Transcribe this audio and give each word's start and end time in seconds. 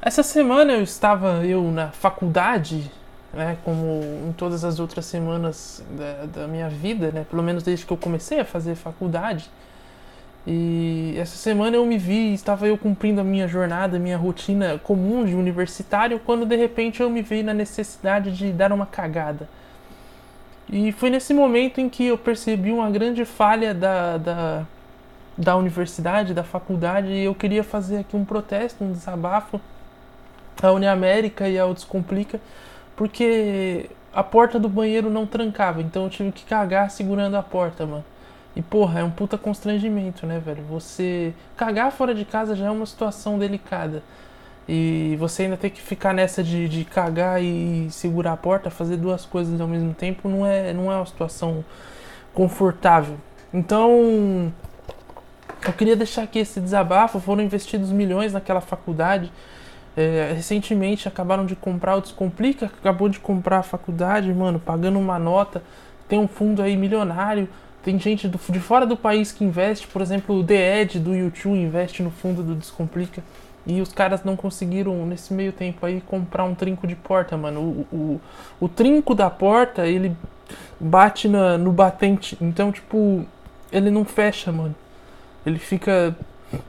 Essa 0.00 0.22
semana 0.22 0.74
eu 0.74 0.82
estava 0.82 1.44
eu 1.44 1.60
na 1.72 1.88
faculdade, 1.88 2.88
né, 3.34 3.58
como 3.64 4.00
em 4.28 4.32
todas 4.32 4.64
as 4.64 4.78
outras 4.78 5.04
semanas 5.06 5.84
da, 5.90 6.42
da 6.42 6.46
minha 6.46 6.68
vida, 6.68 7.10
né, 7.10 7.26
pelo 7.28 7.42
menos 7.42 7.64
desde 7.64 7.84
que 7.84 7.92
eu 7.92 7.96
comecei 7.96 8.38
a 8.38 8.44
fazer 8.44 8.76
faculdade. 8.76 9.50
E 10.46 11.14
essa 11.18 11.36
semana 11.36 11.76
eu 11.76 11.84
me 11.84 11.98
vi, 11.98 12.32
estava 12.32 12.68
eu 12.68 12.78
cumprindo 12.78 13.20
a 13.20 13.24
minha 13.24 13.48
jornada, 13.48 13.98
minha 13.98 14.16
rotina 14.16 14.78
comum 14.78 15.24
de 15.24 15.34
universitário, 15.34 16.20
quando 16.20 16.46
de 16.46 16.54
repente 16.54 17.00
eu 17.00 17.10
me 17.10 17.20
vi 17.20 17.42
na 17.42 17.52
necessidade 17.52 18.30
de 18.30 18.52
dar 18.52 18.72
uma 18.72 18.86
cagada. 18.86 19.48
E 20.70 20.92
foi 20.92 21.10
nesse 21.10 21.34
momento 21.34 21.80
em 21.80 21.88
que 21.88 22.06
eu 22.06 22.16
percebi 22.16 22.70
uma 22.70 22.88
grande 22.88 23.24
falha 23.24 23.74
da, 23.74 24.16
da, 24.16 24.66
da 25.36 25.56
universidade, 25.56 26.32
da 26.32 26.44
faculdade, 26.44 27.08
e 27.08 27.24
eu 27.24 27.34
queria 27.34 27.64
fazer 27.64 27.98
aqui 27.98 28.16
um 28.16 28.24
protesto, 28.24 28.84
um 28.84 28.92
desabafo 28.92 29.60
à 30.62 30.72
Uniamérica 30.72 31.48
e 31.48 31.58
ao 31.58 31.72
Descomplica, 31.74 32.40
porque 32.96 33.90
a 34.12 34.22
porta 34.22 34.58
do 34.58 34.68
banheiro 34.68 35.10
não 35.10 35.26
trancava, 35.26 35.80
então 35.80 36.04
eu 36.04 36.10
tive 36.10 36.32
que 36.32 36.44
cagar 36.44 36.90
segurando 36.90 37.36
a 37.36 37.42
porta, 37.42 37.86
mano. 37.86 38.04
E 38.56 38.62
porra, 38.62 39.00
é 39.00 39.04
um 39.04 39.10
puta 39.10 39.38
constrangimento, 39.38 40.26
né, 40.26 40.40
velho? 40.40 40.64
Você 40.64 41.32
cagar 41.56 41.92
fora 41.92 42.14
de 42.14 42.24
casa 42.24 42.56
já 42.56 42.66
é 42.66 42.70
uma 42.70 42.86
situação 42.86 43.38
delicada. 43.38 44.02
E 44.68 45.16
você 45.18 45.44
ainda 45.44 45.56
tem 45.56 45.70
que 45.70 45.80
ficar 45.80 46.12
nessa 46.12 46.42
de, 46.42 46.68
de 46.68 46.84
cagar 46.84 47.42
e 47.42 47.88
segurar 47.90 48.32
a 48.32 48.36
porta, 48.36 48.68
fazer 48.68 48.96
duas 48.96 49.24
coisas 49.24 49.60
ao 49.60 49.68
mesmo 49.68 49.94
tempo, 49.94 50.28
não 50.28 50.44
é, 50.44 50.74
não 50.74 50.92
é 50.92 50.96
uma 50.96 51.06
situação 51.06 51.64
confortável. 52.34 53.16
Então, 53.54 54.52
eu 55.66 55.72
queria 55.72 55.96
deixar 55.96 56.24
aqui 56.24 56.40
esse 56.40 56.60
desabafo. 56.60 57.18
Foram 57.18 57.42
investidos 57.42 57.90
milhões 57.90 58.32
naquela 58.32 58.60
faculdade. 58.60 59.32
É, 60.00 60.32
recentemente 60.32 61.08
acabaram 61.08 61.44
de 61.44 61.56
comprar 61.56 61.96
o 61.96 62.00
Descomplica, 62.00 62.66
acabou 62.66 63.08
de 63.08 63.18
comprar 63.18 63.58
a 63.58 63.62
faculdade, 63.64 64.32
mano, 64.32 64.60
pagando 64.60 64.96
uma 64.96 65.18
nota. 65.18 65.60
Tem 66.08 66.20
um 66.20 66.28
fundo 66.28 66.62
aí 66.62 66.76
milionário. 66.76 67.48
Tem 67.82 67.98
gente 67.98 68.28
do, 68.28 68.38
de 68.48 68.60
fora 68.60 68.86
do 68.86 68.96
país 68.96 69.32
que 69.32 69.42
investe, 69.42 69.88
por 69.88 70.00
exemplo, 70.00 70.36
o 70.36 70.44
The 70.44 70.82
Ed 70.82 71.00
do 71.00 71.16
YouTube 71.16 71.58
investe 71.58 72.00
no 72.00 72.12
fundo 72.12 72.44
do 72.44 72.54
Descomplica. 72.54 73.24
E 73.66 73.80
os 73.80 73.92
caras 73.92 74.22
não 74.22 74.36
conseguiram, 74.36 75.04
nesse 75.04 75.34
meio 75.34 75.52
tempo 75.52 75.84
aí, 75.84 76.00
comprar 76.00 76.44
um 76.44 76.54
trinco 76.54 76.86
de 76.86 76.94
porta, 76.94 77.36
mano. 77.36 77.60
O, 77.60 77.96
o, 77.96 78.20
o 78.60 78.68
trinco 78.68 79.16
da 79.16 79.28
porta, 79.28 79.84
ele 79.84 80.16
bate 80.78 81.26
na, 81.26 81.58
no 81.58 81.72
batente. 81.72 82.38
Então, 82.40 82.70
tipo, 82.70 83.26
ele 83.72 83.90
não 83.90 84.04
fecha, 84.04 84.52
mano. 84.52 84.76
Ele 85.44 85.58
fica. 85.58 86.16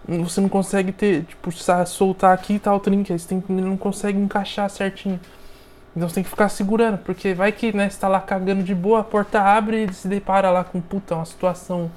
Você 0.08 0.41
não 0.41 0.49
consegue 0.49 0.91
ter, 0.91 1.23
tipo, 1.23 1.52
soltar 1.85 2.33
aqui 2.33 2.61
e 2.63 2.69
o 2.69 2.80
trinco. 2.80 3.13
Aí 3.13 3.19
você 3.19 3.27
tem, 3.27 3.44
ele 3.49 3.61
não 3.61 3.77
consegue 3.77 4.19
encaixar 4.19 4.69
certinho. 4.69 5.19
Então 5.95 6.08
você 6.08 6.16
tem 6.16 6.23
que 6.23 6.30
ficar 6.30 6.49
segurando, 6.49 6.97
porque 6.99 7.33
vai 7.33 7.52
que, 7.52 7.75
né, 7.75 7.89
você 7.89 8.00
tá 8.00 8.07
lá 8.07 8.19
cagando 8.19 8.61
de 8.63 8.75
boa, 8.75 9.00
a 9.00 9.03
porta 9.03 9.41
abre 9.41 9.85
e 9.85 9.94
se 9.94 10.07
depara 10.07 10.52
lá 10.52 10.63
com, 10.63 10.80
puta, 10.80 11.16
uma 11.16 11.25
situação 11.25 11.89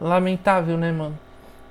lamentável, 0.00 0.76
né, 0.78 0.90
mano? 0.90 1.18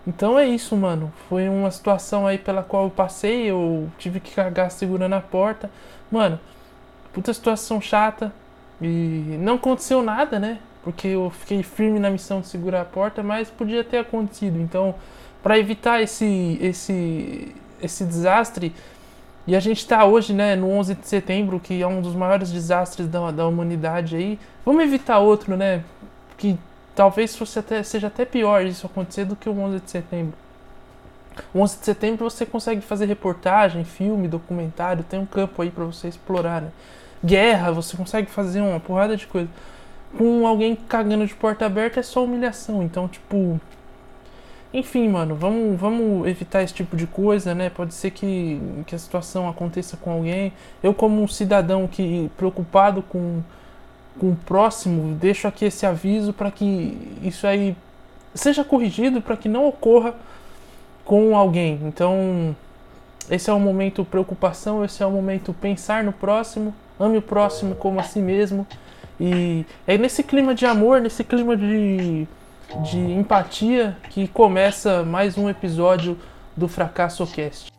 Então 0.07 0.37
é 0.37 0.45
isso, 0.45 0.75
mano. 0.75 1.11
Foi 1.27 1.49
uma 1.49 1.71
situação 1.71 2.27
aí 2.27 2.37
pela 2.37 2.61
qual 2.61 2.85
eu 2.85 2.89
passei, 2.91 3.49
eu 3.49 3.89
tive 3.97 4.19
que 4.19 4.35
cagar 4.35 4.69
segurando 4.69 5.13
a 5.13 5.21
porta. 5.21 5.69
Mano, 6.11 6.39
puta 7.11 7.33
situação 7.33 7.81
chata. 7.81 8.31
E 8.81 9.37
não 9.39 9.55
aconteceu 9.55 10.03
nada, 10.03 10.39
né? 10.39 10.59
Porque 10.83 11.07
eu 11.07 11.31
fiquei 11.31 11.63
firme 11.63 11.99
na 11.99 12.09
missão 12.09 12.41
de 12.41 12.47
segurar 12.47 12.81
a 12.81 12.85
porta, 12.85 13.23
mas 13.23 13.49
podia 13.49 13.83
ter 13.83 13.97
acontecido. 13.97 14.59
Então, 14.59 14.93
para 15.45 15.59
evitar 15.59 16.01
esse 16.01 16.57
esse 16.59 17.55
esse 17.79 18.03
desastre, 18.03 18.73
e 19.45 19.55
a 19.55 19.59
gente 19.59 19.77
está 19.77 20.03
hoje, 20.03 20.33
né, 20.33 20.55
no 20.55 20.71
11 20.71 20.95
de 20.95 21.07
setembro, 21.07 21.59
que 21.59 21.83
é 21.83 21.87
um 21.87 22.01
dos 22.01 22.15
maiores 22.15 22.51
desastres 22.51 23.07
da, 23.07 23.29
da 23.29 23.45
humanidade 23.45 24.15
aí. 24.15 24.39
Vamos 24.65 24.83
evitar 24.83 25.19
outro, 25.19 25.55
né? 25.55 25.83
Que 26.35 26.57
talvez 26.95 27.35
fosse 27.35 27.59
até, 27.59 27.83
seja 27.83 28.07
até 28.07 28.25
pior 28.25 28.65
isso 28.65 28.87
acontecer 28.87 29.23
do 29.23 29.35
que 29.35 29.47
o 29.47 29.55
11 29.55 29.81
de 29.81 29.91
setembro. 29.91 30.33
O 31.53 31.59
11 31.59 31.77
de 31.77 31.85
setembro 31.85 32.27
você 32.27 32.43
consegue 32.43 32.81
fazer 32.81 33.05
reportagem, 33.05 33.83
filme, 33.83 34.27
documentário, 34.27 35.03
tem 35.03 35.19
um 35.19 35.27
campo 35.27 35.61
aí 35.61 35.69
para 35.69 35.83
você 35.83 36.07
explorar, 36.07 36.63
né? 36.63 36.71
Guerra, 37.23 37.71
você 37.71 37.95
consegue 37.95 38.31
fazer 38.31 38.61
uma 38.61 38.79
porrada 38.79 39.15
de 39.15 39.27
coisa. 39.27 39.49
Com 40.17 40.47
alguém 40.47 40.75
cagando 40.75 41.27
de 41.27 41.35
porta 41.35 41.67
aberta 41.67 41.99
é 41.99 42.03
só 42.03 42.23
humilhação, 42.23 42.81
então, 42.81 43.07
tipo, 43.07 43.61
enfim, 44.79 45.09
mano, 45.09 45.35
vamos, 45.35 45.79
vamos 45.79 46.27
evitar 46.27 46.63
esse 46.63 46.73
tipo 46.73 46.95
de 46.95 47.07
coisa, 47.07 47.55
né? 47.55 47.69
Pode 47.69 47.93
ser 47.93 48.11
que, 48.11 48.59
que 48.85 48.95
a 48.95 48.99
situação 48.99 49.47
aconteça 49.49 49.97
com 49.97 50.11
alguém. 50.11 50.53
Eu, 50.83 50.93
como 50.93 51.21
um 51.21 51.27
cidadão 51.27 51.87
que 51.87 52.29
preocupado 52.37 53.01
com 53.01 53.41
com 54.19 54.31
o 54.31 54.35
próximo, 54.35 55.15
deixo 55.15 55.47
aqui 55.47 55.65
esse 55.65 55.85
aviso 55.85 56.31
para 56.31 56.49
que 56.49 56.97
isso 57.21 57.45
aí 57.45 57.75
seja 58.33 58.63
corrigido 58.63 59.21
para 59.21 59.37
que 59.37 59.49
não 59.49 59.67
ocorra 59.67 60.13
com 61.03 61.35
alguém. 61.35 61.79
Então, 61.83 62.55
esse 63.29 63.49
é 63.49 63.53
o 63.53 63.59
momento 63.59 64.03
preocupação, 64.05 64.83
esse 64.83 65.01
é 65.03 65.05
o 65.05 65.11
momento 65.11 65.53
pensar 65.53 66.03
no 66.03 66.11
próximo, 66.11 66.73
ame 66.99 67.17
o 67.17 67.21
próximo 67.21 67.75
como 67.75 67.99
a 67.99 68.03
si 68.03 68.19
mesmo. 68.19 68.65
E 69.19 69.65
é 69.87 69.97
nesse 69.97 70.23
clima 70.23 70.53
de 70.53 70.65
amor, 70.65 71.01
nesse 71.01 71.23
clima 71.23 71.55
de, 71.55 72.27
de 72.83 72.97
empatia 72.97 73.97
que 74.09 74.27
começa 74.27 75.03
mais 75.03 75.37
um 75.37 75.49
episódio 75.49 76.17
do 76.55 76.67
Fracasso 76.67 77.25
Cast. 77.27 77.71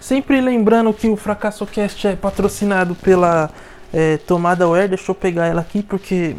Sempre 0.00 0.40
lembrando 0.40 0.92
que 0.92 1.08
o 1.08 1.16
Fracasso 1.16 1.66
Cast 1.66 2.06
é 2.06 2.14
patrocinado 2.14 2.94
pela 2.94 3.50
é, 3.92 4.16
Tomada 4.18 4.68
Wear. 4.68 4.88
Deixa 4.88 5.10
eu 5.10 5.14
pegar 5.14 5.46
ela 5.46 5.60
aqui 5.60 5.82
porque 5.82 6.36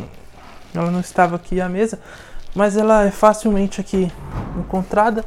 ela 0.73 0.89
não 0.89 1.01
estava 1.01 1.35
aqui 1.35 1.59
à 1.59 1.67
mesa. 1.67 1.99
Mas 2.55 2.77
ela 2.77 3.05
é 3.05 3.11
facilmente 3.11 3.81
aqui 3.81 4.11
encontrada. 4.57 5.23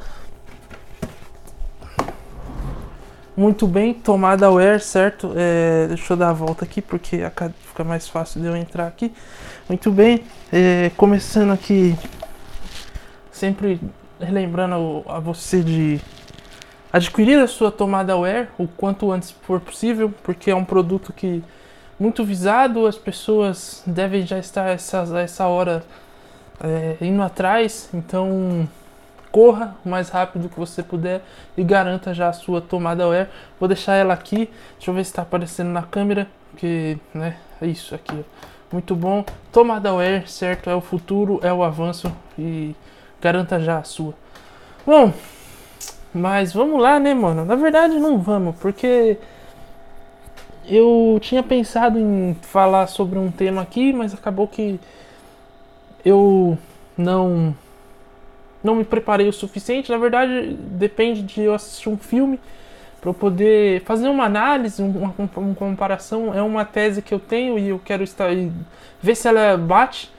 Muito 3.36 3.66
bem, 3.66 3.94
tomada 3.94 4.50
Wear, 4.50 4.80
certo? 4.80 5.32
É, 5.36 5.86
deixa 5.86 6.12
eu 6.12 6.16
dar 6.16 6.30
a 6.30 6.32
volta 6.32 6.64
aqui 6.64 6.82
porque 6.82 7.18
fica 7.62 7.84
mais 7.84 8.08
fácil 8.08 8.40
de 8.40 8.46
eu 8.48 8.56
entrar 8.56 8.88
aqui. 8.88 9.12
Muito 9.68 9.90
bem, 9.92 10.24
é, 10.52 10.90
começando 10.96 11.52
aqui, 11.52 11.96
sempre 13.30 13.80
lembrando 14.18 15.04
a 15.06 15.20
você 15.20 15.62
de 15.62 16.00
adquirir 16.92 17.38
a 17.38 17.46
sua 17.46 17.70
tomada 17.70 18.16
Wear 18.16 18.48
o 18.58 18.66
quanto 18.66 19.12
antes 19.12 19.30
for 19.30 19.60
possível, 19.60 20.12
porque 20.24 20.50
é 20.50 20.54
um 20.54 20.64
produto 20.64 21.12
que 21.12 21.42
muito 21.98 22.24
visado, 22.24 22.84
as 22.86 22.98
pessoas 22.98 23.82
devem 23.86 24.26
já 24.26 24.38
estar 24.38 24.70
essa, 24.70 25.06
essa 25.20 25.46
hora 25.46 25.84
é, 26.62 26.96
indo 27.00 27.22
atrás, 27.22 27.88
então 27.94 28.68
corra 29.30 29.76
o 29.84 29.88
mais 29.88 30.08
rápido 30.08 30.48
que 30.48 30.58
você 30.58 30.82
puder 30.82 31.22
e 31.56 31.62
garanta 31.62 32.12
já 32.12 32.28
a 32.28 32.32
sua 32.32 32.60
tomada 32.60 33.06
Wear. 33.08 33.28
Vou 33.58 33.68
deixar 33.68 33.94
ela 33.94 34.14
aqui, 34.14 34.50
deixa 34.76 34.90
eu 34.90 34.94
ver 34.94 35.04
se 35.04 35.10
está 35.10 35.22
aparecendo 35.22 35.70
na 35.70 35.82
câmera, 35.82 36.26
que 36.56 36.98
né, 37.14 37.36
é 37.60 37.66
isso 37.66 37.94
aqui. 37.94 38.24
Muito 38.72 38.94
bom, 38.94 39.24
tomada 39.52 39.92
Wear, 39.94 40.28
certo? 40.28 40.70
É 40.70 40.74
o 40.74 40.80
futuro, 40.80 41.40
é 41.42 41.52
o 41.52 41.62
avanço 41.62 42.12
e 42.38 42.74
garanta 43.20 43.58
já 43.60 43.78
a 43.78 43.84
sua. 43.84 44.14
Bom, 44.86 45.12
mas 46.12 46.52
vamos 46.52 46.80
lá, 46.80 46.98
né, 46.98 47.14
mano? 47.14 47.44
Na 47.44 47.54
verdade, 47.54 47.98
não 47.98 48.18
vamos, 48.18 48.56
porque 48.56 49.18
eu 50.66 51.18
tinha 51.20 51.42
pensado 51.42 51.98
em 51.98 52.36
falar 52.42 52.86
sobre 52.86 53.18
um 53.18 53.30
tema 53.30 53.62
aqui, 53.62 53.92
mas 53.92 54.14
acabou 54.14 54.46
que 54.46 54.78
eu 56.04 56.56
não 56.96 57.54
não 58.62 58.74
me 58.74 58.84
preparei 58.84 59.28
o 59.28 59.32
suficiente. 59.32 59.90
Na 59.90 59.98
verdade, 59.98 60.54
depende 60.54 61.22
de 61.22 61.42
eu 61.42 61.54
assistir 61.54 61.88
um 61.88 61.96
filme 61.96 62.38
para 63.00 63.10
eu 63.10 63.14
poder 63.14 63.80
fazer 63.82 64.08
uma 64.08 64.24
análise, 64.24 64.82
uma, 64.82 65.14
uma, 65.18 65.54
comparação. 65.54 66.34
É 66.34 66.42
uma 66.42 66.64
tese 66.64 67.02
que 67.02 67.12
eu 67.12 67.18
tenho 67.18 67.58
e 67.58 67.68
eu 67.68 67.80
quero 67.82 68.02
estar 68.02 68.30
ver 69.02 69.14
se 69.14 69.26
ela 69.26 69.56
bate 69.56 70.10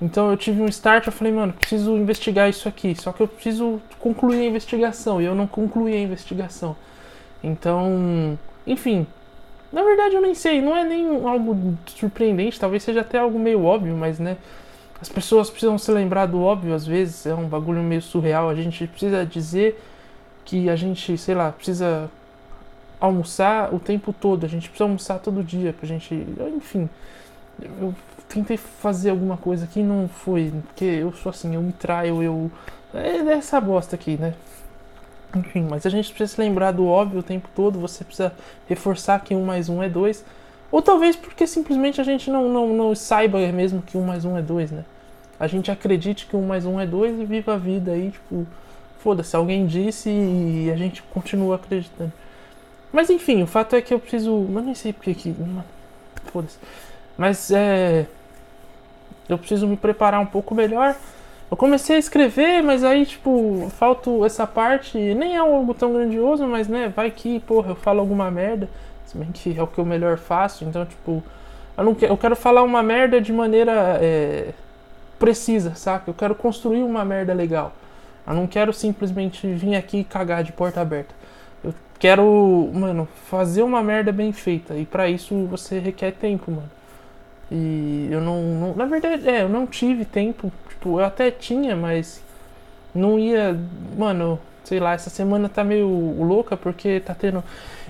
então 0.00 0.30
eu 0.30 0.36
tive 0.36 0.60
um 0.60 0.66
start, 0.66 1.06
eu 1.06 1.12
falei, 1.12 1.32
mano, 1.32 1.52
preciso 1.52 1.96
investigar 1.96 2.48
isso 2.48 2.68
aqui. 2.68 2.94
Só 2.94 3.12
que 3.12 3.22
eu 3.22 3.28
preciso 3.28 3.80
concluir 3.98 4.40
a 4.40 4.44
investigação. 4.44 5.20
E 5.20 5.24
eu 5.24 5.34
não 5.34 5.46
concluí 5.46 5.94
a 5.94 6.00
investigação. 6.00 6.76
Então, 7.42 8.38
enfim. 8.66 9.06
Na 9.72 9.82
verdade 9.82 10.14
eu 10.14 10.20
nem 10.20 10.34
sei, 10.34 10.60
não 10.62 10.76
é 10.76 10.84
nem 10.84 11.26
algo 11.26 11.76
surpreendente, 11.86 12.60
talvez 12.60 12.84
seja 12.84 13.00
até 13.00 13.18
algo 13.18 13.36
meio 13.40 13.64
óbvio, 13.64 13.96
mas 13.96 14.20
né. 14.20 14.36
As 15.04 15.08
pessoas 15.10 15.50
precisam 15.50 15.76
se 15.76 15.92
lembrar 15.92 16.24
do 16.24 16.40
óbvio 16.40 16.72
às 16.72 16.86
vezes, 16.86 17.26
é 17.26 17.34
um 17.34 17.46
bagulho 17.46 17.82
meio 17.82 18.00
surreal. 18.00 18.48
A 18.48 18.54
gente 18.54 18.86
precisa 18.86 19.26
dizer 19.26 19.78
que 20.46 20.70
a 20.70 20.76
gente, 20.76 21.18
sei 21.18 21.34
lá, 21.34 21.52
precisa 21.52 22.10
almoçar 22.98 23.74
o 23.74 23.78
tempo 23.78 24.14
todo, 24.14 24.46
a 24.46 24.48
gente 24.48 24.66
precisa 24.66 24.84
almoçar 24.84 25.18
todo 25.18 25.44
dia 25.44 25.74
pra 25.74 25.86
gente. 25.86 26.14
Enfim. 26.56 26.88
Eu 27.78 27.94
tentei 28.30 28.56
fazer 28.56 29.10
alguma 29.10 29.36
coisa 29.36 29.66
aqui 29.66 29.80
e 29.80 29.82
não 29.82 30.08
foi. 30.08 30.50
Porque 30.68 30.86
eu 30.86 31.12
sou 31.12 31.28
assim, 31.28 31.54
eu 31.54 31.60
me 31.60 31.74
traio, 31.74 32.22
eu. 32.22 32.50
É 32.94 33.18
essa 33.34 33.60
bosta 33.60 33.96
aqui, 33.96 34.16
né? 34.16 34.32
Enfim, 35.36 35.66
mas 35.68 35.84
a 35.84 35.90
gente 35.90 36.08
precisa 36.08 36.36
se 36.36 36.40
lembrar 36.40 36.72
do 36.72 36.86
óbvio 36.86 37.20
o 37.20 37.22
tempo 37.22 37.50
todo, 37.54 37.78
você 37.78 38.04
precisa 38.04 38.32
reforçar 38.66 39.20
que 39.20 39.34
um 39.34 39.44
mais 39.44 39.68
um 39.68 39.82
é 39.82 39.88
dois. 39.90 40.24
Ou 40.72 40.80
talvez 40.80 41.14
porque 41.14 41.46
simplesmente 41.46 42.00
a 42.00 42.04
gente 42.04 42.30
não, 42.30 42.48
não, 42.48 42.68
não 42.68 42.94
saiba 42.94 43.38
mesmo 43.52 43.82
que 43.82 43.98
um 43.98 44.02
mais 44.06 44.24
um 44.24 44.38
é 44.38 44.40
dois, 44.40 44.70
né? 44.70 44.82
A 45.44 45.46
gente 45.46 45.70
acredite 45.70 46.24
que 46.24 46.34
um 46.34 46.46
mais 46.46 46.64
um 46.64 46.80
é 46.80 46.86
dois 46.86 47.20
e 47.20 47.24
viva 47.26 47.52
a 47.52 47.58
vida 47.58 47.92
aí, 47.92 48.10
tipo, 48.10 48.46
foda-se, 48.98 49.36
alguém 49.36 49.66
disse 49.66 50.08
e 50.08 50.70
a 50.72 50.76
gente 50.76 51.02
continua 51.02 51.56
acreditando. 51.56 52.10
Mas 52.90 53.10
enfim, 53.10 53.42
o 53.42 53.46
fato 53.46 53.76
é 53.76 53.82
que 53.82 53.92
eu 53.92 53.98
preciso. 53.98 54.30
Eu 54.30 54.62
nem 54.62 54.74
sei 54.74 54.94
porque 54.94 55.12
que. 55.12 55.36
Foda-se. 56.32 56.56
Mas 57.18 57.50
é. 57.50 58.06
Eu 59.28 59.36
preciso 59.36 59.66
me 59.66 59.76
preparar 59.76 60.18
um 60.18 60.24
pouco 60.26 60.54
melhor. 60.54 60.96
Eu 61.50 61.58
comecei 61.58 61.96
a 61.96 61.98
escrever, 61.98 62.62
mas 62.62 62.82
aí, 62.82 63.04
tipo, 63.04 63.70
falta 63.76 64.10
essa 64.24 64.46
parte. 64.46 64.96
Nem 64.96 65.34
é 65.34 65.38
algo 65.40 65.74
tão 65.74 65.92
grandioso, 65.92 66.46
mas 66.46 66.68
né, 66.68 66.90
vai 66.96 67.10
que, 67.10 67.38
porra, 67.40 67.72
eu 67.72 67.76
falo 67.76 68.00
alguma 68.00 68.30
merda. 68.30 68.66
Se 69.04 69.18
bem 69.18 69.30
que 69.30 69.58
é 69.58 69.62
o 69.62 69.66
que 69.66 69.78
eu 69.78 69.84
melhor 69.84 70.16
faço, 70.16 70.64
então, 70.64 70.86
tipo. 70.86 71.22
Eu, 71.76 71.84
não 71.84 71.94
quero, 71.94 72.12
eu 72.12 72.16
quero 72.16 72.34
falar 72.34 72.62
uma 72.62 72.82
merda 72.82 73.20
de 73.20 73.32
maneira 73.32 73.98
é, 74.00 74.54
precisa, 75.18 75.74
saca? 75.74 76.10
Eu 76.10 76.14
quero 76.14 76.34
construir 76.34 76.82
uma 76.82 77.04
merda 77.04 77.32
legal. 77.32 77.72
Eu 78.26 78.34
não 78.34 78.46
quero 78.46 78.72
simplesmente 78.72 79.46
vir 79.52 79.76
aqui 79.76 79.98
e 79.98 80.04
cagar 80.04 80.42
de 80.42 80.52
porta 80.52 80.80
aberta. 80.80 81.14
Eu 81.62 81.74
quero, 81.98 82.70
mano, 82.72 83.08
fazer 83.26 83.62
uma 83.62 83.82
merda 83.82 84.12
bem 84.12 84.32
feita. 84.32 84.74
E 84.74 84.86
para 84.86 85.08
isso 85.08 85.46
você 85.46 85.78
requer 85.78 86.12
tempo, 86.12 86.50
mano. 86.50 86.70
E 87.50 88.08
eu 88.10 88.20
não, 88.20 88.42
não, 88.42 88.74
Na 88.74 88.86
verdade, 88.86 89.28
é, 89.28 89.42
eu 89.42 89.48
não 89.48 89.66
tive 89.66 90.04
tempo. 90.04 90.52
Tipo, 90.68 91.00
eu 91.00 91.04
até 91.04 91.30
tinha, 91.30 91.76
mas 91.76 92.22
não 92.94 93.18
ia. 93.18 93.58
Mano, 93.96 94.38
sei 94.64 94.80
lá, 94.80 94.94
essa 94.94 95.10
semana 95.10 95.48
tá 95.48 95.62
meio 95.62 95.88
louca 96.22 96.56
porque 96.56 97.00
tá 97.00 97.14
tendo 97.14 97.44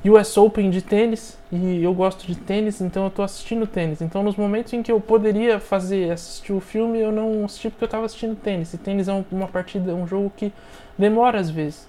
US 0.07 0.37
Open 0.37 0.69
de 0.69 0.83
tênis 0.83 1.39
e 1.51 1.83
eu 1.83 1.95
gosto 1.95 2.27
de 2.27 2.35
tênis, 2.35 2.81
então 2.81 3.05
eu 3.05 3.11
tô 3.11 3.23
assistindo 3.23 3.67
tênis. 3.67 4.03
Então, 4.03 4.23
nos 4.23 4.37
momentos 4.37 4.73
em 4.75 4.83
que 4.83 4.93
eu 4.93 5.01
poderia 5.01 5.59
fazer, 5.59 6.11
assistir 6.11 6.53
o 6.53 6.61
filme, 6.61 6.99
eu 6.99 7.11
não 7.11 7.45
assisti 7.45 7.71
porque 7.71 7.85
eu 7.85 7.89
tava 7.89 8.05
assistindo 8.05 8.37
tênis. 8.37 8.75
E 8.75 8.79
tênis 8.79 9.09
é 9.09 9.25
uma 9.33 9.49
partida, 9.49 9.95
um 9.95 10.07
jogo 10.07 10.31
que 10.37 10.53
demora 10.99 11.41
às 11.41 11.49
vezes. 11.49 11.89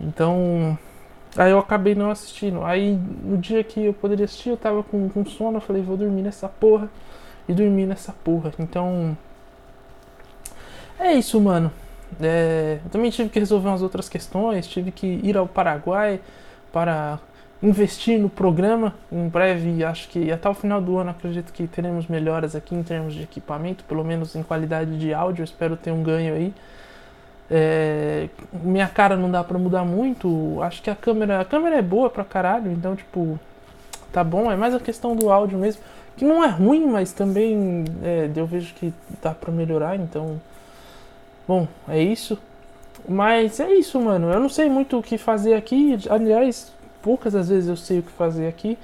Então, 0.00 0.76
aí 1.36 1.52
eu 1.52 1.58
acabei 1.58 1.94
não 1.94 2.10
assistindo. 2.10 2.64
Aí, 2.64 2.98
no 3.22 3.38
dia 3.38 3.62
que 3.62 3.84
eu 3.84 3.94
poderia 3.94 4.24
assistir, 4.24 4.50
eu 4.50 4.56
tava 4.56 4.82
com, 4.82 5.08
com 5.08 5.24
sono, 5.24 5.58
eu 5.58 5.60
falei, 5.60 5.82
vou 5.82 5.96
dormir 5.96 6.22
nessa 6.22 6.48
porra. 6.48 6.90
E 7.48 7.52
dormir 7.52 7.86
nessa 7.86 8.12
porra. 8.12 8.52
Então, 8.58 9.16
é 10.98 11.14
isso, 11.14 11.40
mano. 11.40 11.70
É, 12.20 12.80
eu 12.84 12.90
também 12.90 13.10
tive 13.10 13.28
que 13.28 13.38
resolver 13.38 13.68
umas 13.68 13.82
outras 13.82 14.08
questões, 14.08 14.66
tive 14.66 14.90
que 14.90 15.06
ir 15.22 15.36
ao 15.36 15.46
Paraguai 15.46 16.20
para 16.72 17.18
investir 17.62 18.18
no 18.18 18.28
programa. 18.28 18.94
Em 19.10 19.28
breve, 19.28 19.84
acho 19.84 20.08
que 20.08 20.30
até 20.30 20.48
o 20.48 20.54
final 20.54 20.80
do 20.80 20.98
ano, 20.98 21.10
acredito 21.10 21.52
que 21.52 21.66
teremos 21.66 22.06
melhoras 22.06 22.54
aqui 22.54 22.74
em 22.74 22.82
termos 22.82 23.14
de 23.14 23.22
equipamento, 23.22 23.84
pelo 23.84 24.04
menos 24.04 24.34
em 24.34 24.42
qualidade 24.42 24.98
de 24.98 25.12
áudio. 25.12 25.44
Espero 25.44 25.76
ter 25.76 25.90
um 25.90 26.02
ganho 26.02 26.34
aí. 26.34 26.54
É, 27.50 28.28
minha 28.52 28.88
cara 28.88 29.16
não 29.16 29.30
dá 29.30 29.44
para 29.44 29.58
mudar 29.58 29.84
muito. 29.84 30.60
Acho 30.62 30.82
que 30.82 30.90
a 30.90 30.96
câmera, 30.96 31.40
a 31.40 31.44
câmera 31.44 31.76
é 31.76 31.82
boa 31.82 32.10
pra 32.10 32.24
caralho, 32.24 32.70
então 32.72 32.96
tipo, 32.96 33.38
tá 34.12 34.22
bom. 34.24 34.50
É 34.50 34.56
mais 34.56 34.74
a 34.74 34.80
questão 34.80 35.14
do 35.14 35.30
áudio 35.30 35.58
mesmo, 35.58 35.82
que 36.16 36.24
não 36.24 36.42
é 36.44 36.48
ruim, 36.48 36.86
mas 36.86 37.12
também 37.12 37.84
é, 38.02 38.30
eu 38.34 38.46
vejo 38.46 38.74
que 38.74 38.92
dá 39.22 39.32
para 39.32 39.52
melhorar, 39.52 39.96
então 39.96 40.40
Bom, 41.46 41.68
é 41.88 42.02
isso. 42.02 42.38
Mas 43.08 43.60
é 43.60 43.72
isso, 43.72 44.00
mano. 44.00 44.32
Eu 44.32 44.40
não 44.40 44.48
sei 44.48 44.68
muito 44.68 44.98
o 44.98 45.02
que 45.02 45.16
fazer 45.16 45.54
aqui. 45.54 45.96
Aliás, 46.10 46.72
poucas 47.06 47.36
às 47.36 47.48
vezes 47.48 47.68
eu 47.68 47.76
sei 47.76 48.00
o 48.00 48.02
que 48.02 48.10
fazer 48.10 48.48
aqui. 48.48 48.76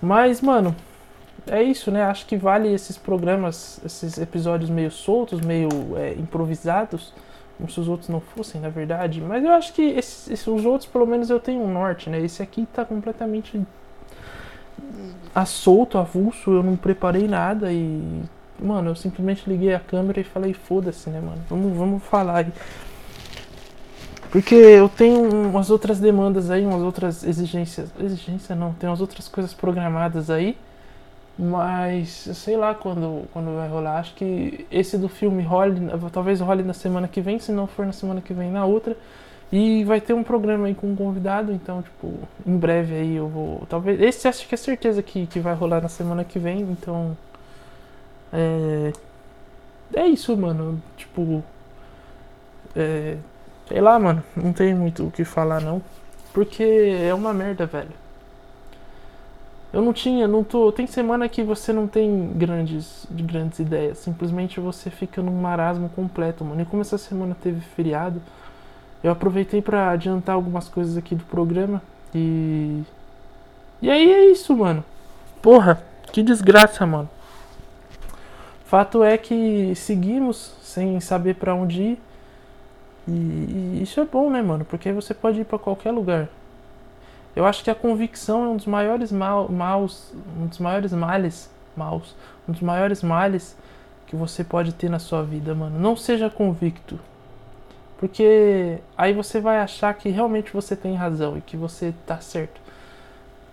Mas, 0.00 0.40
mano, 0.40 0.72
é 1.48 1.60
isso, 1.60 1.90
né? 1.90 2.04
Acho 2.04 2.24
que 2.26 2.36
vale 2.36 2.72
esses 2.72 2.96
programas, 2.96 3.80
esses 3.84 4.18
episódios 4.18 4.70
meio 4.70 4.92
soltos, 4.92 5.40
meio 5.40 5.68
é, 5.96 6.12
improvisados. 6.12 7.12
Como 7.56 7.68
se 7.68 7.80
os 7.80 7.88
outros 7.88 8.08
não 8.08 8.20
fossem, 8.20 8.60
na 8.60 8.68
verdade. 8.68 9.20
Mas 9.20 9.44
eu 9.44 9.52
acho 9.52 9.72
que 9.72 9.82
esses, 9.82 10.30
esses, 10.30 10.46
os 10.46 10.64
outros, 10.64 10.88
pelo 10.88 11.06
menos, 11.06 11.28
eu 11.28 11.40
tenho 11.40 11.60
um 11.60 11.72
norte, 11.72 12.08
né? 12.08 12.20
Esse 12.20 12.40
aqui 12.40 12.68
tá 12.72 12.84
completamente 12.84 13.60
a 15.34 15.44
solto, 15.44 15.98
avulso. 15.98 16.52
Eu 16.52 16.62
não 16.62 16.76
preparei 16.76 17.26
nada 17.26 17.72
e 17.72 18.22
Mano, 18.58 18.90
eu 18.90 18.94
simplesmente 18.94 19.48
liguei 19.48 19.74
a 19.74 19.80
câmera 19.80 20.20
e 20.20 20.24
falei, 20.24 20.54
foda-se, 20.54 21.10
né, 21.10 21.20
mano? 21.20 21.42
Vamos, 21.48 21.76
vamos 21.76 22.02
falar 22.04 22.38
aí. 22.38 22.52
Porque 24.34 24.56
eu 24.56 24.88
tenho 24.88 25.30
umas 25.48 25.70
outras 25.70 26.00
demandas 26.00 26.50
aí, 26.50 26.66
umas 26.66 26.82
outras 26.82 27.22
exigências. 27.22 27.88
Exigência 28.00 28.56
não, 28.56 28.72
tem 28.72 28.90
umas 28.90 29.00
outras 29.00 29.28
coisas 29.28 29.54
programadas 29.54 30.28
aí. 30.28 30.56
Mas 31.38 32.08
sei 32.34 32.56
lá 32.56 32.74
quando, 32.74 33.28
quando 33.32 33.54
vai 33.54 33.68
rolar. 33.68 33.98
Acho 34.00 34.12
que 34.16 34.66
esse 34.72 34.98
do 34.98 35.08
filme 35.08 35.40
role, 35.44 35.80
talvez 36.12 36.40
role 36.40 36.64
na 36.64 36.72
semana 36.72 37.06
que 37.06 37.20
vem, 37.20 37.38
se 37.38 37.52
não 37.52 37.68
for 37.68 37.86
na 37.86 37.92
semana 37.92 38.20
que 38.20 38.34
vem, 38.34 38.50
na 38.50 38.64
outra. 38.64 38.96
E 39.52 39.84
vai 39.84 40.00
ter 40.00 40.14
um 40.14 40.24
programa 40.24 40.66
aí 40.66 40.74
com 40.74 40.88
um 40.88 40.96
convidado, 40.96 41.52
então, 41.52 41.80
tipo, 41.80 42.12
em 42.44 42.56
breve 42.56 42.92
aí 42.92 43.14
eu 43.14 43.28
vou. 43.28 43.64
Talvez. 43.68 44.00
Esse 44.00 44.26
acho 44.26 44.48
que 44.48 44.54
é 44.56 44.58
certeza 44.58 45.00
que, 45.00 45.28
que 45.28 45.38
vai 45.38 45.54
rolar 45.54 45.80
na 45.80 45.88
semana 45.88 46.24
que 46.24 46.40
vem, 46.40 46.62
então. 46.62 47.16
É, 48.32 48.92
é 49.94 50.06
isso, 50.08 50.36
mano. 50.36 50.82
Tipo. 50.96 51.40
É, 52.74 53.16
sei 53.68 53.80
lá, 53.80 53.98
mano. 53.98 54.22
Não 54.36 54.52
tem 54.52 54.74
muito 54.74 55.06
o 55.06 55.10
que 55.10 55.24
falar, 55.24 55.60
não. 55.60 55.82
Porque 56.32 56.62
é 56.62 57.14
uma 57.14 57.32
merda, 57.32 57.66
velho. 57.66 58.04
Eu 59.72 59.82
não 59.82 59.92
tinha, 59.92 60.28
não 60.28 60.44
tô. 60.44 60.70
Tem 60.70 60.86
semana 60.86 61.28
que 61.28 61.42
você 61.42 61.72
não 61.72 61.88
tem 61.88 62.32
grandes, 62.34 63.06
grandes 63.10 63.58
ideias. 63.58 63.98
Simplesmente 63.98 64.60
você 64.60 64.88
fica 64.88 65.20
num 65.20 65.40
marasmo 65.40 65.88
completo, 65.88 66.44
mano. 66.44 66.62
E 66.62 66.64
como 66.64 66.82
essa 66.82 66.96
semana 66.96 67.36
teve 67.42 67.60
feriado, 67.60 68.22
eu 69.02 69.10
aproveitei 69.10 69.60
para 69.60 69.90
adiantar 69.90 70.36
algumas 70.36 70.68
coisas 70.68 70.96
aqui 70.96 71.14
do 71.14 71.24
programa. 71.24 71.82
E. 72.14 72.82
E 73.82 73.90
aí 73.90 74.12
é 74.12 74.30
isso, 74.30 74.56
mano. 74.56 74.84
Porra, 75.42 75.82
que 76.12 76.22
desgraça, 76.22 76.86
mano. 76.86 77.10
Fato 78.64 79.02
é 79.02 79.18
que 79.18 79.74
seguimos 79.74 80.54
sem 80.62 81.00
saber 81.00 81.34
para 81.34 81.54
onde 81.54 81.82
ir. 81.82 81.98
E, 83.06 83.10
e, 83.10 83.80
isso 83.82 84.00
é 84.00 84.04
bom, 84.04 84.30
né, 84.30 84.40
mano? 84.42 84.64
Porque 84.64 84.92
você 84.92 85.12
pode 85.12 85.40
ir 85.40 85.44
para 85.44 85.58
qualquer 85.58 85.90
lugar. 85.90 86.28
Eu 87.36 87.44
acho 87.44 87.64
que 87.64 87.70
a 87.70 87.74
convicção 87.74 88.44
é 88.44 88.48
um 88.48 88.56
dos 88.56 88.66
maiores 88.66 89.10
mal, 89.10 89.48
maus, 89.48 90.12
um 90.38 90.46
dos 90.46 90.58
maiores 90.58 90.92
males, 90.92 91.50
maus, 91.76 92.14
um 92.48 92.52
dos 92.52 92.60
maiores 92.60 93.02
males 93.02 93.56
que 94.06 94.14
você 94.14 94.44
pode 94.44 94.72
ter 94.72 94.88
na 94.88 94.98
sua 94.98 95.22
vida, 95.22 95.54
mano. 95.54 95.78
Não 95.78 95.96
seja 95.96 96.30
convicto. 96.30 96.98
Porque 97.98 98.78
aí 98.96 99.12
você 99.12 99.40
vai 99.40 99.58
achar 99.58 99.92
que 99.94 100.08
realmente 100.08 100.52
você 100.52 100.76
tem 100.76 100.94
razão 100.94 101.36
e 101.36 101.40
que 101.40 101.56
você 101.56 101.92
tá 102.06 102.20
certo. 102.20 102.60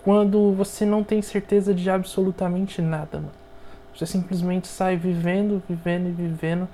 Quando 0.04 0.52
você 0.52 0.84
não 0.84 1.02
tem 1.02 1.22
certeza 1.22 1.74
de 1.74 1.88
absolutamente 1.90 2.82
nada, 2.82 3.18
mano. 3.18 3.42
Você 3.94 4.06
simplesmente 4.06 4.66
sai 4.68 4.96
vivendo, 4.96 5.62
vivendo 5.68 6.08
e 6.08 6.12
vivendo 6.12 6.68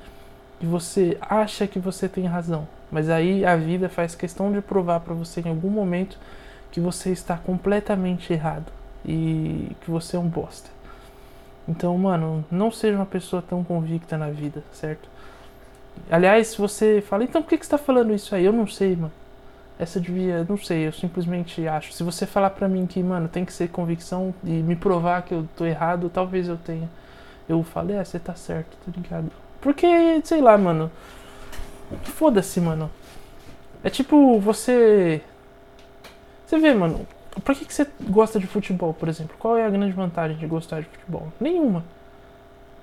e 0.60 0.66
você 0.66 1.16
acha 1.20 1.66
que 1.66 1.78
você 1.78 2.08
tem 2.08 2.26
razão. 2.26 2.66
Mas 2.90 3.08
aí 3.08 3.44
a 3.44 3.56
vida 3.56 3.88
faz 3.88 4.14
questão 4.14 4.50
de 4.50 4.60
provar 4.60 5.00
para 5.00 5.14
você 5.14 5.40
em 5.40 5.48
algum 5.48 5.70
momento 5.70 6.18
que 6.70 6.80
você 6.80 7.10
está 7.10 7.36
completamente 7.36 8.32
errado 8.32 8.72
e 9.04 9.76
que 9.80 9.90
você 9.90 10.16
é 10.16 10.18
um 10.18 10.28
bosta. 10.28 10.70
Então, 11.68 11.96
mano, 11.98 12.44
não 12.50 12.70
seja 12.70 12.96
uma 12.96 13.06
pessoa 13.06 13.42
tão 13.46 13.62
convicta 13.62 14.16
na 14.16 14.30
vida, 14.30 14.62
certo? 14.72 15.08
Aliás, 16.10 16.48
se 16.48 16.58
você 16.58 17.02
fala, 17.06 17.24
então 17.24 17.42
por 17.42 17.48
que, 17.50 17.58
que 17.58 17.66
você 17.66 17.70
tá 17.70 17.78
falando 17.78 18.14
isso 18.14 18.34
aí? 18.34 18.44
Eu 18.44 18.52
não 18.52 18.66
sei, 18.66 18.96
mano. 18.96 19.12
Essa 19.78 20.00
devia, 20.00 20.44
não 20.48 20.56
sei, 20.56 20.88
eu 20.88 20.92
simplesmente 20.92 21.68
acho. 21.68 21.92
Se 21.92 22.02
você 22.02 22.26
falar 22.26 22.50
pra 22.50 22.68
mim 22.68 22.86
que, 22.86 23.02
mano, 23.02 23.28
tem 23.28 23.44
que 23.44 23.52
ser 23.52 23.68
convicção 23.68 24.34
e 24.42 24.50
me 24.50 24.74
provar 24.74 25.22
que 25.22 25.34
eu 25.34 25.46
tô 25.56 25.64
errado, 25.64 26.10
talvez 26.10 26.48
eu 26.48 26.56
tenha 26.56 26.88
eu 27.48 27.62
falei, 27.62 27.98
ah, 27.98 28.04
você 28.04 28.18
tá 28.18 28.34
certo, 28.34 28.76
tá 28.84 28.92
ligado? 28.94 29.30
Porque, 29.60 29.86
sei 30.24 30.40
lá, 30.40 30.56
mano. 30.56 30.90
Foda-se, 32.02 32.60
mano. 32.60 32.90
É 33.82 33.90
tipo, 33.90 34.38
você. 34.38 35.22
Você 36.46 36.58
vê, 36.58 36.74
mano. 36.74 37.06
Por 37.44 37.54
que, 37.54 37.64
que 37.64 37.72
você 37.72 37.86
gosta 38.08 38.40
de 38.40 38.46
futebol, 38.46 38.92
por 38.92 39.08
exemplo? 39.08 39.36
Qual 39.38 39.56
é 39.56 39.64
a 39.64 39.70
grande 39.70 39.92
vantagem 39.92 40.36
de 40.36 40.46
gostar 40.46 40.80
de 40.80 40.88
futebol? 40.88 41.28
Nenhuma. 41.40 41.84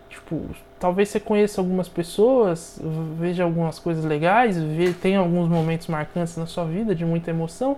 Tipo, 0.09 0.41
talvez 0.79 1.09
você 1.09 1.19
conheça 1.19 1.59
algumas 1.59 1.89
pessoas, 1.89 2.79
veja 3.19 3.43
algumas 3.43 3.79
coisas 3.79 4.05
legais, 4.05 4.57
vê, 4.57 4.93
tenha 4.93 5.19
alguns 5.19 5.49
momentos 5.49 5.87
marcantes 5.87 6.37
na 6.37 6.45
sua 6.45 6.63
vida 6.63 6.95
de 6.95 7.03
muita 7.03 7.31
emoção, 7.31 7.77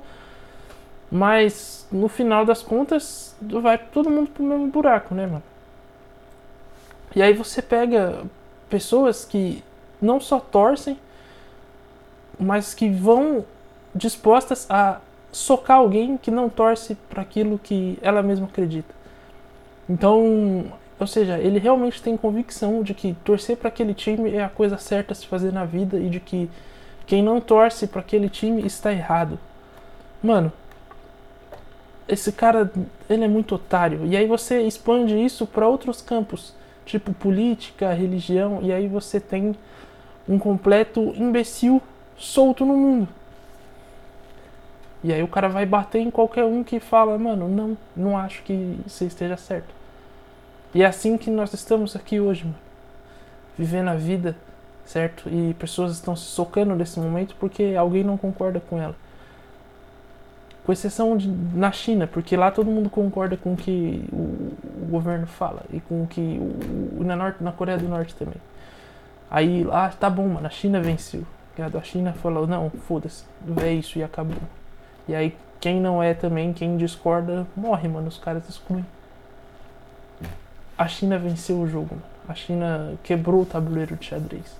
mas 1.11 1.87
no 1.91 2.07
final 2.07 2.45
das 2.45 2.61
contas 2.61 3.35
vai 3.41 3.77
todo 3.77 4.09
mundo 4.09 4.29
pro 4.29 4.43
mesmo 4.43 4.67
buraco, 4.67 5.15
né, 5.15 5.25
mano? 5.25 5.43
E 7.15 7.21
aí 7.23 7.33
você 7.33 7.59
pega 7.61 8.23
pessoas 8.69 9.25
que 9.25 9.63
não 10.01 10.19
só 10.19 10.39
torcem, 10.39 10.97
mas 12.39 12.73
que 12.73 12.89
vão 12.89 13.45
dispostas 13.93 14.69
a 14.69 14.99
socar 15.31 15.77
alguém 15.77 16.17
que 16.17 16.31
não 16.31 16.49
torce 16.49 16.95
para 17.09 17.21
aquilo 17.21 17.59
que 17.59 17.97
ela 18.01 18.21
mesma 18.21 18.47
acredita. 18.47 18.93
Então, 19.89 20.71
ou 20.99 21.07
seja, 21.07 21.37
ele 21.37 21.59
realmente 21.59 22.01
tem 22.01 22.17
convicção 22.17 22.83
de 22.83 22.93
que 22.93 23.15
torcer 23.23 23.57
para 23.57 23.69
aquele 23.69 23.93
time 23.93 24.33
é 24.33 24.43
a 24.43 24.49
coisa 24.49 24.77
certa 24.77 25.13
a 25.13 25.15
se 25.15 25.27
fazer 25.27 25.51
na 25.51 25.65
vida 25.65 25.97
e 25.97 26.09
de 26.09 26.19
que 26.19 26.49
quem 27.05 27.23
não 27.23 27.39
torce 27.39 27.87
para 27.87 28.01
aquele 28.01 28.29
time 28.29 28.65
está 28.65 28.91
errado. 28.91 29.39
Mano, 30.21 30.51
esse 32.07 32.31
cara, 32.31 32.71
ele 33.09 33.23
é 33.23 33.27
muito 33.27 33.55
otário. 33.55 34.05
E 34.05 34.17
aí 34.17 34.25
você 34.25 34.61
expande 34.61 35.13
isso 35.13 35.45
para 35.45 35.67
outros 35.67 36.01
campos, 36.01 36.53
tipo 36.87 37.13
política, 37.13 37.93
religião, 37.93 38.59
e 38.63 38.71
aí 38.71 38.87
você 38.87 39.19
tem 39.19 39.55
um 40.27 40.39
completo 40.39 41.13
imbecil 41.15 41.81
solto 42.17 42.65
no 42.65 42.75
mundo. 42.75 43.07
E 45.03 45.13
aí 45.13 45.21
o 45.21 45.27
cara 45.27 45.47
vai 45.47 45.65
bater 45.65 45.99
em 45.99 46.09
qualquer 46.09 46.45
um 46.45 46.63
que 46.63 46.79
fala, 46.79 47.17
mano, 47.17 47.47
não, 47.47 47.77
não 47.95 48.17
acho 48.17 48.41
que 48.43 48.79
você 48.87 49.05
esteja 49.05 49.37
certo. 49.37 49.75
E 50.73 50.81
é 50.81 50.85
assim 50.85 51.17
que 51.17 51.29
nós 51.29 51.53
estamos 51.53 51.95
aqui 51.95 52.19
hoje, 52.19 52.45
mano. 52.45 52.57
Vivendo 53.57 53.89
a 53.89 53.95
vida, 53.95 54.35
certo? 54.85 55.29
E 55.29 55.53
pessoas 55.55 55.93
estão 55.93 56.15
se 56.15 56.25
socando 56.25 56.75
nesse 56.75 56.99
momento 56.99 57.35
porque 57.39 57.75
alguém 57.77 58.03
não 58.03 58.17
concorda 58.17 58.59
com 58.59 58.81
ela. 58.81 58.95
Com 60.67 60.73
exceção 60.73 61.15
de, 61.15 61.27
na 61.29 61.71
China, 61.71 62.05
porque 62.05 62.35
lá 62.35 62.51
todo 62.51 62.69
mundo 62.69 62.89
concorda 62.89 63.35
com 63.37 63.53
o 63.53 63.55
que 63.55 64.03
o, 64.11 64.53
o 64.83 64.87
governo 64.91 65.25
fala 65.25 65.63
e 65.71 65.79
com 65.79 66.03
o 66.03 66.07
que 66.07 66.39
o, 66.99 67.03
na, 67.03 67.15
norte, 67.15 67.41
na 67.41 67.51
Coreia 67.53 67.77
do 67.77 67.87
Norte 67.87 68.13
também. 68.13 68.35
Aí 69.31 69.63
lá 69.63 69.89
tá 69.89 70.09
bom, 70.09 70.27
mano, 70.27 70.45
a 70.45 70.49
China 70.49 70.81
venceu. 70.81 71.23
A 71.57 71.81
China 71.81 72.13
falou, 72.13 72.45
não, 72.45 72.69
foda-se, 72.69 73.23
é 73.63 73.73
isso 73.73 73.97
e 73.97 74.03
acabou. 74.03 74.37
E 75.07 75.15
aí 75.15 75.33
quem 75.59 75.79
não 75.79 76.03
é 76.03 76.13
também, 76.13 76.51
quem 76.51 76.75
discorda, 76.77 77.47
morre, 77.55 77.87
mano, 77.87 78.09
os 78.09 78.17
caras 78.17 78.47
excluem. 78.47 78.85
A 80.77 80.87
China 80.87 81.17
venceu 81.17 81.57
o 81.57 81.67
jogo, 81.67 81.95
mano. 81.95 82.03
A 82.27 82.35
China 82.35 82.93
quebrou 83.03 83.43
o 83.43 83.45
tabuleiro 83.45 83.95
de 83.95 84.05
xadrez. 84.05 84.55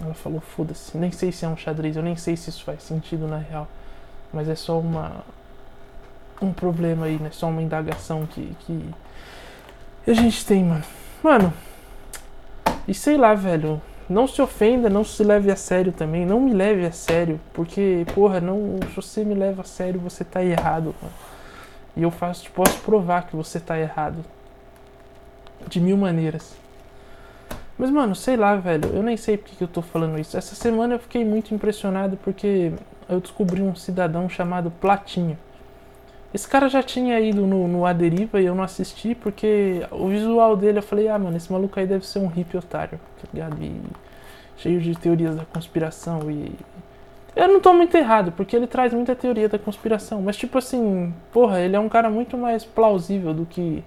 Ela 0.00 0.14
falou, 0.14 0.40
foda-se, 0.40 0.96
nem 0.96 1.10
sei 1.10 1.32
se 1.32 1.44
é 1.44 1.48
um 1.48 1.56
xadrez, 1.56 1.96
eu 1.96 2.02
nem 2.02 2.16
sei 2.16 2.36
se 2.36 2.48
isso 2.48 2.64
faz 2.64 2.82
sentido 2.82 3.26
na 3.26 3.38
real. 3.38 3.68
Mas 4.34 4.48
é 4.48 4.54
só 4.54 4.78
uma. 4.78 5.24
um 6.42 6.52
problema 6.52 7.06
aí, 7.06 7.18
né? 7.18 7.30
Só 7.30 7.48
uma 7.48 7.62
indagação 7.62 8.26
que, 8.26 8.54
que 8.60 8.94
a 10.06 10.12
gente 10.12 10.44
tem, 10.44 10.64
mano. 10.64 10.84
Mano, 11.22 11.52
e 12.86 12.92
sei 12.92 13.16
lá, 13.16 13.34
velho. 13.34 13.80
Não 14.06 14.26
se 14.26 14.42
ofenda, 14.42 14.90
não 14.90 15.02
se 15.02 15.24
leve 15.24 15.50
a 15.50 15.56
sério 15.56 15.90
também. 15.90 16.26
Não 16.26 16.38
me 16.38 16.52
leve 16.52 16.84
a 16.84 16.92
sério. 16.92 17.40
Porque, 17.54 18.04
porra, 18.14 18.38
não, 18.38 18.78
se 18.82 18.94
você 18.94 19.24
me 19.24 19.34
leva 19.34 19.62
a 19.62 19.64
sério, 19.64 19.98
você 19.98 20.22
tá 20.22 20.44
errado. 20.44 20.94
Mano. 21.00 21.14
E 21.96 22.02
eu 22.02 22.10
faço, 22.10 22.50
posso 22.50 22.78
provar 22.80 23.26
que 23.26 23.34
você 23.34 23.58
tá 23.58 23.78
errado. 23.78 24.22
De 25.66 25.80
mil 25.80 25.96
maneiras. 25.96 26.54
Mas, 27.78 27.88
mano, 27.88 28.14
sei 28.14 28.36
lá, 28.36 28.56
velho. 28.56 28.90
Eu 28.92 29.02
nem 29.02 29.16
sei 29.16 29.38
porque 29.38 29.56
que 29.56 29.64
eu 29.64 29.68
tô 29.68 29.80
falando 29.80 30.18
isso. 30.18 30.36
Essa 30.36 30.54
semana 30.54 30.94
eu 30.94 30.98
fiquei 30.98 31.24
muito 31.24 31.54
impressionado 31.54 32.18
porque 32.18 32.72
eu 33.08 33.20
descobri 33.20 33.62
um 33.62 33.74
cidadão 33.74 34.28
chamado 34.28 34.70
Platinho. 34.70 35.38
Esse 36.32 36.48
cara 36.48 36.68
já 36.68 36.82
tinha 36.82 37.20
ido 37.20 37.46
no, 37.46 37.68
no 37.68 37.86
A 37.86 37.92
Deriva 37.92 38.40
e 38.40 38.46
eu 38.46 38.54
não 38.54 38.64
assisti 38.64 39.14
porque 39.14 39.86
o 39.90 40.08
visual 40.08 40.56
dele 40.56 40.78
eu 40.78 40.82
falei, 40.82 41.08
ah, 41.08 41.18
mano, 41.18 41.36
esse 41.36 41.52
maluco 41.52 41.78
aí 41.78 41.86
deve 41.86 42.04
ser 42.04 42.18
um 42.18 42.26
hippie 42.26 42.56
otário, 42.56 42.98
tá 43.20 43.28
ligado? 43.32 43.62
E 43.62 43.80
cheio 44.56 44.80
de 44.80 44.94
teorias 44.96 45.36
da 45.36 45.44
conspiração 45.44 46.30
e. 46.30 46.52
Eu 47.36 47.48
não 47.48 47.60
tô 47.60 47.72
muito 47.72 47.96
errado, 47.96 48.30
porque 48.32 48.54
ele 48.54 48.66
traz 48.66 48.92
muita 48.92 49.14
teoria 49.14 49.48
da 49.48 49.58
conspiração, 49.58 50.22
mas 50.22 50.36
tipo 50.36 50.56
assim, 50.56 51.12
porra, 51.32 51.60
ele 51.60 51.74
é 51.74 51.80
um 51.80 51.88
cara 51.88 52.08
muito 52.08 52.38
mais 52.38 52.64
plausível 52.64 53.34
do 53.34 53.44
que 53.44 53.82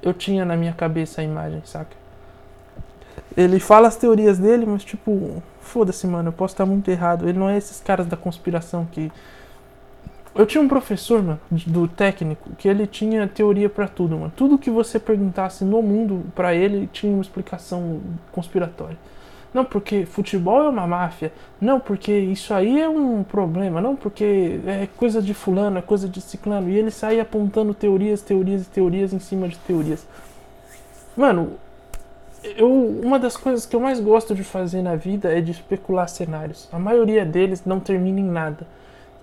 eu 0.00 0.14
tinha 0.14 0.44
na 0.44 0.56
minha 0.56 0.72
cabeça 0.72 1.20
a 1.20 1.24
imagem, 1.24 1.60
saca? 1.64 2.05
Ele 3.36 3.60
fala 3.60 3.88
as 3.88 3.96
teorias 3.96 4.38
dele, 4.38 4.64
mas 4.64 4.82
tipo, 4.82 5.42
foda-se, 5.60 6.06
mano, 6.06 6.28
eu 6.28 6.32
posso 6.32 6.54
estar 6.54 6.64
muito 6.64 6.90
errado. 6.90 7.28
Ele 7.28 7.38
não 7.38 7.48
é 7.48 7.56
esses 7.56 7.80
caras 7.80 8.06
da 8.06 8.16
conspiração 8.16 8.86
que 8.90 9.12
eu 10.34 10.44
tinha 10.44 10.62
um 10.62 10.68
professor, 10.68 11.22
mano, 11.22 11.40
do 11.66 11.88
técnico, 11.88 12.50
que 12.58 12.68
ele 12.68 12.86
tinha 12.86 13.26
teoria 13.26 13.70
para 13.70 13.88
tudo, 13.88 14.18
mano. 14.18 14.32
Tudo 14.36 14.58
que 14.58 14.70
você 14.70 14.98
perguntasse 14.98 15.64
no 15.64 15.82
mundo 15.82 16.24
para 16.34 16.54
ele 16.54 16.88
tinha 16.92 17.12
uma 17.12 17.22
explicação 17.22 18.00
conspiratória. 18.32 18.96
Não 19.54 19.64
porque 19.64 20.04
futebol 20.04 20.62
é 20.62 20.68
uma 20.68 20.86
máfia, 20.86 21.32
não 21.58 21.80
porque 21.80 22.12
isso 22.12 22.52
aí 22.52 22.78
é 22.78 22.88
um 22.88 23.22
problema, 23.22 23.80
não 23.80 23.96
porque 23.96 24.60
é 24.66 24.86
coisa 24.98 25.22
de 25.22 25.32
fulano, 25.32 25.78
é 25.78 25.82
coisa 25.82 26.06
de 26.06 26.20
ciclano. 26.20 26.68
E 26.68 26.76
ele 26.76 26.90
saía 26.90 27.22
apontando 27.22 27.72
teorias, 27.72 28.20
teorias 28.20 28.66
e 28.66 28.68
teorias 28.68 29.14
em 29.14 29.18
cima 29.18 29.48
de 29.48 29.56
teorias. 29.56 30.06
Mano, 31.16 31.52
eu, 32.56 32.70
uma 33.02 33.18
das 33.18 33.36
coisas 33.36 33.66
que 33.66 33.74
eu 33.74 33.80
mais 33.80 34.00
gosto 34.00 34.34
de 34.34 34.44
fazer 34.44 34.82
na 34.82 34.96
vida 34.96 35.36
é 35.36 35.40
de 35.40 35.50
especular 35.50 36.08
cenários. 36.08 36.68
A 36.72 36.78
maioria 36.78 37.24
deles 37.24 37.64
não 37.64 37.80
termina 37.80 38.20
em 38.20 38.24
nada 38.24 38.66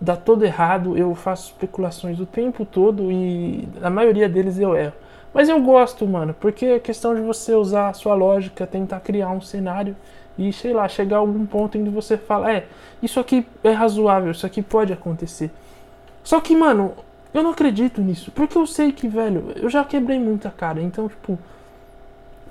dá 0.04 0.18
todo 0.18 0.44
errado, 0.44 0.98
eu 0.98 1.16
faço 1.16 1.52
especulações 1.52 2.20
o 2.20 2.26
tempo 2.26 2.66
todo 2.66 3.10
e 3.10 3.68
a 3.82 3.90
maioria 3.90 4.28
deles 4.28 4.60
eu 4.60 4.76
erro. 4.76 4.94
Mas 5.34 5.48
eu 5.48 5.60
gosto, 5.62 6.06
mano, 6.06 6.36
porque 6.40 6.66
é 6.66 6.80
questão 6.80 7.16
de 7.16 7.22
você 7.22 7.56
usar 7.56 7.90
a 7.90 7.94
sua 7.94 8.14
lógica, 8.14 8.68
tentar 8.68 9.00
criar 9.00 9.30
um 9.30 9.42
cenário 9.42 9.96
e, 10.38 10.52
sei 10.52 10.74
lá, 10.74 10.88
chegar 10.90 11.16
a 11.16 11.20
algum 11.20 11.46
ponto 11.46 11.78
em 11.78 11.86
que 11.86 11.90
você 11.90 12.18
fala, 12.18 12.52
é, 12.52 12.66
isso 13.02 13.20
aqui 13.20 13.48
é 13.64 13.72
razoável, 13.72 14.32
isso 14.32 14.46
aqui 14.46 14.62
pode 14.62 14.92
acontecer. 14.92 15.50
Só 16.22 16.40
que, 16.42 16.56
mano, 16.56 16.94
eu 17.34 17.42
não 17.42 17.52
acredito 17.52 18.02
nisso, 18.02 18.32
porque 18.32 18.58
eu 18.58 18.68
sei 18.68 18.92
que, 18.92 19.08
velho, 19.08 19.54
eu 19.56 19.70
já 19.70 19.84
quebrei 19.84 20.20
muita 20.20 20.52
cara, 20.52 20.82
então, 20.82 21.08
tipo, 21.08 21.40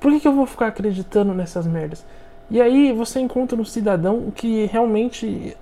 por 0.02 0.10
que, 0.10 0.18
que 0.18 0.26
eu 0.26 0.34
vou 0.34 0.46
ficar 0.46 0.66
acreditando 0.66 1.32
nessas 1.32 1.64
merdas? 1.64 2.04
E 2.50 2.60
aí 2.60 2.92
você 2.92 3.20
encontra 3.20 3.58
um 3.58 3.64
cidadão 3.64 4.32
que 4.32 4.66
realmente 4.66 5.56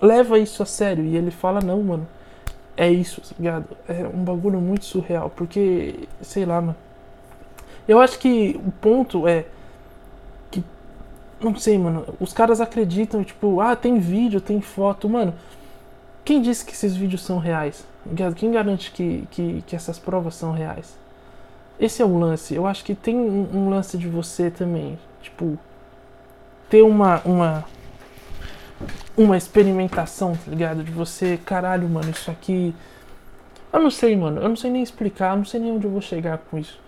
leva 0.00 0.38
isso 0.38 0.62
a 0.62 0.66
sério. 0.66 1.04
E 1.04 1.16
ele 1.16 1.32
fala, 1.32 1.60
não, 1.60 1.82
mano, 1.82 2.06
é 2.76 2.88
isso, 2.88 3.20
tá 3.20 3.34
ligado? 3.36 3.66
É 3.88 4.06
um 4.06 4.22
bagulho 4.22 4.60
muito 4.60 4.84
surreal. 4.84 5.28
Porque, 5.28 6.08
sei 6.22 6.46
lá, 6.46 6.60
mano. 6.60 6.76
Eu 7.86 8.00
acho 8.00 8.16
que 8.18 8.58
o 8.64 8.70
ponto 8.70 9.26
é 9.26 9.44
que. 10.52 10.62
Não 11.40 11.56
sei, 11.56 11.76
mano. 11.76 12.06
Os 12.20 12.32
caras 12.32 12.60
acreditam, 12.60 13.24
tipo, 13.24 13.60
ah, 13.60 13.74
tem 13.74 13.98
vídeo, 13.98 14.40
tem 14.40 14.60
foto. 14.60 15.08
Mano, 15.08 15.34
quem 16.24 16.40
disse 16.40 16.64
que 16.64 16.72
esses 16.72 16.94
vídeos 16.94 17.22
são 17.22 17.38
reais? 17.38 17.84
Tá 18.16 18.32
quem 18.32 18.52
garante 18.52 18.92
que, 18.92 19.26
que, 19.32 19.64
que 19.66 19.74
essas 19.74 19.98
provas 19.98 20.36
são 20.36 20.52
reais? 20.52 20.96
Esse 21.78 22.02
é 22.02 22.04
o 22.04 22.18
lance. 22.18 22.54
Eu 22.54 22.66
acho 22.66 22.84
que 22.84 22.94
tem 22.94 23.16
um, 23.16 23.48
um 23.52 23.70
lance 23.70 23.98
de 23.98 24.08
você 24.08 24.50
também. 24.50 24.98
Tipo, 25.22 25.58
ter 26.68 26.82
uma, 26.82 27.20
uma 27.24 27.64
uma 29.16 29.36
experimentação, 29.36 30.32
tá 30.36 30.50
ligado? 30.50 30.82
De 30.82 30.90
você, 30.90 31.38
caralho, 31.44 31.88
mano, 31.88 32.10
isso 32.10 32.30
aqui. 32.30 32.74
Eu 33.72 33.80
não 33.80 33.90
sei, 33.90 34.16
mano. 34.16 34.40
Eu 34.40 34.48
não 34.48 34.56
sei 34.56 34.70
nem 34.70 34.82
explicar, 34.82 35.32
eu 35.32 35.38
não 35.38 35.44
sei 35.44 35.60
nem 35.60 35.72
onde 35.72 35.86
eu 35.86 35.90
vou 35.90 36.00
chegar 36.00 36.38
com 36.38 36.58
isso. 36.58 36.80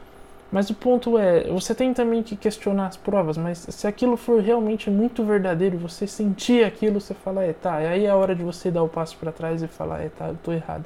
Mas 0.51 0.71
o 0.71 0.75
ponto 0.75 1.19
é, 1.19 1.45
você 1.49 1.75
tem 1.75 1.93
também 1.93 2.23
que 2.23 2.37
questionar 2.37 2.87
as 2.87 2.97
provas, 2.97 3.37
mas 3.37 3.67
se 3.69 3.87
aquilo 3.87 4.17
for 4.17 4.41
realmente 4.41 4.89
muito 4.89 5.25
verdadeiro, 5.25 5.77
você 5.77 6.07
sentir 6.07 6.65
aquilo, 6.65 7.01
você 7.01 7.15
fala, 7.15 7.43
é, 7.43 7.53
tá, 7.53 7.75
aí 7.75 8.05
é 8.05 8.11
a 8.11 8.17
hora 8.17 8.35
de 8.35 8.45
você 8.45 8.71
dar 8.71 8.83
o 8.85 8.89
passo 8.89 9.17
para 9.17 9.33
trás 9.33 9.61
e 9.63 9.67
falar, 9.67 10.03
é, 10.03 10.09
tá, 10.09 10.29
eu 10.29 10.39
tô 10.43 10.53
errado. 10.53 10.85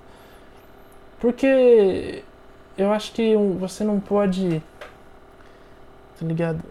Porque 1.21 2.25
eu 2.81 2.93
acho 2.93 3.13
que 3.13 3.37
você 3.59 3.85
não 3.85 4.01
pode. 4.01 4.63
Tá 6.19 6.27
ligado? 6.27 6.63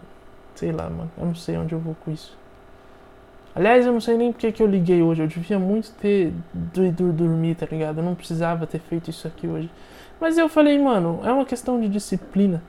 Sei 0.56 0.72
lá, 0.72 0.90
mano. 0.90 1.10
Eu 1.16 1.26
não 1.26 1.34
sei 1.36 1.56
onde 1.56 1.72
eu 1.72 1.78
vou 1.78 1.94
com 2.04 2.10
isso. 2.10 2.36
Aliás, 3.54 3.86
eu 3.86 3.92
não 3.92 4.00
sei 4.00 4.16
nem 4.16 4.32
porque 4.32 4.50
que 4.50 4.62
eu 4.62 4.66
liguei 4.66 5.02
hoje. 5.02 5.22
Eu 5.22 5.28
devia 5.28 5.58
muito 5.58 5.92
ter 5.92 6.32
ido 6.76 7.12
dormir, 7.12 7.54
tá 7.54 7.66
ligado? 7.70 7.98
Eu 7.98 8.04
não 8.04 8.16
precisava 8.16 8.66
ter 8.66 8.80
feito 8.80 9.08
isso 9.08 9.26
aqui 9.28 9.46
hoje. 9.46 9.70
Mas 10.20 10.36
eu 10.36 10.48
falei, 10.48 10.78
mano, 10.78 11.20
é 11.24 11.32
uma 11.32 11.44
questão 11.44 11.80
de 11.80 11.88
disciplina. 11.88 12.60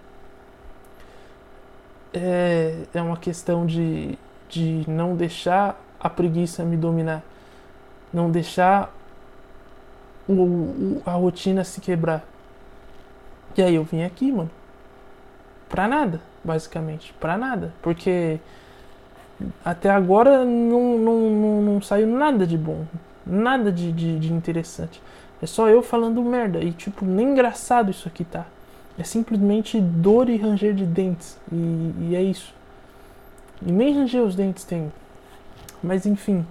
É, 2.13 2.83
é 2.93 3.01
uma 3.01 3.17
questão 3.17 3.65
de, 3.65 4.17
de 4.50 4.83
não 4.88 5.15
deixar 5.15 5.81
a 6.00 6.10
preguiça 6.10 6.63
me 6.63 6.77
dominar. 6.77 7.24
Não 8.13 8.29
deixar 8.29 8.93
o, 10.27 10.33
o, 10.33 11.01
a 11.05 11.13
rotina 11.13 11.63
se 11.63 11.81
quebrar. 11.81 12.24
E 13.58 13.62
aí 13.62 13.75
eu 13.75 13.84
vim 13.84 14.03
aqui, 14.03 14.31
mano. 14.31 14.50
Pra 15.70 15.88
nada, 15.88 16.22
basicamente. 16.43 17.13
Pra 17.20 17.38
nada. 17.38 17.74
Porque 17.81 18.39
até 19.63 19.89
agora 19.89 20.43
não, 20.46 20.98
não, 20.98 21.29
não, 21.29 21.62
não 21.62 21.81
saiu 21.81 22.08
nada 22.08 22.46
de 22.46 22.58
bom. 22.58 22.86
Nada 23.25 23.72
de, 23.72 23.91
de, 23.91 24.20
de, 24.20 24.34
interessante. 24.34 25.01
É 25.41 25.46
só 25.46 25.70
eu 25.70 25.81
falando 25.81 26.22
merda. 26.24 26.60
E, 26.60 26.72
tipo, 26.72 27.05
nem 27.05 27.31
engraçado 27.31 27.91
isso 27.91 28.08
aqui 28.08 28.24
tá. 28.24 28.46
É 28.98 29.03
simplesmente 29.03 29.79
dor 29.79 30.29
e 30.29 30.38
ranger 30.38 30.74
de 30.74 30.86
dentes. 30.86 31.38
E, 31.51 31.93
e 32.01 32.15
é 32.15 32.22
isso. 32.22 32.53
E 33.65 33.72
nem 33.72 33.93
ranger 33.93 34.22
os 34.22 34.36
dentes 34.36 34.63
tem. 34.63 34.91
Mas 35.81 36.05
enfim. 36.05 36.46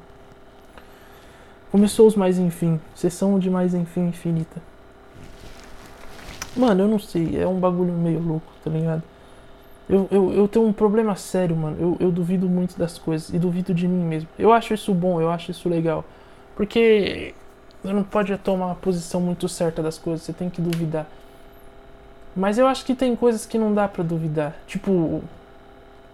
Começou 1.70 2.06
os 2.06 2.16
mais 2.16 2.38
enfim. 2.38 2.80
Sessão 2.94 3.38
de 3.38 3.50
mais 3.50 3.74
enfim 3.74 4.08
infinita. 4.08 4.69
Mano, 6.56 6.82
eu 6.84 6.88
não 6.88 6.98
sei. 6.98 7.40
É 7.40 7.46
um 7.46 7.58
bagulho 7.58 7.92
meio 7.92 8.20
louco, 8.20 8.52
tá 8.64 8.70
ligado? 8.70 9.02
Eu, 9.88 10.06
eu, 10.10 10.32
eu 10.32 10.48
tenho 10.48 10.66
um 10.66 10.72
problema 10.72 11.16
sério, 11.16 11.56
mano. 11.56 11.76
Eu, 11.80 11.96
eu 11.98 12.12
duvido 12.12 12.48
muito 12.48 12.78
das 12.78 12.98
coisas. 12.98 13.30
E 13.30 13.38
duvido 13.38 13.74
de 13.74 13.88
mim 13.88 14.04
mesmo. 14.04 14.28
Eu 14.38 14.52
acho 14.52 14.72
isso 14.74 14.94
bom, 14.94 15.20
eu 15.20 15.30
acho 15.30 15.50
isso 15.50 15.68
legal. 15.68 16.04
Porque 16.56 17.34
você 17.82 17.92
não 17.92 18.04
pode 18.04 18.36
tomar 18.38 18.66
uma 18.66 18.74
posição 18.74 19.20
muito 19.20 19.48
certa 19.48 19.82
das 19.82 19.98
coisas. 19.98 20.22
Você 20.22 20.32
tem 20.32 20.50
que 20.50 20.60
duvidar. 20.60 21.06
Mas 22.36 22.58
eu 22.58 22.66
acho 22.66 22.84
que 22.84 22.94
tem 22.94 23.16
coisas 23.16 23.44
que 23.44 23.58
não 23.58 23.74
dá 23.74 23.88
para 23.88 24.04
duvidar. 24.04 24.54
Tipo, 24.66 25.22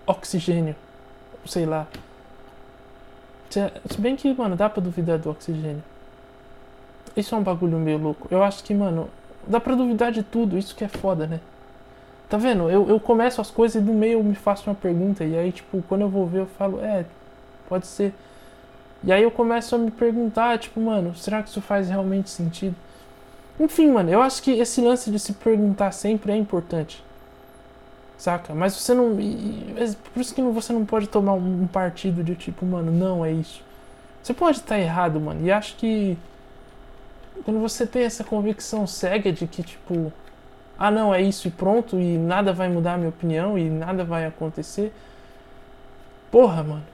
oxigênio. 0.07 0.75
Sei 1.45 1.66
lá. 1.66 1.87
Se 3.50 4.00
bem 4.00 4.16
que, 4.16 4.33
mano, 4.33 4.57
dá 4.57 4.69
pra 4.69 4.83
duvidar 4.83 5.19
do 5.19 5.31
oxigênio. 5.31 5.83
Isso 7.16 7.35
é 7.35 7.38
um 7.38 7.43
bagulho 7.43 7.78
meio 7.78 7.99
louco. 7.99 8.26
Eu 8.31 8.43
acho 8.43 8.62
que, 8.64 8.75
mano, 8.75 9.09
dá 9.47 9.61
pra 9.61 9.75
duvidar 9.75 10.12
de 10.12 10.23
tudo. 10.23 10.59
Isso 10.59 10.75
que 10.75 10.85
é 10.85 10.88
foda, 10.88 11.26
né? 11.26 11.41
Tá 12.29 12.37
vendo? 12.37 12.69
Eu, 12.69 12.88
eu 12.88 12.99
começo 12.99 13.41
as 13.41 13.50
coisas 13.50 13.81
e 13.81 13.85
no 13.85 13.95
meio 13.95 14.19
eu 14.19 14.25
me 14.25 14.35
faço 14.35 14.69
uma 14.69 14.75
pergunta. 14.75 15.25
E 15.25 15.37
aí, 15.37 15.53
tipo, 15.53 15.83
quando 15.88 16.03
eu 16.03 16.09
vou 16.09 16.26
ver, 16.26 16.41
eu 16.41 16.47
falo, 16.47 16.81
é, 16.81 17.05
pode 17.69 17.87
ser. 17.87 18.12
E 19.05 19.12
aí 19.12 19.23
eu 19.23 19.31
começo 19.31 19.75
a 19.75 19.79
me 19.79 19.91
perguntar, 19.91 20.59
tipo, 20.59 20.81
mano, 20.81 21.15
será 21.15 21.43
que 21.43 21.49
isso 21.49 21.61
faz 21.61 21.88
realmente 21.88 22.31
sentido? 22.31 22.75
Enfim, 23.59 23.91
mano, 23.91 24.11
eu 24.11 24.21
acho 24.21 24.43
que 24.43 24.50
esse 24.53 24.81
lance 24.81 25.11
de 25.11 25.19
se 25.19 25.33
perguntar 25.33 25.93
sempre 25.93 26.33
é 26.33 26.37
importante. 26.37 27.03
Saca? 28.19 28.55
Mas 28.55 28.75
você 28.75 28.95
não. 28.95 29.17
Por 30.12 30.21
isso 30.21 30.35
que 30.35 30.43
você 30.43 30.73
não 30.73 30.85
pode 30.85 31.07
tomar 31.07 31.35
um 31.35 31.67
partido 31.67 32.25
de 32.25 32.35
tipo, 32.35 32.65
mano, 32.65 32.91
não 32.91 33.25
é 33.25 33.33
isso. 33.33 33.62
Você 34.23 34.35
pode 34.35 34.59
estar 34.59 34.79
errado, 34.79 35.21
mano. 35.21 35.47
E 35.47 35.53
acho 35.53 35.76
que. 35.76 36.17
Quando 37.45 37.61
você 37.61 37.87
tem 37.87 38.02
essa 38.02 38.25
convicção 38.25 38.87
cega 38.87 39.33
de 39.33 39.47
que, 39.47 39.62
tipo. 39.62 40.12
Ah, 40.78 40.90
não, 40.90 41.14
é 41.14 41.23
isso 41.23 41.49
e 41.49 41.50
pronto, 41.50 41.99
e 41.99 42.19
nada 42.19 42.52
vai 42.52 42.69
mudar 42.69 42.95
a 42.95 42.97
minha 42.99 43.09
opinião 43.09 43.59
e 43.59 43.71
nada 43.71 44.05
vai 44.05 44.26
acontecer. 44.26 44.93
Porra, 46.31 46.62
mano. 46.62 46.85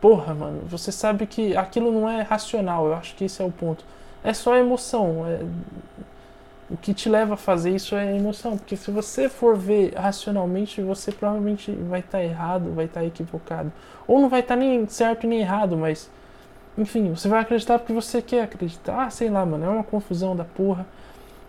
Porra, 0.00 0.34
mano. 0.34 0.62
Você 0.66 0.92
sabe 0.92 1.26
que 1.26 1.56
aquilo 1.56 1.90
não 1.90 2.08
é 2.08 2.22
racional. 2.22 2.86
Eu 2.86 2.94
acho 2.94 3.14
que 3.14 3.24
esse 3.24 3.40
é 3.40 3.44
o 3.44 3.50
ponto. 3.50 3.84
É 4.22 4.34
só 4.34 4.56
emoção. 4.56 5.26
É 5.26 5.40
o 6.70 6.76
que 6.76 6.92
te 6.92 7.08
leva 7.08 7.34
a 7.34 7.36
fazer 7.36 7.74
isso 7.74 7.94
é 7.94 8.14
emoção, 8.14 8.58
porque 8.58 8.76
se 8.76 8.90
você 8.90 9.28
for 9.28 9.56
ver 9.56 9.94
racionalmente, 9.94 10.82
você 10.82 11.10
provavelmente 11.10 11.72
vai 11.72 12.00
estar 12.00 12.18
tá 12.18 12.24
errado, 12.24 12.74
vai 12.74 12.84
estar 12.84 13.00
tá 13.00 13.06
equivocado, 13.06 13.72
ou 14.06 14.20
não 14.20 14.28
vai 14.28 14.40
estar 14.40 14.54
tá 14.54 14.60
nem 14.60 14.86
certo 14.86 15.26
nem 15.26 15.40
errado, 15.40 15.76
mas 15.76 16.10
enfim, 16.78 17.10
você 17.10 17.28
vai 17.28 17.40
acreditar 17.40 17.78
porque 17.78 17.92
você 17.92 18.22
quer 18.22 18.44
acreditar. 18.44 19.06
Ah, 19.06 19.10
sei 19.10 19.28
lá, 19.28 19.44
mano, 19.44 19.64
é 19.64 19.68
uma 19.68 19.84
confusão 19.84 20.36
da 20.36 20.44
porra. 20.44 20.86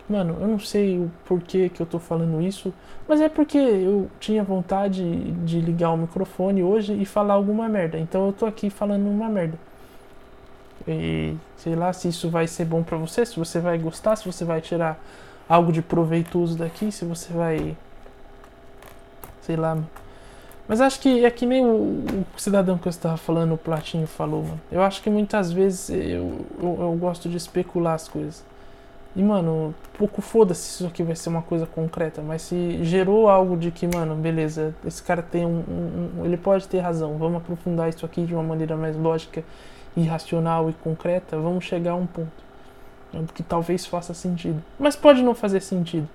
Mano, 0.08 0.36
eu 0.40 0.48
não 0.48 0.58
sei 0.58 0.98
o 0.98 1.08
porquê 1.24 1.68
que 1.68 1.80
eu 1.80 1.86
tô 1.86 2.00
falando 2.00 2.42
isso, 2.42 2.74
mas 3.06 3.20
é 3.20 3.28
porque 3.28 3.56
eu 3.56 4.10
tinha 4.18 4.42
vontade 4.42 5.04
de 5.44 5.60
ligar 5.60 5.92
o 5.92 5.96
microfone 5.96 6.64
hoje 6.64 7.00
e 7.00 7.06
falar 7.06 7.34
alguma 7.34 7.68
merda. 7.68 7.96
Então 7.96 8.26
eu 8.26 8.32
tô 8.32 8.44
aqui 8.44 8.70
falando 8.70 9.06
uma 9.06 9.28
merda. 9.28 9.56
E 10.88 11.36
sei 11.56 11.76
lá 11.76 11.92
se 11.92 12.08
isso 12.08 12.28
vai 12.28 12.48
ser 12.48 12.64
bom 12.64 12.82
para 12.82 12.96
você, 12.96 13.24
se 13.24 13.38
você 13.38 13.60
vai 13.60 13.78
gostar, 13.78 14.16
se 14.16 14.26
você 14.26 14.44
vai 14.44 14.60
tirar 14.60 14.98
algo 15.48 15.70
de 15.70 15.80
proveitoso 15.80 16.58
daqui, 16.58 16.90
se 16.90 17.04
você 17.04 17.32
vai. 17.32 17.76
Sei 19.42 19.54
lá. 19.56 19.78
Mas 20.70 20.80
acho 20.80 21.00
que 21.00 21.24
é 21.24 21.30
que 21.32 21.44
nem 21.44 21.66
o, 21.66 22.04
o 22.14 22.24
cidadão 22.36 22.78
que 22.78 22.86
eu 22.86 22.90
estava 22.90 23.16
falando, 23.16 23.54
o 23.54 23.58
Platinho 23.58 24.06
falou, 24.06 24.44
mano. 24.44 24.60
Eu 24.70 24.80
acho 24.82 25.02
que 25.02 25.10
muitas 25.10 25.50
vezes 25.50 25.90
eu, 25.90 26.46
eu, 26.62 26.76
eu 26.80 26.96
gosto 26.96 27.28
de 27.28 27.36
especular 27.36 27.94
as 27.94 28.06
coisas. 28.06 28.44
E, 29.16 29.20
mano, 29.20 29.74
pouco 29.98 30.22
foda-se 30.22 30.60
se 30.60 30.74
isso 30.74 30.86
aqui 30.86 31.02
vai 31.02 31.16
ser 31.16 31.28
uma 31.28 31.42
coisa 31.42 31.66
concreta, 31.66 32.22
mas 32.22 32.42
se 32.42 32.84
gerou 32.84 33.28
algo 33.28 33.56
de 33.56 33.72
que, 33.72 33.84
mano, 33.84 34.14
beleza, 34.14 34.72
esse 34.86 35.02
cara 35.02 35.20
tem 35.20 35.44
um, 35.44 35.58
um, 35.58 36.20
um, 36.20 36.24
Ele 36.24 36.36
pode 36.36 36.68
ter 36.68 36.78
razão, 36.78 37.18
vamos 37.18 37.38
aprofundar 37.38 37.88
isso 37.88 38.06
aqui 38.06 38.24
de 38.24 38.32
uma 38.32 38.44
maneira 38.44 38.76
mais 38.76 38.96
lógica 38.96 39.42
irracional 39.96 40.70
e 40.70 40.72
concreta, 40.72 41.36
vamos 41.36 41.64
chegar 41.64 41.90
a 41.90 41.96
um 41.96 42.06
ponto 42.06 42.30
né, 43.12 43.24
que 43.34 43.42
talvez 43.42 43.84
faça 43.84 44.14
sentido, 44.14 44.62
mas 44.78 44.94
pode 44.94 45.20
não 45.20 45.34
fazer 45.34 45.62
sentido. 45.62 46.08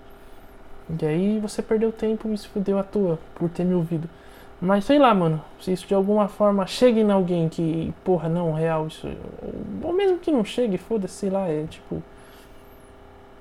E 0.97 1.05
aí 1.05 1.39
você 1.41 1.61
perdeu 1.61 1.91
tempo 1.91 2.31
e 2.31 2.37
se 2.37 2.47
fudeu 2.47 2.79
à 2.79 2.83
toa 2.83 3.19
por 3.35 3.49
ter 3.49 3.65
me 3.65 3.73
ouvido. 3.73 4.07
Mas 4.61 4.85
sei 4.85 4.97
lá, 4.97 5.13
mano, 5.13 5.41
se 5.59 5.71
isso 5.73 5.85
de 5.85 5.93
alguma 5.93 6.27
forma 6.27 6.65
chegue 6.65 7.01
em 7.01 7.11
alguém 7.11 7.49
que, 7.49 7.93
porra, 8.03 8.29
não, 8.29 8.53
real, 8.53 8.87
isso. 8.87 9.07
Ou 9.83 9.93
mesmo 9.93 10.17
que 10.17 10.31
não 10.31 10.45
chegue, 10.45 10.77
foda-se, 10.77 11.13
sei 11.13 11.29
lá, 11.29 11.47
é 11.47 11.65
tipo. 11.69 12.01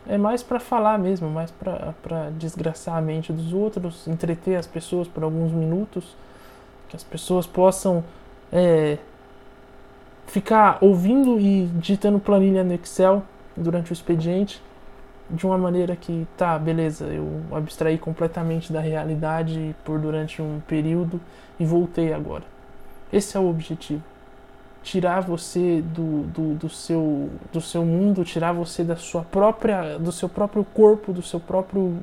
É 0.07 0.19
mais 0.19 0.43
para 0.43 0.61
falar 0.61 0.99
mesmo, 0.99 1.31
mais 1.31 1.51
para 1.51 2.31
desgraçar 2.33 2.97
a 2.97 3.01
mente 3.01 3.33
dos 3.33 3.55
outros, 3.55 4.07
entreter 4.07 4.57
as 4.57 4.67
pessoas 4.67 5.09
por 5.09 5.23
alguns 5.23 5.51
minutos, 5.51 6.15
que 6.91 6.97
as 6.97 7.03
pessoas 7.03 7.47
possam 7.47 8.05
é, 8.53 8.99
ficar 10.27 10.77
ouvindo 10.83 11.41
e 11.41 11.67
digitando 11.77 12.19
planilha 12.19 12.63
no 12.63 12.75
Excel 12.75 13.23
durante 13.57 13.93
o 13.93 13.95
expediente 13.95 14.61
de 15.31 15.47
uma 15.47 15.57
maneira 15.57 15.97
que 15.97 16.27
tá, 16.37 16.59
beleza, 16.59 17.07
eu 17.07 17.43
abstraí 17.53 17.99
completamente 17.99 18.73
da 18.73 18.81
realidade 18.81 19.75
por 19.85 19.99
durante 19.99 20.43
um 20.43 20.61
período 20.67 21.21
e 21.59 21.65
voltei 21.65 22.13
agora. 22.13 22.45
Esse 23.13 23.37
é 23.37 23.41
o 23.41 23.49
objetivo. 23.49 24.03
Tirar 24.83 25.21
você 25.21 25.81
do, 25.81 26.25
do, 26.25 26.55
do, 26.55 26.69
seu, 26.69 27.31
do 27.53 27.61
seu 27.61 27.85
mundo, 27.85 28.23
tirar 28.25 28.53
você 28.53 28.85
da 28.85 28.97
sua 28.97 29.23
própria, 29.23 29.99
do 29.99 30.13
seu 30.13 30.29
próprio 30.29 30.63
corpo, 30.63 31.13
do 31.13 31.23
seu 31.23 31.41
próprio, 31.41 31.99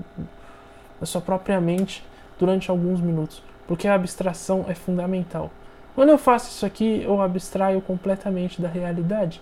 da 0.99 1.05
sua 1.05 1.21
própria 1.21 1.61
mente 1.61 2.03
durante 2.39 2.71
alguns 2.71 2.99
minutos, 2.99 3.43
porque 3.67 3.87
a 3.87 3.93
abstração 3.93 4.65
é 4.67 4.73
fundamental. 4.73 5.51
Quando 5.93 6.09
eu 6.09 6.17
faço 6.17 6.49
isso 6.49 6.65
aqui, 6.65 7.03
eu 7.03 7.21
abstraio 7.21 7.81
completamente 7.81 8.59
da 8.59 8.67
realidade. 8.67 9.41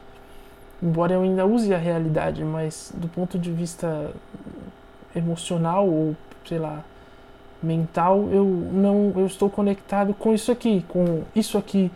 Embora 0.81 1.13
eu 1.13 1.21
ainda 1.21 1.45
use 1.45 1.73
a 1.73 1.77
realidade, 1.77 2.43
mas 2.43 2.91
do 2.95 3.07
ponto 3.07 3.37
de 3.37 3.51
vista 3.51 4.11
emocional 5.15 5.87
ou, 5.87 6.15
sei 6.47 6.57
lá, 6.57 6.83
mental, 7.61 8.29
eu 8.31 8.45
não 8.45 9.11
eu 9.15 9.25
estou 9.25 9.49
conectado 9.49 10.13
com 10.13 10.33
isso 10.33 10.51
aqui, 10.51 10.85
com 10.87 11.23
isso 11.35 11.57
aqui. 11.57 11.91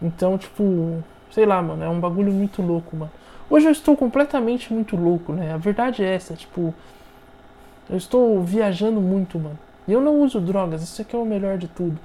Então, 0.00 0.38
tipo, 0.38 1.02
sei 1.32 1.44
lá, 1.44 1.60
mano, 1.60 1.82
é 1.82 1.88
um 1.88 1.98
bagulho 1.98 2.32
muito 2.32 2.62
louco, 2.62 2.96
mano. 2.96 3.10
Hoje 3.50 3.66
eu 3.66 3.72
estou 3.72 3.96
completamente 3.96 4.72
muito 4.72 4.96
louco, 4.96 5.32
né? 5.32 5.52
A 5.52 5.56
verdade 5.56 6.04
é 6.04 6.14
essa, 6.14 6.34
tipo, 6.34 6.72
eu 7.90 7.96
estou 7.96 8.40
viajando 8.42 9.00
muito, 9.00 9.38
mano. 9.38 9.58
E 9.88 9.92
eu 9.92 10.00
não 10.00 10.20
uso 10.20 10.40
drogas, 10.40 10.82
isso 10.82 11.02
aqui 11.02 11.16
é 11.16 11.18
o 11.18 11.24
melhor 11.24 11.58
de 11.58 11.66
tudo. 11.66 11.98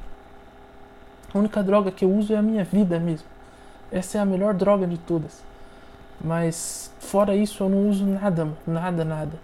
A 1.34 1.38
única 1.38 1.62
droga 1.62 1.92
que 1.92 2.06
eu 2.06 2.12
uso 2.12 2.34
é 2.34 2.38
a 2.38 2.42
minha 2.42 2.64
vida 2.64 3.00
mesmo. 3.00 3.28
Essa 3.92 4.18
é 4.18 4.22
a 4.22 4.26
melhor 4.26 4.54
droga 4.54 4.88
de 4.88 4.98
todas. 4.98 5.44
Mas 6.24 6.92
fora 7.00 7.36
isso 7.36 7.64
eu 7.64 7.70
não 7.70 7.90
uso 7.90 8.06
nada, 8.06 8.48
nada, 8.66 9.04
nada. 9.04 9.40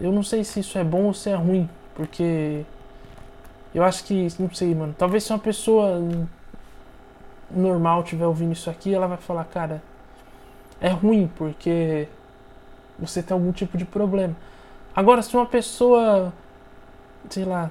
Eu 0.00 0.12
não 0.12 0.22
sei 0.22 0.44
se 0.44 0.60
isso 0.60 0.76
é 0.76 0.84
bom 0.84 1.04
ou 1.04 1.14
se 1.14 1.30
é 1.30 1.34
ruim, 1.34 1.68
porque 1.94 2.64
eu 3.74 3.82
acho 3.82 4.04
que, 4.04 4.28
não 4.38 4.52
sei, 4.52 4.74
mano. 4.74 4.94
Talvez 4.96 5.24
se 5.24 5.32
uma 5.32 5.38
pessoa 5.38 6.00
normal 7.50 8.02
estiver 8.02 8.26
ouvindo 8.26 8.52
isso 8.52 8.68
aqui, 8.68 8.92
ela 8.92 9.06
vai 9.06 9.16
falar, 9.16 9.44
cara, 9.44 9.82
é 10.80 10.88
ruim 10.88 11.30
porque 11.36 12.08
você 12.98 13.22
tem 13.22 13.34
algum 13.34 13.52
tipo 13.52 13.78
de 13.78 13.84
problema. 13.84 14.36
Agora, 14.94 15.22
se 15.22 15.34
uma 15.34 15.46
pessoa, 15.46 16.32
sei 17.30 17.44
lá, 17.44 17.70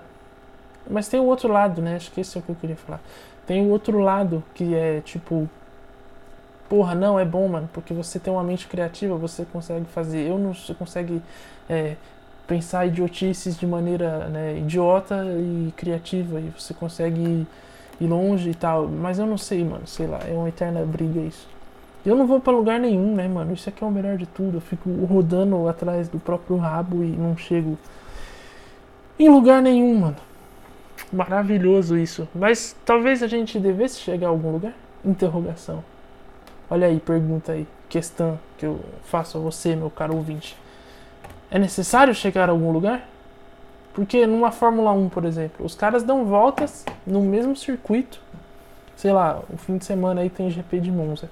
mas 0.89 1.07
tem 1.07 1.19
o 1.19 1.25
outro 1.25 1.51
lado, 1.51 1.81
né? 1.81 1.95
Acho 1.95 2.11
que 2.11 2.21
esse 2.21 2.37
é 2.37 2.39
o 2.39 2.43
que 2.43 2.49
eu 2.49 2.55
queria 2.55 2.75
falar. 2.75 2.99
Tem 3.45 3.65
o 3.65 3.69
outro 3.69 3.99
lado 3.99 4.43
que 4.53 4.73
é 4.73 5.01
tipo, 5.01 5.49
porra, 6.73 6.95
não, 6.95 7.19
é 7.19 7.23
bom, 7.23 7.47
mano, 7.47 7.69
porque 7.71 7.93
você 7.93 8.17
tem 8.17 8.33
uma 8.33 8.43
mente 8.43 8.65
criativa, 8.65 9.15
você 9.15 9.45
consegue 9.45 9.85
fazer. 9.85 10.27
Eu 10.27 10.39
não 10.39 10.55
você 10.55 10.73
consegue 10.73 11.21
é, 11.69 11.95
pensar 12.47 12.87
idiotices 12.87 13.55
de 13.59 13.67
maneira 13.67 14.27
né, 14.27 14.57
idiota 14.57 15.23
e 15.23 15.71
criativa, 15.77 16.39
e 16.39 16.49
você 16.49 16.73
consegue 16.73 17.45
ir, 18.01 18.07
longe 18.07 18.49
e 18.49 18.55
tal. 18.55 18.87
Mas 18.87 19.19
eu 19.19 19.27
não 19.27 19.37
sei, 19.37 19.63
mano, 19.63 19.85
sei 19.85 20.07
lá, 20.07 20.21
é 20.27 20.33
uma 20.33 20.49
eterna 20.49 20.83
briga 20.83 21.19
isso. 21.19 21.47
Eu 22.03 22.15
não 22.15 22.25
vou 22.25 22.39
para 22.39 22.51
lugar 22.51 22.79
nenhum, 22.79 23.13
né, 23.13 23.27
mano? 23.27 23.53
Isso 23.53 23.69
aqui 23.69 23.83
é 23.83 23.87
o 23.87 23.91
melhor 23.91 24.17
de 24.17 24.25
tudo. 24.25 24.57
Eu 24.57 24.61
fico 24.61 24.89
rodando 25.05 25.67
atrás 25.67 26.09
do 26.09 26.19
próprio 26.19 26.57
rabo 26.57 27.03
e 27.03 27.07
não 27.07 27.37
chego 27.37 27.77
em 29.19 29.29
lugar 29.29 29.61
nenhum, 29.61 29.99
mano. 29.99 30.17
Maravilhoso 31.11 31.95
isso. 31.99 32.27
Mas 32.33 32.75
talvez 32.83 33.21
a 33.21 33.27
gente 33.27 33.59
devesse 33.59 33.99
chegar 33.99 34.25
a 34.25 34.29
algum 34.31 34.53
lugar? 34.53 34.73
Interrogação. 35.05 35.92
Olha 36.73 36.87
aí, 36.87 36.99
pergunta 36.99 37.51
aí. 37.51 37.67
Questão 37.87 38.39
que 38.57 38.65
eu 38.65 38.79
faço 39.03 39.37
a 39.37 39.41
você, 39.41 39.75
meu 39.75 39.91
caro 39.91 40.15
ouvinte. 40.15 40.57
É 41.51 41.59
necessário 41.59 42.15
chegar 42.15 42.49
a 42.49 42.51
algum 42.51 42.71
lugar? 42.71 43.07
Porque 43.93 44.25
numa 44.25 44.49
Fórmula 44.49 44.91
1, 44.91 45.09
por 45.09 45.23
exemplo, 45.23 45.63
os 45.63 45.75
caras 45.75 46.01
dão 46.01 46.25
voltas 46.25 46.83
no 47.05 47.21
mesmo 47.21 47.55
circuito. 47.55 48.19
Sei 48.95 49.11
lá, 49.11 49.43
o 49.53 49.55
fim 49.55 49.77
de 49.77 49.85
semana 49.85 50.21
aí 50.21 50.31
tem 50.31 50.49
GP 50.49 50.79
de 50.79 50.91
Monza. 50.91 51.29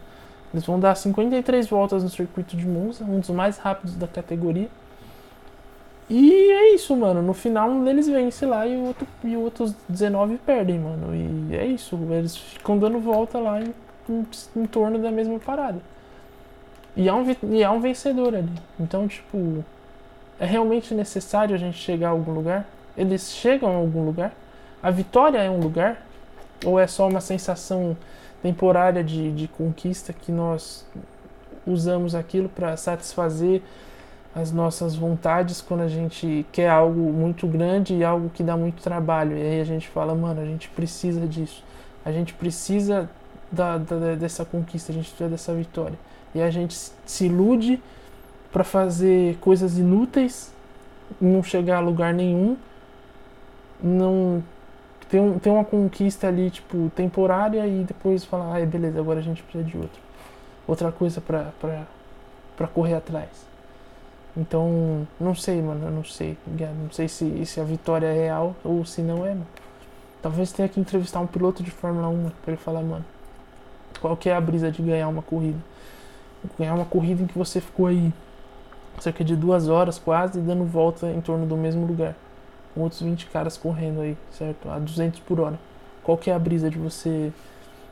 Eles 0.54 0.64
vão 0.64 0.80
dar 0.80 0.94
53 0.94 1.68
voltas 1.68 2.04
no 2.04 2.10
circuito 2.10 2.56
de 2.56 2.68
Monza, 2.68 3.04
um 3.04 3.20
dos 3.20 3.32
mais 3.32 3.58
rápidos 3.58 3.96
da 3.96 4.08
categoria. 4.08 4.70
E 6.08 6.52
é 6.52 6.76
isso, 6.76 6.96
mano. 6.96 7.20
No 7.20 7.34
final 7.34 7.68
um 7.68 7.84
deles 7.84 8.08
vence 8.08 8.46
lá 8.46 8.68
e 8.68 8.78
o 8.78 8.86
outro, 8.86 9.08
e 9.24 9.36
outros 9.36 9.74
19 9.90 10.38
perdem, 10.38 10.78
mano. 10.78 11.16
E 11.16 11.56
é 11.56 11.66
isso. 11.66 11.98
Eles 12.12 12.38
ficam 12.38 12.78
dando 12.78 13.00
volta 13.00 13.40
lá 13.40 13.60
em, 13.60 13.74
em, 14.10 14.66
torno 14.66 15.00
da 15.00 15.12
mesma 15.12 15.40
parada. 15.40 15.80
E 16.96 17.08
há, 17.08 17.16
um, 17.16 17.26
e 17.50 17.64
há 17.64 17.72
um 17.72 17.80
vencedor 17.80 18.36
ali. 18.36 18.54
Então, 18.80 19.08
tipo, 19.08 19.64
é 20.40 20.46
realmente 20.46 20.94
necessário 20.94 21.56
a 21.56 21.58
gente 21.58 21.78
chegar 21.78 22.08
a 22.08 22.12
algum 22.12 22.34
lugar? 22.34 22.68
Eles 22.98 23.32
chegam 23.32 23.70
a 23.72 23.76
algum 23.76 24.06
lugar? 24.06 24.34
A 24.82 24.92
vitória 24.92 25.38
é 25.38 25.50
um 25.50 25.60
lugar? 25.60 26.06
Ou 26.66 26.80
é 26.80 26.88
só 26.88 27.08
uma 27.08 27.22
sensação 27.22 27.96
temporária 28.42 29.04
de, 29.04 29.32
de 29.32 29.48
conquista 29.48 30.12
que 30.12 30.32
nós 30.32 30.86
usamos 31.66 32.16
aquilo 32.16 32.50
para 32.50 32.76
satisfazer 32.76 33.62
as 34.34 34.52
nossas 34.52 34.96
vontades 34.96 35.62
quando 35.62 35.82
a 35.82 35.88
gente 35.88 36.46
quer 36.52 36.70
algo 36.70 37.12
muito 37.12 37.46
grande 37.48 37.96
e 37.96 38.04
algo 38.04 38.30
que 38.30 38.44
dá 38.44 38.56
muito 38.56 38.82
trabalho. 38.82 39.38
E 39.38 39.42
aí 39.42 39.62
a 39.62 39.66
gente 39.66 39.88
fala, 39.90 40.16
mano, 40.16 40.42
a 40.42 40.46
gente 40.46 40.70
precisa 40.70 41.28
disso. 41.28 41.64
A 42.04 42.12
gente 42.12 42.34
precisa 42.34 43.10
da, 43.52 43.78
da 43.78 44.16
dessa 44.16 44.46
conquista, 44.46 44.92
a 44.92 44.96
gente 44.96 45.10
precisa 45.10 45.30
dessa 45.30 45.54
vitória. 45.54 45.98
E 46.34 46.42
a 46.42 46.50
gente 46.50 46.78
se 47.06 47.26
ilude 47.26 47.82
para 48.52 48.64
fazer 48.64 49.38
coisas 49.38 49.78
inúteis, 49.78 50.52
não 51.20 51.44
chegar 51.44 51.78
a 51.78 51.80
lugar 51.80 52.14
nenhum, 52.14 52.58
não 53.82 54.44
ter, 55.10 55.20
um, 55.20 55.40
ter 55.40 55.50
uma 55.50 55.66
conquista 55.66 56.28
ali, 56.28 56.50
tipo, 56.50 56.90
temporária 56.96 57.66
e 57.68 57.84
depois 57.84 58.24
falar, 58.24 58.58
ah, 58.58 58.66
beleza, 58.66 59.00
agora 59.00 59.20
a 59.20 59.24
gente 59.24 59.44
precisa 59.44 59.64
de 59.64 59.78
outro. 59.78 60.02
Outra 60.68 60.92
coisa 60.92 61.20
pra, 61.20 61.52
pra 62.56 62.68
correr 62.68 62.96
atrás. 62.96 63.52
Então, 64.36 65.06
não 65.20 65.36
sei, 65.36 65.62
mano, 65.62 65.88
eu 65.88 65.92
não 65.92 66.04
sei. 66.04 66.38
Não 66.48 66.92
sei 66.92 67.08
se, 67.08 67.46
se 67.46 67.60
a 67.60 67.64
vitória 67.64 68.08
é 68.08 68.14
real 68.14 68.56
ou 68.64 68.86
se 68.86 69.02
não 69.02 69.26
é, 69.26 69.30
mano. 69.30 69.48
Talvez 70.22 70.52
tenha 70.52 70.70
que 70.70 70.80
entrevistar 70.80 71.20
um 71.20 71.28
piloto 71.28 71.64
de 71.64 71.72
Fórmula 71.72 72.08
1 72.08 72.30
para 72.44 72.54
ele 72.54 72.62
falar, 72.62 72.82
mano, 72.82 73.04
qual 74.00 74.16
que 74.16 74.30
é 74.30 74.36
a 74.36 74.42
brisa 74.42 74.72
de 74.72 74.82
ganhar 74.82 75.08
uma 75.08 75.22
corrida? 75.22 75.60
Ganhar 76.58 76.74
uma 76.74 76.86
corrida 76.86 77.24
em 77.24 77.28
que 77.28 77.38
você 77.38 77.60
ficou 77.62 77.88
aí 77.88 78.12
cerca 79.00 79.24
de 79.24 79.36
duas 79.36 79.68
horas 79.68 79.98
quase 79.98 80.40
dando 80.40 80.66
volta 80.66 81.08
em 81.08 81.22
torno 81.22 81.46
do 81.46 81.58
mesmo 81.58 81.86
lugar. 81.86 82.16
Com 82.74 82.82
outros 82.82 83.02
20 83.02 83.28
caras 83.28 83.58
correndo 83.58 84.02
aí, 84.02 84.18
certo? 84.32 84.70
A 84.70 84.80
200 84.80 85.20
por 85.22 85.40
hora. 85.40 85.60
Qual 86.04 86.18
que 86.18 86.30
é 86.30 86.34
a 86.34 86.40
brisa 86.40 86.70
de 86.70 86.78
você 86.78 87.32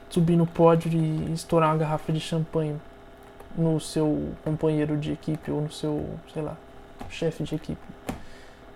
subir 0.10 0.36
no 0.36 0.48
pódio 0.48 0.92
e 0.92 1.34
estourar 1.34 1.70
uma 1.70 1.78
garrafa 1.78 2.12
de 2.12 2.20
champanhe? 2.20 2.80
no 3.58 3.80
seu 3.80 4.34
companheiro 4.44 4.98
de 4.98 5.12
equipe 5.12 5.52
ou 5.52 5.62
no 5.62 5.72
seu, 5.72 6.06
sei 6.34 6.42
lá, 6.42 6.58
chefe 7.10 7.44
de 7.44 7.56
equipe. 7.56 7.82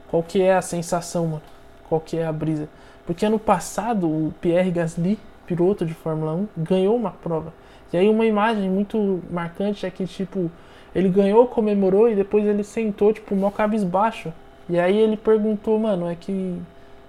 Qual 0.10 0.24
que 0.24 0.42
é 0.42 0.56
a 0.56 0.62
sensação, 0.62 1.28
mano? 1.28 1.42
Qual 1.88 2.02
que 2.02 2.18
é 2.18 2.26
a 2.26 2.32
brisa? 2.32 2.68
Porque 3.06 3.26
ano 3.26 3.40
passado 3.40 4.08
o 4.08 4.34
Pierre 4.40 4.72
Gasly, 4.72 5.20
piloto 5.46 5.86
de 5.86 5.94
Fórmula 5.94 6.34
1, 6.34 6.48
ganhou 6.58 6.96
uma 6.96 7.12
prova. 7.12 7.54
E 7.92 7.98
aí 7.98 8.10
uma 8.10 8.26
imagem 8.26 8.70
muito 8.70 9.22
marcante 9.30 9.86
é 9.86 9.92
que, 9.92 10.06
tipo, 10.06 10.50
ele 10.96 11.10
ganhou, 11.10 11.48
comemorou 11.48 12.10
e 12.10 12.16
depois 12.16 12.46
ele 12.46 12.64
sentou, 12.64 13.14
tipo, 13.14 13.36
mó 13.36 13.52
cabisbaixo. 13.52 14.34
E 14.70 14.80
aí 14.80 14.98
ele 14.98 15.18
perguntou, 15.18 15.78
mano, 15.78 16.10
é 16.10 16.16
que, 16.16 16.60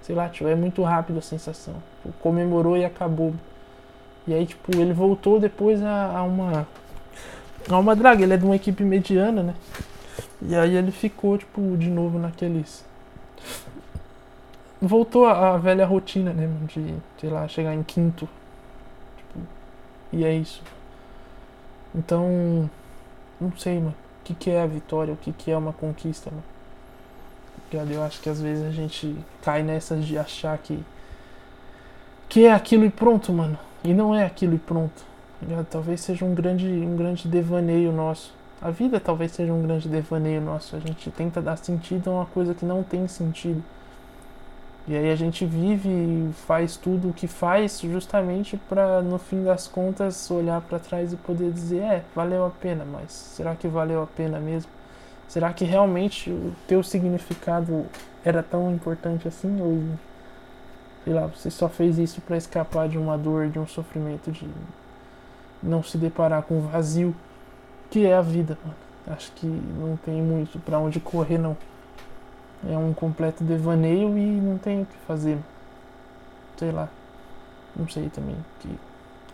sei 0.01 0.15
lá, 0.15 0.29
tipo, 0.29 0.47
é 0.47 0.55
muito 0.55 0.83
rápido 0.83 1.19
a 1.19 1.21
sensação. 1.21 1.75
Comemorou 2.19 2.77
e 2.77 2.85
acabou. 2.85 3.33
E 4.27 4.33
aí, 4.33 4.45
tipo, 4.45 4.75
ele 4.77 4.93
voltou 4.93 5.39
depois 5.39 5.81
a, 5.81 6.17
a 6.17 6.23
uma 6.23 6.67
é 7.69 7.75
uma 7.75 7.95
draga, 7.95 8.23
ele 8.23 8.33
é 8.33 8.37
de 8.37 8.45
uma 8.45 8.55
equipe 8.55 8.83
mediana, 8.83 9.41
né? 9.41 9.55
E 10.41 10.55
aí 10.55 10.75
ele 10.75 10.91
ficou, 10.91 11.37
tipo, 11.37 11.75
de 11.77 11.89
novo 11.89 12.19
naqueles. 12.19 12.85
Voltou 14.85 15.25
a, 15.25 15.57
velha 15.57 15.85
rotina, 15.85 16.31
né? 16.31 16.47
De, 16.67 16.95
sei 17.19 17.29
lá, 17.29 17.47
chegar 17.47 17.73
em 17.73 17.81
quinto. 17.81 18.29
Tipo, 19.17 19.39
e 20.13 20.23
é 20.23 20.33
isso. 20.33 20.61
Então. 21.93 22.69
Não 23.39 23.55
sei, 23.57 23.79
mano. 23.79 23.95
O 24.21 24.23
que, 24.25 24.33
que 24.33 24.49
é 24.49 24.61
a 24.61 24.67
vitória? 24.67 25.13
O 25.13 25.17
que, 25.17 25.31
que 25.31 25.51
é 25.51 25.57
uma 25.57 25.73
conquista, 25.73 26.31
mano? 26.31 27.91
Eu 27.91 28.03
acho 28.03 28.21
que 28.21 28.29
às 28.29 28.39
vezes 28.39 28.63
a 28.63 28.71
gente 28.71 29.15
cai 29.41 29.63
nessas 29.63 30.05
de 30.05 30.17
achar 30.17 30.57
que. 30.57 30.83
Que 32.29 32.45
é 32.45 32.53
aquilo 32.53 32.85
e 32.85 32.89
pronto, 32.89 33.33
mano. 33.33 33.57
E 33.83 33.93
não 33.93 34.13
é 34.13 34.25
aquilo 34.25 34.55
e 34.55 34.59
pronto. 34.59 35.03
Talvez 35.69 36.01
seja 36.01 36.25
um 36.25 36.33
grande, 36.33 36.67
um 36.67 36.95
grande 36.95 37.27
devaneio 37.27 37.91
nosso. 37.91 38.33
A 38.61 38.71
vida 38.71 38.99
talvez 38.99 39.31
seja 39.31 39.51
um 39.51 39.61
grande 39.61 39.89
devaneio 39.89 40.41
nosso. 40.41 40.75
A 40.75 40.79
gente 40.79 41.11
tenta 41.11 41.41
dar 41.41 41.57
sentido 41.57 42.09
a 42.09 42.13
uma 42.13 42.25
coisa 42.25 42.53
que 42.53 42.65
não 42.65 42.83
tem 42.83 43.07
sentido. 43.07 43.63
E 44.87 44.95
aí 44.95 45.11
a 45.11 45.15
gente 45.15 45.45
vive 45.45 45.89
e 45.89 46.31
faz 46.45 46.77
tudo 46.77 47.09
o 47.09 47.13
que 47.13 47.27
faz 47.27 47.79
justamente 47.79 48.55
para 48.55 49.01
no 49.01 49.17
fim 49.17 49.43
das 49.43 49.67
contas 49.67 50.29
olhar 50.29 50.61
para 50.61 50.77
trás 50.77 51.11
e 51.11 51.15
poder 51.15 51.51
dizer, 51.51 51.81
é, 51.81 52.03
valeu 52.15 52.45
a 52.45 52.51
pena, 52.51 52.85
mas 52.85 53.11
será 53.11 53.55
que 53.55 53.67
valeu 53.67 54.03
a 54.03 54.07
pena 54.07 54.39
mesmo? 54.39 54.69
Será 55.27 55.51
que 55.53 55.65
realmente 55.65 56.29
o 56.29 56.53
teu 56.67 56.83
significado 56.83 57.85
era 58.23 58.43
tão 58.43 58.71
importante 58.71 59.27
assim 59.27 59.59
ou 59.59 59.81
sei 61.03 61.13
lá, 61.13 61.27
você 61.27 61.49
só 61.49 61.69
fez 61.69 61.97
isso 61.97 62.21
para 62.21 62.37
escapar 62.37 62.87
de 62.87 62.97
uma 62.97 63.17
dor, 63.17 63.49
de 63.49 63.59
um 63.59 63.67
sofrimento 63.67 64.31
de 64.31 64.47
não 65.61 65.83
se 65.83 65.97
deparar 65.97 66.43
com 66.43 66.57
o 66.57 66.61
vazio 66.61 67.15
que 67.89 68.05
é 68.05 68.15
a 68.15 68.21
vida. 68.21 68.57
Mano. 68.63 68.75
Acho 69.07 69.31
que 69.33 69.45
não 69.45 69.97
tem 69.97 70.21
muito 70.21 70.59
para 70.59 70.79
onde 70.79 70.99
correr 70.99 71.37
não. 71.37 71.55
É 72.69 72.77
um 72.77 72.93
completo 72.93 73.43
devaneio 73.43 74.17
e 74.17 74.25
não 74.25 74.57
tem 74.57 74.81
o 74.81 74.85
que 74.85 74.97
fazer. 75.07 75.37
Sei 76.57 76.71
lá. 76.71 76.89
Não 77.75 77.87
sei 77.87 78.09
também. 78.09 78.35
Que 78.59 78.69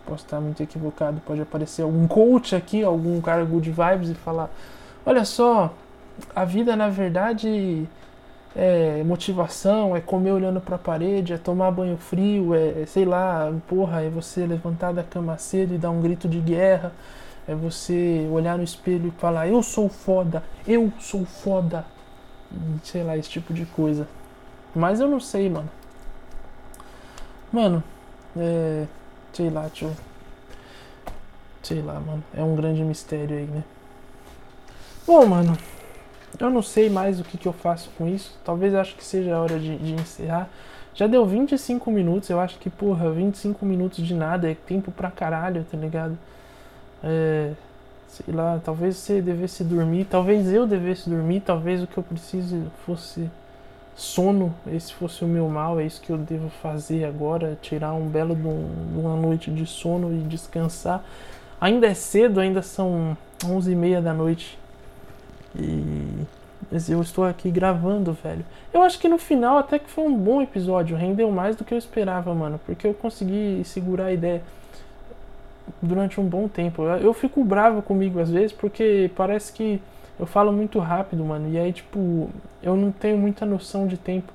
posso 0.05 0.25
estar 0.25 0.39
muito 0.41 0.61
equivocado. 0.61 1.21
Pode 1.25 1.41
aparecer 1.41 1.83
algum 1.83 2.07
coach 2.07 2.55
aqui, 2.55 2.83
algum 2.83 3.21
cara 3.21 3.45
good 3.45 3.69
vibes 3.69 4.09
e 4.09 4.15
falar: 4.15 4.49
Olha 5.05 5.23
só, 5.23 5.73
a 6.35 6.45
vida 6.45 6.75
na 6.75 6.89
verdade 6.89 7.87
é 8.55 9.03
motivação, 9.03 9.95
é 9.95 10.01
comer 10.01 10.31
olhando 10.31 10.59
para 10.59 10.75
a 10.75 10.79
parede, 10.79 11.33
é 11.33 11.37
tomar 11.37 11.71
banho 11.71 11.97
frio, 11.97 12.53
é, 12.53 12.85
sei 12.85 13.05
lá, 13.05 13.51
porra, 13.67 14.01
é 14.01 14.09
você 14.09 14.45
levantar 14.45 14.93
da 14.93 15.03
cama 15.03 15.37
cedo 15.37 15.73
e 15.73 15.77
dar 15.77 15.89
um 15.89 16.01
grito 16.01 16.27
de 16.27 16.39
guerra, 16.39 16.91
é 17.47 17.55
você 17.55 18.27
olhar 18.31 18.57
no 18.57 18.63
espelho 18.63 19.07
e 19.07 19.19
falar 19.19 19.47
eu 19.47 19.63
sou 19.63 19.87
foda, 19.87 20.43
eu 20.67 20.91
sou 20.99 21.25
foda, 21.25 21.85
sei 22.83 23.03
lá, 23.03 23.17
esse 23.17 23.29
tipo 23.29 23.53
de 23.53 23.65
coisa. 23.65 24.07
Mas 24.75 24.99
eu 24.99 25.07
não 25.07 25.19
sei, 25.19 25.49
mano. 25.49 25.69
Mano, 27.51 27.83
é. 28.37 28.85
Sei 29.33 29.49
lá, 29.49 29.69
tio. 29.69 29.95
Sei 31.63 31.81
lá, 31.81 31.99
mano. 31.99 32.23
É 32.33 32.43
um 32.43 32.55
grande 32.55 32.81
mistério 32.83 33.37
aí, 33.37 33.45
né? 33.45 33.63
Bom, 35.05 35.25
mano. 35.25 35.57
Eu 36.39 36.49
não 36.49 36.61
sei 36.61 36.89
mais 36.89 37.19
o 37.19 37.23
que, 37.23 37.37
que 37.37 37.47
eu 37.47 37.53
faço 37.53 37.89
com 37.97 38.07
isso. 38.07 38.37
Talvez 38.43 38.73
acho 38.73 38.95
que 38.95 39.03
seja 39.03 39.35
a 39.35 39.41
hora 39.41 39.59
de, 39.59 39.77
de 39.77 39.93
encerrar. 39.93 40.49
Já 40.93 41.07
deu 41.07 41.25
25 41.25 41.89
minutos, 41.89 42.29
eu 42.29 42.39
acho 42.39 42.57
que, 42.59 42.69
porra, 42.69 43.09
25 43.11 43.65
minutos 43.65 44.05
de 44.05 44.13
nada 44.13 44.51
é 44.51 44.55
tempo 44.55 44.91
pra 44.91 45.09
caralho, 45.09 45.65
tá 45.69 45.77
ligado? 45.77 46.17
É, 47.03 47.53
sei 48.11 48.33
lá, 48.33 48.59
talvez 48.63 48.97
você 48.97 49.21
devesse 49.21 49.63
dormir, 49.63 50.05
talvez 50.05 50.51
eu 50.51 50.67
devesse 50.67 51.09
dormir, 51.09 51.39
talvez 51.39 51.81
o 51.81 51.87
que 51.87 51.97
eu 51.97 52.03
preciso 52.03 52.69
fosse 52.85 53.29
sono, 53.95 54.53
esse 54.67 54.93
fosse 54.93 55.23
o 55.23 55.27
meu 55.27 55.47
mal, 55.47 55.79
é 55.79 55.85
isso 55.85 56.01
que 56.01 56.11
eu 56.11 56.17
devo 56.17 56.49
fazer 56.61 57.05
agora, 57.05 57.57
tirar 57.61 57.93
um 57.93 58.07
belo 58.07 58.35
de, 58.35 58.47
um, 58.47 58.99
uma 58.99 59.15
noite 59.15 59.49
de 59.49 59.65
sono 59.65 60.13
e 60.13 60.19
descansar. 60.23 61.03
Ainda 61.59 61.87
é 61.87 61.93
cedo, 61.93 62.39
ainda 62.39 62.61
são 62.61 63.15
11 63.45 63.71
e 63.71 63.75
meia 63.75 64.01
da 64.01 64.13
noite. 64.13 64.59
E 65.55 66.25
mas 66.71 66.89
eu 66.89 67.01
estou 67.01 67.25
aqui 67.25 67.51
gravando, 67.51 68.13
velho. 68.13 68.45
Eu 68.73 68.81
acho 68.81 68.97
que 68.97 69.09
no 69.09 69.17
final 69.17 69.57
até 69.57 69.77
que 69.77 69.89
foi 69.89 70.05
um 70.05 70.15
bom 70.15 70.41
episódio, 70.41 70.95
rendeu 70.95 71.29
mais 71.29 71.55
do 71.55 71.65
que 71.65 71.73
eu 71.73 71.77
esperava, 71.77 72.33
mano, 72.33 72.59
porque 72.65 72.87
eu 72.87 72.93
consegui 72.93 73.61
segurar 73.65 74.05
a 74.05 74.13
ideia 74.13 74.41
durante 75.81 76.19
um 76.19 76.25
bom 76.25 76.47
tempo. 76.47 76.83
Eu, 76.83 76.97
eu 76.97 77.13
fico 77.13 77.43
bravo 77.43 77.81
comigo 77.81 78.19
às 78.19 78.29
vezes 78.29 78.51
porque 78.51 79.09
parece 79.15 79.51
que 79.53 79.81
eu 80.19 80.25
falo 80.25 80.51
muito 80.51 80.77
rápido, 80.79 81.23
mano, 81.25 81.49
e 81.49 81.57
aí 81.57 81.73
tipo, 81.73 82.29
eu 82.61 82.75
não 82.75 82.91
tenho 82.91 83.17
muita 83.17 83.45
noção 83.45 83.87
de 83.87 83.97
tempo. 83.97 84.31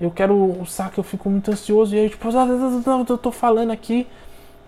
Eu 0.00 0.10
quero 0.10 0.34
o 0.34 0.64
saco, 0.64 1.00
eu 1.00 1.04
fico 1.04 1.28
muito 1.28 1.50
ansioso 1.50 1.94
e 1.94 1.98
aí 1.98 2.08
tipo, 2.08 2.28
eu 2.28 3.18
tô 3.18 3.32
falando 3.32 3.70
aqui. 3.70 4.06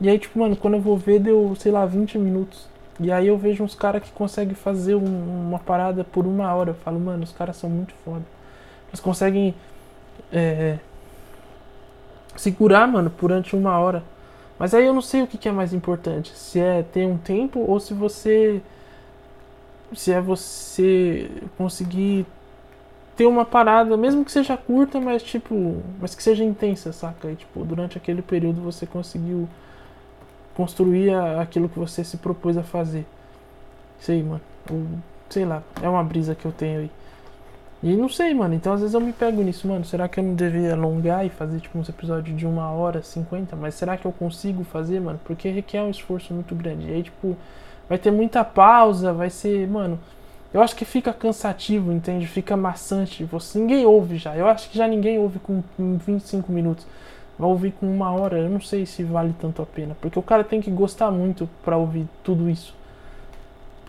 E 0.01 0.09
aí 0.09 0.19
tipo, 0.19 0.39
mano, 0.39 0.57
quando 0.57 0.75
eu 0.75 0.81
vou 0.81 0.97
ver 0.97 1.21
deu, 1.21 1.55
sei 1.57 1.73
lá, 1.73 1.87
20 1.87 2.19
minutos. 2.19 2.69
E 2.99 3.11
aí 3.11 3.29
eu 3.29 3.39
vejo 3.39 3.65
uns 3.65 3.75
caras 3.75 4.03
que 4.03 4.11
conseguem 4.13 4.55
fazer 4.55 4.95
um, 4.95 5.49
uma 5.49 5.59
parada 5.59 6.05
por 6.05 6.27
uma 6.27 6.53
hora. 6.55 6.71
Eu 6.71 6.75
falo, 6.75 7.01
mano, 7.01 7.25
os 7.25 7.33
caras 7.33 7.57
são 7.57 7.71
muito 7.71 7.95
foda. 8.05 8.23
Eles 8.89 9.01
conseguem 9.01 9.55
é, 10.33 10.79
segurar, 12.37 12.87
mano, 12.87 13.11
durante 13.19 13.57
uma 13.57 13.79
hora. 13.79 14.03
Mas 14.61 14.75
aí 14.75 14.85
eu 14.85 14.93
não 14.93 15.01
sei 15.01 15.23
o 15.23 15.27
que, 15.27 15.49
é 15.49 15.53
mais 15.53 15.73
importante. 15.73 16.37
Se 16.37 16.61
é 16.61 16.83
ter 16.83 17.07
um 17.07 17.17
tempo 17.17 17.61
ou 17.61 17.81
se 17.81 17.95
você. 17.95 18.61
Se 19.95 20.13
é 20.13 20.21
você 20.21 21.31
conseguir 21.57 22.27
ter 23.17 23.25
uma 23.25 23.47
parada, 23.47 23.97
mesmo 23.97 24.23
que 24.23 24.31
seja 24.31 24.59
curta, 24.59 25.01
mas 25.01 25.23
tipo. 25.23 25.83
Mas 25.99 26.15
que 26.15 26.23
seja 26.23 26.45
intensa, 26.45 26.93
saca? 26.93 27.31
E, 27.31 27.37
tipo, 27.37 27.65
durante 27.65 27.97
aquele 27.97 28.21
período 28.21 28.61
você 28.61 28.85
conseguiu 28.87 29.49
construir 30.55 31.15
aquilo 31.41 31.67
que 31.67 31.79
você 31.79 32.05
se 32.05 32.19
propôs 32.19 32.59
a 32.59 32.63
fazer. 32.63 33.07
Sei, 33.99 34.23
mano. 34.23 34.43
Ou, 34.71 34.85
sei 35.31 35.47
lá, 35.47 35.63
é 35.83 35.89
uma 35.89 36.05
brisa 36.05 36.35
que 36.35 36.45
eu 36.45 36.53
tenho 36.53 36.81
aí. 36.81 36.91
E 37.83 37.97
não 37.97 38.09
sei, 38.09 38.35
mano. 38.35 38.55
Então 38.55 38.73
às 38.75 38.81
vezes 38.81 38.95
eu 38.95 39.01
me 39.01 39.13
pego 39.13 39.43
nisso, 39.43 39.67
mano. 39.67 39.85
Será 39.85 40.09
que 40.09 40.21
eu 40.21 40.25
não 40.25 40.35
devia 40.35 40.75
alongar 40.75 41.25
e 41.25 41.31
fazer 41.31 41.61
tipo 41.61 41.79
uns 41.79 41.89
episódios 41.89 42.37
de 42.37 42.47
uma 42.47 42.71
hora, 42.71 43.03
cinquenta? 43.03 43.57
Mas 43.57 43.75
será 43.75 43.97
que 43.97 44.05
eu 44.07 44.13
consigo 44.13 44.65
fazer, 44.65 45.01
mano? 45.01 45.19
Porque 45.25 45.49
requer 45.49 45.83
um 45.83 45.91
esforço 45.91 46.35
muito 46.35 46.55
grande. 46.55 46.89
E 46.89 46.93
aí, 46.93 47.03
tipo, 47.03 47.37
vai 47.89 47.97
ter 47.99 48.11
muita 48.11 48.45
pausa, 48.45 49.13
vai 49.13 49.31
ser, 49.31 49.67
mano. 49.67 49.99
Eu 50.53 50.61
acho 50.61 50.75
que 50.77 50.85
fica 50.85 51.13
cansativo, 51.13 51.93
entende? 51.93 52.27
Fica 52.27 52.57
maçante. 52.57 53.25
Você, 53.25 53.59
ninguém 53.59 53.87
ouve 53.87 54.19
já. 54.19 54.37
Eu 54.37 54.47
acho 54.49 54.69
que 54.69 54.77
já 54.77 54.87
ninguém 54.87 55.19
ouve 55.19 55.39
com 55.39 55.63
25 55.79 56.53
minutos. 56.53 56.87
Vai 57.39 57.49
ouvir 57.49 57.73
com 57.73 57.87
uma 57.87 58.11
hora. 58.11 58.39
Eu 58.39 58.51
não 58.51 58.61
sei 58.61 58.85
se 58.85 59.03
vale 59.05 59.35
tanto 59.41 59.63
a 59.63 59.67
pena. 59.67 59.97
Porque 60.01 60.19
o 60.19 60.23
cara 60.23 60.45
tem 60.45 60.61
que 60.61 60.71
gostar 60.71 61.11
muito 61.11 61.49
para 61.65 61.77
ouvir 61.77 62.07
tudo 62.25 62.51
isso. 62.51 62.75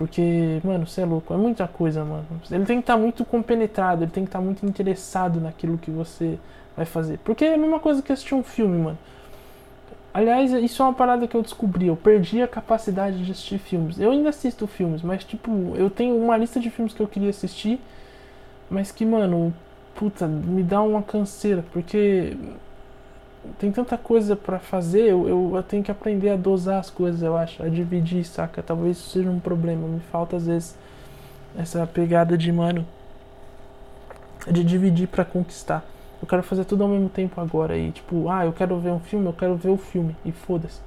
Porque, 0.02 0.60
mano, 0.64 0.88
você 0.88 1.02
é 1.02 1.06
louco, 1.06 1.32
é 1.32 1.38
muita 1.38 1.68
coisa, 1.68 2.04
mano. 2.04 2.26
Ele 2.50 2.66
tem 2.66 2.78
que 2.78 2.82
estar 2.82 2.96
tá 2.96 3.00
muito 3.00 3.24
compenetrado, 3.24 4.04
ele 4.04 4.10
tem 4.10 4.24
que 4.24 4.30
estar 4.30 4.40
tá 4.40 4.44
muito 4.44 4.66
interessado 4.66 5.40
naquilo 5.40 5.78
que 5.78 5.92
você 5.92 6.40
vai 6.76 6.88
fazer. 6.88 7.20
Porque 7.20 7.46
é 7.46 7.54
a 7.54 7.58
mesma 7.58 7.80
coisa 7.80 8.02
que 8.02 8.12
assistir 8.12 8.34
um 8.34 8.42
filme, 8.42 8.80
mano. 8.80 8.98
Aliás, 10.12 10.52
isso 10.54 10.82
é 10.82 10.86
uma 10.88 10.94
parada 10.96 11.28
que 11.28 11.38
eu 11.38 11.44
descobri. 11.44 11.86
Eu 11.86 11.96
perdi 11.96 12.42
a 12.42 12.48
capacidade 12.48 13.24
de 13.24 13.32
assistir 13.32 13.60
filmes. 13.60 14.00
Eu 14.00 14.10
ainda 14.10 14.30
assisto 14.30 14.66
filmes, 14.66 15.04
mas, 15.04 15.24
tipo, 15.24 15.52
eu 15.76 15.88
tenho 15.88 16.18
uma 16.18 16.36
lista 16.36 16.60
de 16.60 16.72
filmes 16.72 16.96
que 16.96 17.00
eu 17.00 17.08
queria 17.08 17.30
assistir, 17.30 17.80
mas 18.72 18.92
que, 18.92 19.06
mano, 19.06 19.54
puta, 19.94 20.28
me 20.28 20.64
dá 20.64 20.82
uma 20.82 21.04
canseira. 21.04 21.64
Porque 21.72 22.36
tem 23.58 23.72
tanta 23.72 23.98
coisa 23.98 24.36
para 24.36 24.60
fazer, 24.60 25.02
eu, 25.02 25.28
eu, 25.28 25.52
eu, 25.56 25.64
tenho 25.64 25.84
que 25.84 25.92
aprender 25.92 26.30
a 26.30 26.36
dosar 26.36 26.80
as 26.80 26.90
coisas, 26.90 27.22
eu 27.24 27.36
acho, 27.36 27.64
a 27.64 27.70
dividir, 27.70 28.24
saca? 28.24 28.62
Talvez 28.62 28.98
isso 28.98 29.10
seja 29.10 29.30
um 29.30 29.40
problema. 29.40 29.88
Me 29.88 30.00
falta 30.00 30.38
às 30.38 30.46
vezes 30.46 30.76
essa 31.58 31.86
pegada 31.88 32.38
de, 32.38 32.52
mano, 32.52 32.86
de 34.50 34.64
dividir 34.64 35.08
para 35.08 35.26
conquistar. 35.26 35.84
Eu 36.22 36.28
quero 36.28 36.44
fazer 36.44 36.66
tudo 36.66 36.84
ao 36.84 36.90
mesmo 36.90 37.10
tempo 37.10 37.42
agora 37.42 37.76
e 37.76 37.92
tipo, 37.92 38.30
ah, 38.30 38.46
eu 38.46 38.54
quero 38.54 38.78
ver 38.80 38.92
um 38.92 39.00
filme, 39.00 39.26
eu 39.26 39.34
quero 39.34 39.56
ver 39.56 39.70
o 39.70 39.78
filme 39.78 40.16
e 40.24 40.32
foda-se. 40.32 40.80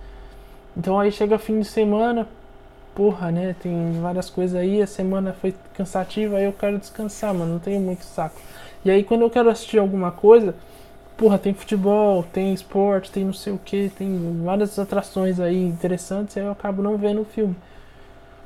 Então 0.77 0.99
aí 0.99 1.11
chega 1.11 1.39
fim 1.39 1.59
de 1.59 1.67
semana, 1.67 2.29
porra, 2.95 3.33
né? 3.33 3.57
Tem 3.61 4.01
várias 4.01 4.31
coisas 4.31 4.57
aí, 4.57 4.81
a 4.81 4.87
semana 4.87 5.33
foi 5.33 5.53
cansativa, 5.75 6.37
aí 6.37 6.45
eu 6.45 6.53
quero 6.53 6.79
descansar, 6.79 7.35
mano, 7.35 7.55
não 7.55 7.59
tenho 7.59 7.81
muito 7.81 8.05
saco. 8.05 8.41
E 8.85 8.91
aí 8.91 9.03
quando 9.03 9.23
eu 9.23 9.31
quero 9.31 9.51
assistir 9.51 9.79
alguma 9.79 10.13
coisa, 10.13 10.55
porra, 11.17 11.39
tem 11.39 11.55
futebol, 11.55 12.23
tem 12.23 12.53
esporte, 12.53 13.11
tem 13.11 13.25
não 13.25 13.33
sei 13.33 13.53
o 13.53 13.59
que, 13.59 13.91
tem 13.97 14.43
várias 14.45 14.79
atrações 14.79 15.41
aí 15.41 15.63
interessantes, 15.63 16.37
aí 16.37 16.45
eu 16.45 16.51
acabo 16.53 16.83
não 16.83 16.97
vendo 16.97 17.23
o 17.23 17.25
filme. 17.25 17.57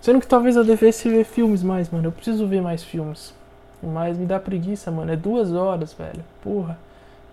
Sendo 0.00 0.20
que 0.20 0.26
talvez 0.26 0.57
eu 0.57 0.64
devesse 0.64 1.09
ver 1.09 1.24
filmes 1.24 1.62
mais, 1.62 1.90
mano. 1.90 2.07
Eu 2.07 2.12
preciso 2.12 2.46
ver 2.46 2.62
mais 2.62 2.85
filmes. 2.85 3.35
Mas 3.83 4.16
me 4.16 4.26
dá 4.26 4.38
preguiça, 4.38 4.90
mano. 4.90 5.12
É 5.12 5.16
duas 5.16 5.52
horas, 5.52 5.92
velho. 5.92 6.24
Porra. 6.42 6.78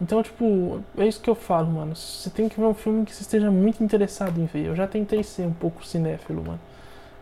Então, 0.01 0.21
tipo, 0.21 0.81
é 0.97 1.07
isso 1.07 1.21
que 1.21 1.29
eu 1.29 1.35
falo, 1.35 1.71
mano. 1.71 1.95
Você 1.95 2.29
tem 2.29 2.49
que 2.49 2.59
ver 2.59 2.65
um 2.65 2.73
filme 2.73 3.05
que 3.05 3.13
você 3.13 3.21
esteja 3.21 3.51
muito 3.51 3.83
interessado 3.83 4.39
em 4.39 4.45
ver. 4.45 4.65
Eu 4.65 4.75
já 4.75 4.87
tentei 4.87 5.23
ser 5.23 5.43
um 5.43 5.53
pouco 5.53 5.85
cinéfilo, 5.85 6.43
mano. 6.43 6.59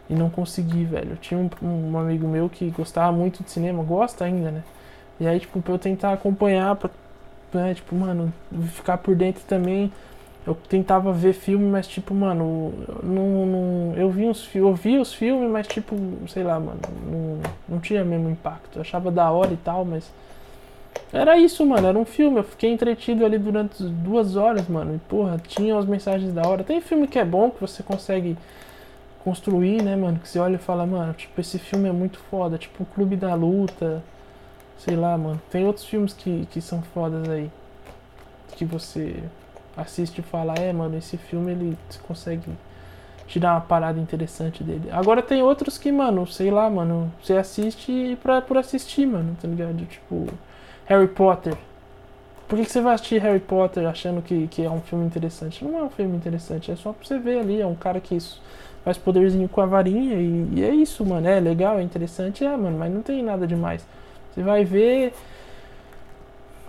E 0.10 0.14
não 0.14 0.30
consegui, 0.30 0.86
velho. 0.86 1.12
Eu 1.12 1.18
tinha 1.18 1.40
um, 1.40 1.50
um 1.92 1.98
amigo 1.98 2.28
meu 2.28 2.50
que 2.50 2.70
gostava 2.72 3.12
muito 3.12 3.44
de 3.44 3.52
cinema, 3.52 3.84
gosta 3.84 4.26
ainda, 4.26 4.52
né? 4.52 4.64
E 5.20 5.28
aí, 5.28 5.40
tipo, 5.40 5.62
pra 5.62 5.74
eu 5.74 5.80
tentar 5.80 6.14
acompanhar, 6.14 6.76
pra 6.76 6.90
né? 7.58 7.74
Tipo, 7.74 7.96
mano, 7.96 8.34
ficar 8.68 8.98
por 8.98 9.16
dentro 9.16 9.44
também. 9.46 9.92
Eu 10.46 10.56
tentava 10.56 11.14
ver 11.14 11.34
filme, 11.34 11.66
mas 11.66 11.88
tipo, 11.88 12.14
mano, 12.14 12.74
não, 13.02 13.46
não, 13.46 13.94
eu 13.96 14.10
vi 14.10 14.26
os 14.28 14.54
eu 14.54 14.76
vi 14.76 14.98
os 14.98 15.14
filmes, 15.14 15.50
mas 15.50 15.66
tipo, 15.68 15.96
sei 16.28 16.44
lá, 16.44 16.60
mano, 16.60 16.82
não, 17.10 17.40
não 17.70 17.80
tinha 17.80 18.04
mesmo 18.04 18.30
impacto. 18.30 18.78
Eu 18.78 18.82
achava 18.82 19.10
da 19.10 19.32
hora 19.32 19.54
e 19.54 19.58
tal, 19.58 19.86
mas 19.86 20.12
era 21.14 21.38
isso, 21.38 21.66
mano, 21.66 21.88
era 21.88 21.98
um 21.98 22.06
filme. 22.06 22.40
Eu 22.40 22.44
fiquei 22.44 22.72
entretido 22.72 23.26
ali 23.26 23.38
durante 23.38 23.84
duas 23.84 24.36
horas, 24.36 24.68
mano. 24.68 24.96
E 24.96 25.00
porra, 25.00 25.40
tinha 25.48 25.78
as 25.78 25.86
mensagens 25.86 26.34
da 26.34 26.48
hora. 26.48 26.64
Tem 26.64 26.82
filme 26.82 27.08
que 27.08 27.20
é 27.20 27.26
bom, 27.26 27.50
que 27.50 27.62
você 27.62 27.82
consegue 27.84 28.38
construir, 29.24 29.82
né, 29.82 29.96
mano? 29.96 30.20
Que 30.20 30.28
você 30.28 30.40
olha 30.40 30.56
e 30.56 30.60
fala, 30.60 30.86
mano, 30.86 31.14
tipo, 31.14 31.40
esse 31.40 31.58
filme 31.60 31.88
é 31.88 31.92
muito 31.92 32.20
foda. 32.30 32.58
Tipo, 32.58 32.84
o 32.84 32.86
Clube 32.86 33.16
da 33.16 33.34
Luta. 33.36 34.04
Sei 34.78 34.96
lá, 34.96 35.18
mano. 35.18 35.42
Tem 35.50 35.66
outros 35.66 35.86
filmes 35.86 36.14
que, 36.14 36.48
que 36.52 36.62
são 36.62 36.82
fodas 36.82 37.28
aí. 37.30 37.50
Que 38.56 38.66
você 38.66 39.24
assiste 39.76 40.20
e 40.20 40.22
fala, 40.22 40.54
é, 40.56 40.72
mano, 40.72 40.98
esse 40.98 41.18
filme 41.18 41.52
ele 41.52 41.78
consegue 42.08 42.52
tirar 43.28 43.54
uma 43.54 43.62
parada 43.62 44.00
interessante 44.00 44.64
dele. 44.64 44.90
Agora 44.92 45.22
tem 45.22 45.42
outros 45.42 45.78
que, 45.78 45.92
mano, 45.92 46.28
sei 46.28 46.52
lá, 46.52 46.70
mano, 46.70 47.12
você 47.22 47.34
assiste 47.34 48.18
pra, 48.22 48.42
por 48.42 48.58
assistir, 48.58 49.06
mano, 49.06 49.36
tá 49.42 49.48
ligado? 49.48 49.86
Tipo, 49.86 50.28
Harry 50.86 51.08
Potter. 51.08 51.56
Por 52.48 52.60
que, 52.60 52.66
que 52.66 52.72
você 52.72 52.82
vai 52.82 52.94
assistir 52.94 53.22
Harry 53.22 53.40
Potter 53.40 53.88
achando 53.88 54.22
que, 54.22 54.48
que 54.48 54.64
é 54.64 54.70
um 54.70 54.82
filme 54.82 55.06
interessante? 55.06 55.64
Não 55.64 55.80
é 55.80 55.84
um 55.84 55.90
filme 55.90 56.16
interessante, 56.16 56.72
é 56.72 56.76
só 56.76 56.92
pra 56.92 57.08
você 57.08 57.18
ver 57.18 57.40
ali. 57.40 57.62
É 57.62 57.66
um 57.66 57.76
cara 57.76 58.00
que 58.00 58.18
faz 58.84 58.98
poderzinho 58.98 59.48
com 59.48 59.62
a 59.62 59.66
varinha 59.66 60.16
e, 60.16 60.60
e 60.60 60.64
é 60.64 60.70
isso, 60.70 61.06
mano. 61.06 61.28
É 61.28 61.40
legal, 61.40 61.80
é 61.80 61.82
interessante, 61.82 62.44
é, 62.44 62.56
mano, 62.56 62.78
mas 62.78 62.94
não 62.94 63.02
tem 63.02 63.24
nada 63.24 63.48
demais. 63.48 63.86
Você 64.34 64.42
vai 64.42 64.66
ver. 64.66 65.14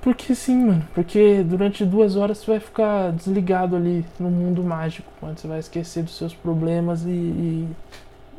Porque 0.02 0.34
sim, 0.34 0.66
mano. 0.66 0.88
Porque 0.94 1.42
durante 1.42 1.84
duas 1.84 2.16
horas 2.16 2.38
você 2.38 2.52
vai 2.52 2.60
ficar 2.60 3.12
desligado 3.12 3.74
ali 3.74 4.04
no 4.18 4.30
mundo 4.30 4.62
mágico. 4.62 5.10
Mano. 5.20 5.36
Você 5.36 5.48
vai 5.48 5.58
esquecer 5.58 6.02
dos 6.02 6.16
seus 6.16 6.34
problemas 6.34 7.04
e, 7.04 7.08
e, 7.08 7.68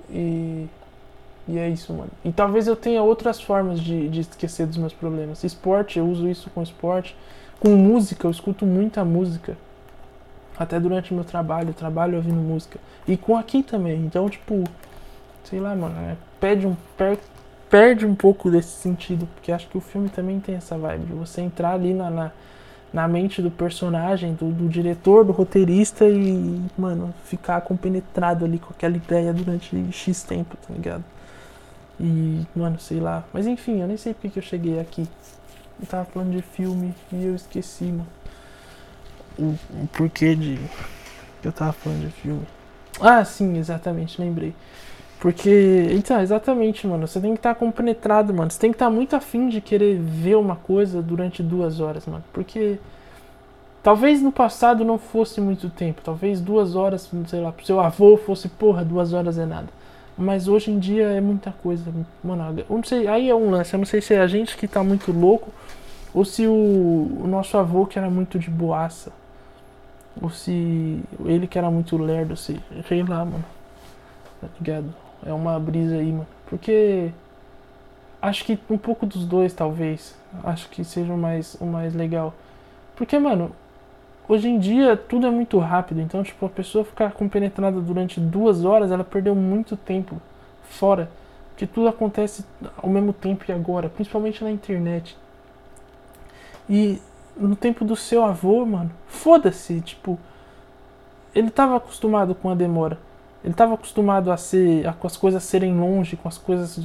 e. 0.09 0.69
E, 1.47 1.59
é 1.59 1.69
isso, 1.69 1.93
mano. 1.93 2.09
E 2.23 2.31
talvez 2.31 2.65
eu 2.67 2.75
tenha 2.75 3.03
outras 3.03 3.39
formas 3.39 3.79
de, 3.79 4.09
de 4.09 4.21
esquecer 4.21 4.65
dos 4.65 4.77
meus 4.77 4.93
problemas. 4.93 5.43
Esporte, 5.43 5.99
eu 5.99 6.07
uso 6.07 6.27
isso 6.27 6.49
com 6.49 6.63
esporte. 6.63 7.15
Com 7.59 7.69
música, 7.75 8.25
eu 8.25 8.31
escuto 8.31 8.65
muita 8.65 9.05
música. 9.05 9.55
Até 10.57 10.79
durante 10.79 11.11
o 11.11 11.15
meu 11.15 11.23
trabalho, 11.23 11.69
eu 11.69 11.73
trabalho 11.73 12.15
ouvindo 12.15 12.35
música. 12.35 12.79
E 13.07 13.15
com 13.15 13.37
aqui 13.37 13.61
também. 13.61 14.05
Então, 14.05 14.27
tipo, 14.27 14.63
sei 15.43 15.59
lá, 15.59 15.75
mano, 15.75 15.95
é, 15.99 16.15
pede 16.39 16.65
um, 16.65 16.75
per, 16.97 17.19
perde 17.75 18.05
um 18.05 18.15
pouco 18.15 18.49
desse 18.49 18.69
sentido, 18.69 19.27
porque 19.35 19.51
acho 19.51 19.67
que 19.67 19.77
o 19.77 19.81
filme 19.81 20.07
também 20.07 20.39
tem 20.39 20.55
essa 20.55 20.77
vibe 20.77 21.07
de 21.07 21.11
você 21.11 21.41
entrar 21.41 21.73
ali 21.73 21.93
na, 21.93 22.09
na, 22.09 22.31
na 22.93 23.05
mente 23.05 23.41
do 23.41 23.51
personagem, 23.51 24.33
do, 24.33 24.49
do, 24.49 24.69
diretor, 24.69 25.25
do 25.25 25.33
roteirista 25.33 26.07
e, 26.07 26.61
mano, 26.77 27.13
ficar 27.25 27.59
compenetrado 27.59 28.45
ali 28.45 28.59
com 28.59 28.69
aquela 28.69 28.95
ideia 28.95 29.33
durante 29.33 29.75
X 29.91 30.23
tempo, 30.23 30.55
tá 30.55 30.73
ligado? 30.73 31.03
E, 31.99 32.45
mano, 32.55 32.79
sei 32.79 33.01
lá. 33.01 33.25
Mas 33.33 33.45
enfim, 33.45 33.81
eu 33.81 33.87
nem 33.89 33.97
sei 33.97 34.13
porque 34.13 34.29
que 34.29 34.39
eu 34.39 34.43
cheguei 34.43 34.79
aqui. 34.79 35.05
Eu 35.77 35.85
tava 35.85 36.05
falando 36.05 36.31
de 36.31 36.41
filme 36.41 36.95
e 37.11 37.25
eu 37.25 37.35
esqueci, 37.35 37.83
mano. 37.83 38.07
O, 39.37 39.53
o 39.83 39.87
porquê 39.91 40.33
de. 40.33 40.57
eu 41.43 41.51
tava 41.51 41.73
falando 41.73 42.05
de 42.05 42.11
filme. 42.21 42.47
Ah, 43.01 43.25
sim, 43.25 43.57
exatamente, 43.57 44.21
lembrei. 44.21 44.55
Porque, 45.19 45.87
então, 45.91 46.19
exatamente, 46.21 46.85
mano. 46.85 47.07
Você 47.07 47.19
tem 47.19 47.31
que 47.33 47.39
estar 47.39 47.53
tá 47.53 47.59
compenetrado, 47.59 48.33
mano. 48.33 48.51
Você 48.51 48.59
tem 48.59 48.71
que 48.71 48.75
estar 48.75 48.85
tá 48.85 48.91
muito 48.91 49.15
afim 49.15 49.49
de 49.49 49.61
querer 49.61 49.97
ver 49.97 50.35
uma 50.35 50.55
coisa 50.55 51.01
durante 51.01 51.41
duas 51.41 51.79
horas, 51.79 52.05
mano. 52.05 52.23
Porque 52.33 52.77
talvez 53.81 54.21
no 54.21 54.31
passado 54.31 54.83
não 54.83 54.97
fosse 54.97 55.39
muito 55.41 55.69
tempo. 55.69 56.01
Talvez 56.03 56.41
duas 56.41 56.75
horas, 56.75 57.09
sei 57.27 57.41
lá, 57.41 57.51
pro 57.51 57.65
seu 57.65 57.79
avô 57.79 58.17
fosse, 58.17 58.49
porra, 58.49 58.83
duas 58.83 59.13
horas 59.13 59.37
é 59.37 59.45
nada. 59.45 59.67
Mas 60.17 60.47
hoje 60.47 60.71
em 60.71 60.79
dia 60.79 61.07
é 61.07 61.19
muita 61.19 61.51
coisa, 61.51 61.91
mano. 62.23 62.63
Eu 62.69 62.75
não 62.77 62.83
sei, 62.83 63.07
aí 63.07 63.29
é 63.29 63.35
um 63.35 63.49
lance. 63.49 63.73
Eu 63.73 63.79
não 63.79 63.85
sei 63.85 64.01
se 64.01 64.13
é 64.13 64.21
a 64.21 64.27
gente 64.27 64.55
que 64.55 64.67
tá 64.67 64.83
muito 64.83 65.11
louco 65.11 65.51
ou 66.13 66.23
se 66.23 66.47
o, 66.47 66.53
o 66.53 67.27
nosso 67.27 67.57
avô 67.57 67.85
que 67.85 67.99
era 67.99 68.09
muito 68.09 68.39
de 68.39 68.49
boaça. 68.49 69.11
Ou 70.21 70.29
se 70.29 71.01
ele 71.25 71.45
que 71.45 71.57
era 71.57 71.69
muito 71.69 71.97
lerdo, 71.97 72.37
se, 72.37 72.57
sei 72.87 73.03
lá, 73.03 73.25
mano. 73.25 73.43
Tá 74.39 74.47
ligado? 74.57 75.04
É 75.25 75.33
uma 75.33 75.59
brisa 75.59 75.95
aí, 75.95 76.11
mano. 76.11 76.27
Porque 76.47 77.11
acho 78.21 78.45
que 78.45 78.59
um 78.69 78.77
pouco 78.77 79.05
dos 79.05 79.25
dois, 79.25 79.53
talvez. 79.53 80.15
Acho 80.43 80.69
que 80.69 80.83
seja 80.83 81.11
o 81.11 81.17
mais, 81.17 81.55
o 81.59 81.65
mais 81.65 81.93
legal. 81.95 82.33
Porque, 82.95 83.17
mano, 83.17 83.51
hoje 84.29 84.47
em 84.47 84.59
dia 84.59 84.95
tudo 84.95 85.27
é 85.27 85.29
muito 85.31 85.57
rápido. 85.57 85.99
Então, 85.99 86.23
tipo, 86.23 86.45
a 86.45 86.49
pessoa 86.49 86.85
ficar 86.85 87.11
compenetrada 87.11 87.81
durante 87.81 88.19
duas 88.19 88.63
horas, 88.63 88.91
ela 88.91 89.03
perdeu 89.03 89.35
muito 89.35 89.75
tempo 89.75 90.21
fora. 90.63 91.09
Porque 91.49 91.65
tudo 91.65 91.87
acontece 91.87 92.45
ao 92.77 92.89
mesmo 92.89 93.13
tempo 93.13 93.45
e 93.47 93.51
agora, 93.51 93.89
principalmente 93.89 94.43
na 94.43 94.51
internet. 94.51 95.17
E 96.69 97.01
no 97.37 97.55
tempo 97.55 97.85
do 97.85 97.95
seu 97.95 98.23
avô, 98.23 98.65
mano, 98.65 98.91
foda-se, 99.07 99.81
tipo, 99.81 100.19
ele 101.33 101.49
tava 101.49 101.77
acostumado 101.77 102.35
com 102.35 102.49
a 102.49 102.55
demora. 102.55 102.97
Ele 103.45 103.53
tava 103.53 103.75
acostumado 103.75 104.31
a 104.31 104.37
ser, 104.37 104.87
a, 104.87 104.93
com 104.93 105.05
as 105.05 105.15
coisas 105.15 105.43
serem 105.43 105.77
longe, 105.79 106.15
com 106.15 106.27
as 106.27 106.35
coisas 106.35 106.79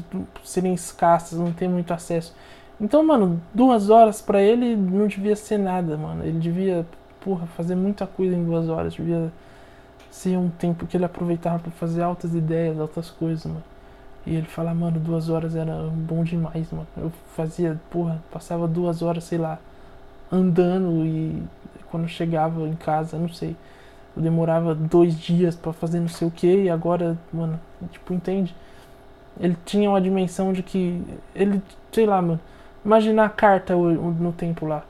serem 0.44 0.74
escassas, 0.74 1.38
não 1.38 1.50
ter 1.54 1.66
muito 1.66 1.90
acesso. 1.94 2.34
Então, 2.78 3.02
mano, 3.02 3.40
duas 3.54 3.88
horas 3.88 4.20
para 4.20 4.42
ele 4.42 4.76
não 4.76 5.06
devia 5.06 5.34
ser 5.34 5.56
nada, 5.56 5.96
mano. 5.96 6.22
Ele 6.22 6.38
devia, 6.38 6.86
porra, 7.24 7.46
fazer 7.56 7.74
muita 7.74 8.06
coisa 8.06 8.36
em 8.36 8.44
duas 8.44 8.68
horas. 8.68 8.92
Devia 8.92 9.32
ser 10.10 10.36
um 10.36 10.50
tempo 10.50 10.86
que 10.86 10.98
ele 10.98 11.06
aproveitava 11.06 11.58
para 11.60 11.70
fazer 11.72 12.02
altas 12.02 12.34
ideias, 12.34 12.78
altas 12.78 13.10
coisas, 13.10 13.46
mano. 13.46 13.64
E 14.26 14.34
ele 14.36 14.46
fala, 14.46 14.74
mano, 14.74 15.00
duas 15.00 15.30
horas 15.30 15.56
era 15.56 15.74
bom 15.90 16.22
demais, 16.22 16.70
mano. 16.70 16.86
Eu 16.94 17.10
fazia, 17.34 17.80
porra, 17.90 18.22
passava 18.30 18.68
duas 18.68 19.00
horas, 19.00 19.24
sei 19.24 19.38
lá, 19.38 19.58
andando 20.30 21.06
e 21.06 21.42
quando 21.90 22.06
chegava 22.06 22.68
em 22.68 22.74
casa, 22.74 23.16
não 23.16 23.30
sei. 23.30 23.56
Eu 24.16 24.22
demorava 24.22 24.74
dois 24.74 25.18
dias 25.18 25.54
para 25.54 25.72
fazer 25.72 26.00
não 26.00 26.08
sei 26.08 26.26
o 26.28 26.30
que 26.30 26.64
e 26.64 26.70
agora, 26.70 27.16
mano, 27.32 27.60
tipo, 27.90 28.12
entende? 28.12 28.54
Ele 29.38 29.56
tinha 29.64 29.88
uma 29.88 30.00
dimensão 30.00 30.52
de 30.52 30.62
que. 30.62 31.02
Ele, 31.34 31.62
sei 31.92 32.06
lá, 32.06 32.20
mano. 32.20 32.40
Imagina 32.84 33.24
a 33.24 33.28
carta 33.28 33.74
no 33.74 34.32
tempo 34.32 34.66
lá. 34.66 34.84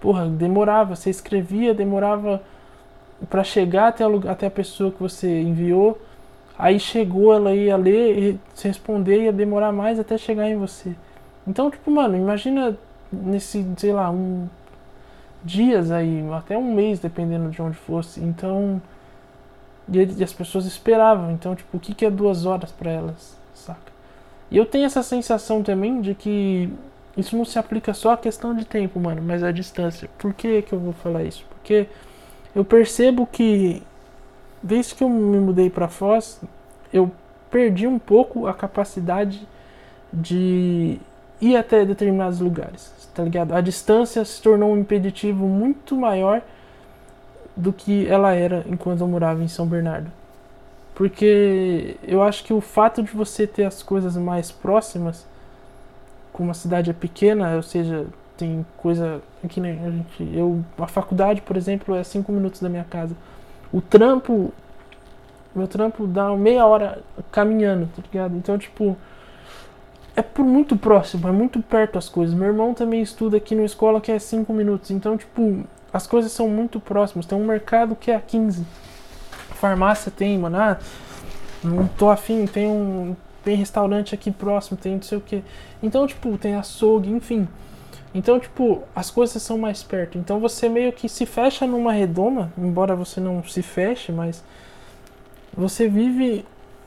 Porra, 0.00 0.26
demorava. 0.26 0.96
Você 0.96 1.10
escrevia, 1.10 1.72
demorava 1.74 2.42
para 3.30 3.44
chegar 3.44 3.88
até, 3.88 4.06
o, 4.06 4.28
até 4.28 4.46
a 4.46 4.50
pessoa 4.50 4.90
que 4.90 5.00
você 5.00 5.40
enviou. 5.40 6.00
Aí 6.58 6.78
chegou, 6.78 7.32
ela 7.32 7.54
ia 7.54 7.76
ler 7.76 8.18
e 8.18 8.40
se 8.54 8.68
responder, 8.68 9.24
ia 9.24 9.32
demorar 9.32 9.72
mais 9.72 9.98
até 9.98 10.18
chegar 10.18 10.48
em 10.48 10.56
você. 10.56 10.94
Então, 11.46 11.70
tipo, 11.70 11.90
mano, 11.90 12.16
imagina 12.16 12.76
nesse, 13.10 13.66
sei 13.76 13.92
lá, 13.92 14.10
um 14.10 14.48
dias 15.44 15.90
aí, 15.90 16.24
até 16.32 16.56
um 16.56 16.74
mês, 16.74 17.00
dependendo 17.00 17.50
de 17.50 17.60
onde 17.60 17.76
fosse. 17.76 18.20
Então, 18.20 18.80
e, 19.90 20.22
as 20.22 20.32
pessoas 20.32 20.64
esperavam. 20.66 21.30
Então, 21.32 21.54
tipo, 21.54 21.76
o 21.76 21.80
que, 21.80 21.94
que 21.94 22.04
é 22.04 22.10
duas 22.10 22.46
horas 22.46 22.70
para 22.70 22.90
elas, 22.90 23.36
saca? 23.54 23.92
E 24.50 24.56
eu 24.56 24.66
tenho 24.66 24.84
essa 24.84 25.02
sensação 25.02 25.62
também 25.62 26.00
de 26.00 26.14
que 26.14 26.70
isso 27.16 27.36
não 27.36 27.44
se 27.44 27.58
aplica 27.58 27.94
só 27.94 28.12
à 28.12 28.16
questão 28.16 28.54
de 28.54 28.64
tempo, 28.64 29.00
mano, 29.00 29.22
mas 29.22 29.42
à 29.42 29.50
distância. 29.50 30.08
Por 30.18 30.32
que, 30.34 30.62
que 30.62 30.72
eu 30.72 30.78
vou 30.78 30.92
falar 30.92 31.24
isso? 31.24 31.44
Porque 31.50 31.88
eu 32.54 32.64
percebo 32.64 33.26
que 33.26 33.82
desde 34.62 34.94
que 34.94 35.02
eu 35.02 35.08
me 35.08 35.38
mudei 35.38 35.68
para 35.68 35.88
Foz, 35.88 36.40
eu 36.92 37.10
perdi 37.50 37.86
um 37.86 37.98
pouco 37.98 38.46
a 38.46 38.54
capacidade 38.54 39.46
de 40.12 40.98
ir 41.40 41.56
até 41.56 41.84
determinados 41.84 42.38
lugares, 42.40 42.92
tá 43.14 43.22
ligado? 43.22 43.52
A 43.52 43.60
distância 43.60 44.24
se 44.24 44.40
tornou 44.40 44.72
um 44.72 44.78
impeditivo 44.78 45.46
muito 45.46 45.96
maior 45.96 46.42
do 47.56 47.72
que 47.72 48.06
ela 48.08 48.32
era 48.32 48.64
enquanto 48.66 49.00
eu 49.00 49.08
morava 49.08 49.42
em 49.42 49.48
São 49.48 49.66
Bernardo. 49.66 50.10
Porque 50.94 51.96
eu 52.06 52.22
acho 52.22 52.44
que 52.44 52.52
o 52.52 52.60
fato 52.60 53.02
de 53.02 53.12
você 53.12 53.46
ter 53.46 53.64
as 53.64 53.82
coisas 53.82 54.16
mais 54.16 54.50
próximas, 54.50 55.26
como 56.32 56.50
a 56.50 56.54
cidade 56.54 56.90
é 56.90 56.92
pequena, 56.92 57.56
ou 57.56 57.62
seja, 57.62 58.06
tem 58.36 58.64
coisa 58.76 59.22
que 59.48 59.60
nem 59.60 59.78
a 59.84 59.90
gente, 59.90 60.30
eu 60.34 60.64
a 60.78 60.86
faculdade, 60.86 61.40
por 61.42 61.56
exemplo, 61.56 61.94
é 61.94 62.04
cinco 62.04 62.32
minutos 62.32 62.60
da 62.60 62.68
minha 62.68 62.84
casa. 62.84 63.14
O 63.72 63.80
trampo, 63.80 64.52
meu 65.54 65.66
trampo 65.66 66.06
dá 66.06 66.30
meia 66.36 66.66
hora 66.66 67.02
caminhando, 67.30 67.88
tá 67.96 68.02
ligado? 68.02 68.36
Então, 68.36 68.58
tipo, 68.58 68.96
é 70.14 70.22
por 70.22 70.44
muito 70.44 70.76
próximo, 70.76 71.26
é 71.28 71.32
muito 71.32 71.60
perto 71.62 71.98
as 71.98 72.08
coisas. 72.08 72.34
Meu 72.34 72.48
irmão 72.48 72.74
também 72.74 73.00
estuda 73.00 73.36
aqui 73.36 73.54
na 73.54 73.64
escola 73.64 74.00
que 74.00 74.12
é 74.12 74.18
5 74.18 74.52
minutos. 74.52 74.90
Então, 74.90 75.16
tipo, 75.16 75.64
as 75.92 76.06
coisas 76.06 76.32
são 76.32 76.48
muito 76.48 76.78
próximas. 76.78 77.26
Tem 77.26 77.36
um 77.36 77.44
mercado 77.44 77.96
que 77.96 78.10
é 78.10 78.16
a 78.16 78.20
15. 78.20 78.66
Farmácia 79.54 80.12
tem, 80.14 80.38
mano. 80.38 80.56
Ah, 80.58 80.78
não 81.64 81.86
tô 81.86 82.10
afim, 82.10 82.46
tem 82.46 82.66
um. 82.66 83.16
Tem 83.44 83.56
restaurante 83.56 84.14
aqui 84.14 84.30
próximo, 84.30 84.76
tem 84.76 84.94
não 84.94 85.02
sei 85.02 85.18
o 85.18 85.20
que. 85.20 85.42
Então, 85.82 86.06
tipo, 86.06 86.38
tem 86.38 86.54
açougue, 86.54 87.10
enfim. 87.10 87.48
Então, 88.14 88.38
tipo, 88.38 88.82
as 88.94 89.10
coisas 89.10 89.42
são 89.42 89.58
mais 89.58 89.82
perto. 89.82 90.18
Então 90.18 90.38
você 90.38 90.68
meio 90.68 90.92
que 90.92 91.08
se 91.08 91.24
fecha 91.26 91.66
numa 91.66 91.92
redoma, 91.92 92.52
embora 92.58 92.94
você 92.94 93.20
não 93.20 93.42
se 93.42 93.62
feche, 93.62 94.12
mas 94.12 94.44
você 95.56 95.88
vive 95.88 96.44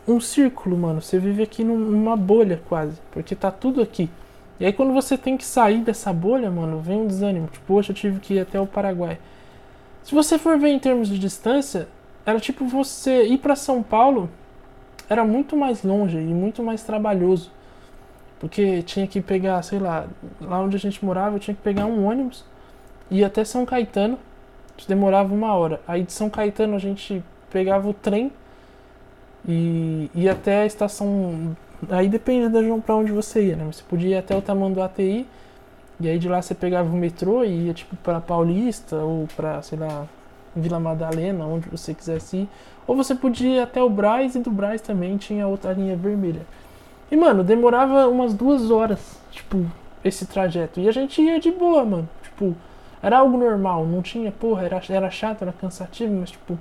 um 0.08 0.20
círculo, 0.20 0.78
mano. 0.78 1.02
Você 1.02 1.18
vive 1.20 1.44
aqui 1.44 1.64
numa 1.64 2.16
bolha 2.16 2.62
quase, 2.68 2.98
porque 3.12 3.36
tá 3.36 3.52
tudo 3.52 3.82
aqui. 3.82 4.10
E 4.60 4.66
aí 4.66 4.74
quando 4.74 4.94
você 4.94 5.18
tem 5.18 5.36
que 5.36 5.46
sair 5.46 5.82
dessa 5.82 6.14
bolha, 6.14 6.50
mano, 6.50 6.80
vem 6.80 7.02
um 7.02 7.08
desânimo. 7.08 7.48
Tipo, 7.52 7.74
hoje 7.74 7.90
eu 7.90 7.96
tive 7.96 8.20
que 8.20 8.36
ir 8.36 8.40
até 8.40 8.60
o 8.60 8.68
Paraguai. 8.68 9.18
Se 10.04 10.14
você 10.14 10.38
for 10.38 10.58
ver 10.58 10.70
em 10.70 10.80
termos 10.80 11.10
de 11.10 11.18
distância, 11.18 11.88
era 12.26 12.40
tipo 12.40 12.66
você 12.66 13.24
ir 13.24 13.40
para 13.40 13.56
São 13.56 13.82
Paulo 13.82 14.30
era 15.10 15.24
muito 15.24 15.56
mais 15.56 15.84
longe 15.84 16.18
e 16.18 16.34
muito 16.34 16.64
mais 16.64 16.84
trabalhoso. 16.84 17.52
Porque 18.40 18.82
tinha 18.84 19.08
que 19.08 19.22
pegar, 19.22 19.62
sei 19.62 19.80
lá, 19.80 20.08
lá 20.42 20.60
onde 20.60 20.76
a 20.76 20.80
gente 20.80 21.04
morava, 21.04 21.36
eu 21.36 21.40
tinha 21.40 21.56
que 21.56 21.62
pegar 21.62 21.86
um 21.86 22.06
ônibus 22.06 22.44
e 23.10 23.20
ir 23.20 23.24
até 23.24 23.44
São 23.44 23.66
Caetano. 23.66 24.20
Isso 24.78 24.88
demorava 24.88 25.34
uma 25.34 25.54
hora. 25.54 25.82
Aí 25.88 26.04
de 26.04 26.12
São 26.12 26.30
Caetano 26.30 26.76
a 26.76 26.80
gente 26.80 27.24
pegava 27.50 27.88
o 27.88 27.94
trem 27.94 28.32
e 29.48 30.10
ir 30.14 30.30
até 30.30 30.62
a 30.62 30.66
estação. 30.66 31.56
Aí 31.90 32.10
depende 32.10 32.50
da 32.50 32.60
para 32.84 32.96
onde 32.96 33.12
você 33.12 33.48
ia, 33.48 33.56
né? 33.56 33.66
Você 33.72 33.84
podia 33.88 34.16
ir 34.16 34.18
até 34.18 34.36
o 34.36 34.42
tamanho 34.42 34.74
do 34.74 34.82
ATI, 34.82 35.26
e 36.00 36.10
aí 36.10 36.18
de 36.18 36.28
lá 36.28 36.42
você 36.42 36.56
pegava 36.56 36.90
o 36.90 36.98
metrô 36.98 37.44
e 37.44 37.68
ia 37.68 37.74
tipo 37.74 37.96
para 37.98 38.20
Paulista 38.20 38.98
ou 38.98 39.28
para, 39.36 39.62
sei 39.62 39.78
lá, 39.78 40.06
Vila 40.56 40.80
Madalena, 40.80 41.46
onde 41.46 41.70
você 41.70 41.94
quisesse 41.94 42.38
ir. 42.38 42.50
Ou 42.88 42.96
você 42.96 43.16
podia 43.16 43.58
ir 43.58 43.60
até 43.60 43.82
o 43.82 43.90
Braz 43.90 44.36
e 44.36 44.40
do 44.40 44.52
Braz 44.52 44.82
também 44.82 45.18
tinha 45.18 45.48
outra 45.48 45.74
linha 45.74 45.96
vermelha. 45.96 46.42
E 47.12 47.16
mano, 47.16 47.44
demorava 47.44 48.08
umas 48.08 48.34
duas 48.34 48.72
horas, 48.72 49.20
tipo, 49.32 49.66
esse 50.04 50.26
trajeto. 50.26 50.80
E 50.80 50.88
a 50.88 50.92
gente 50.92 51.22
ia 51.22 51.40
de 51.40 51.52
boa, 51.52 51.86
mano. 51.86 52.10
Tipo, 52.24 52.56
era 53.02 53.20
algo 53.20 53.38
normal, 53.38 53.86
não 53.86 54.02
tinha, 54.02 54.32
porra, 54.32 54.64
era, 54.64 54.82
era 54.90 55.10
chato, 55.12 55.44
era 55.44 55.54
cansativo, 55.54 56.14
mas 56.14 56.32
tipo 56.32 56.58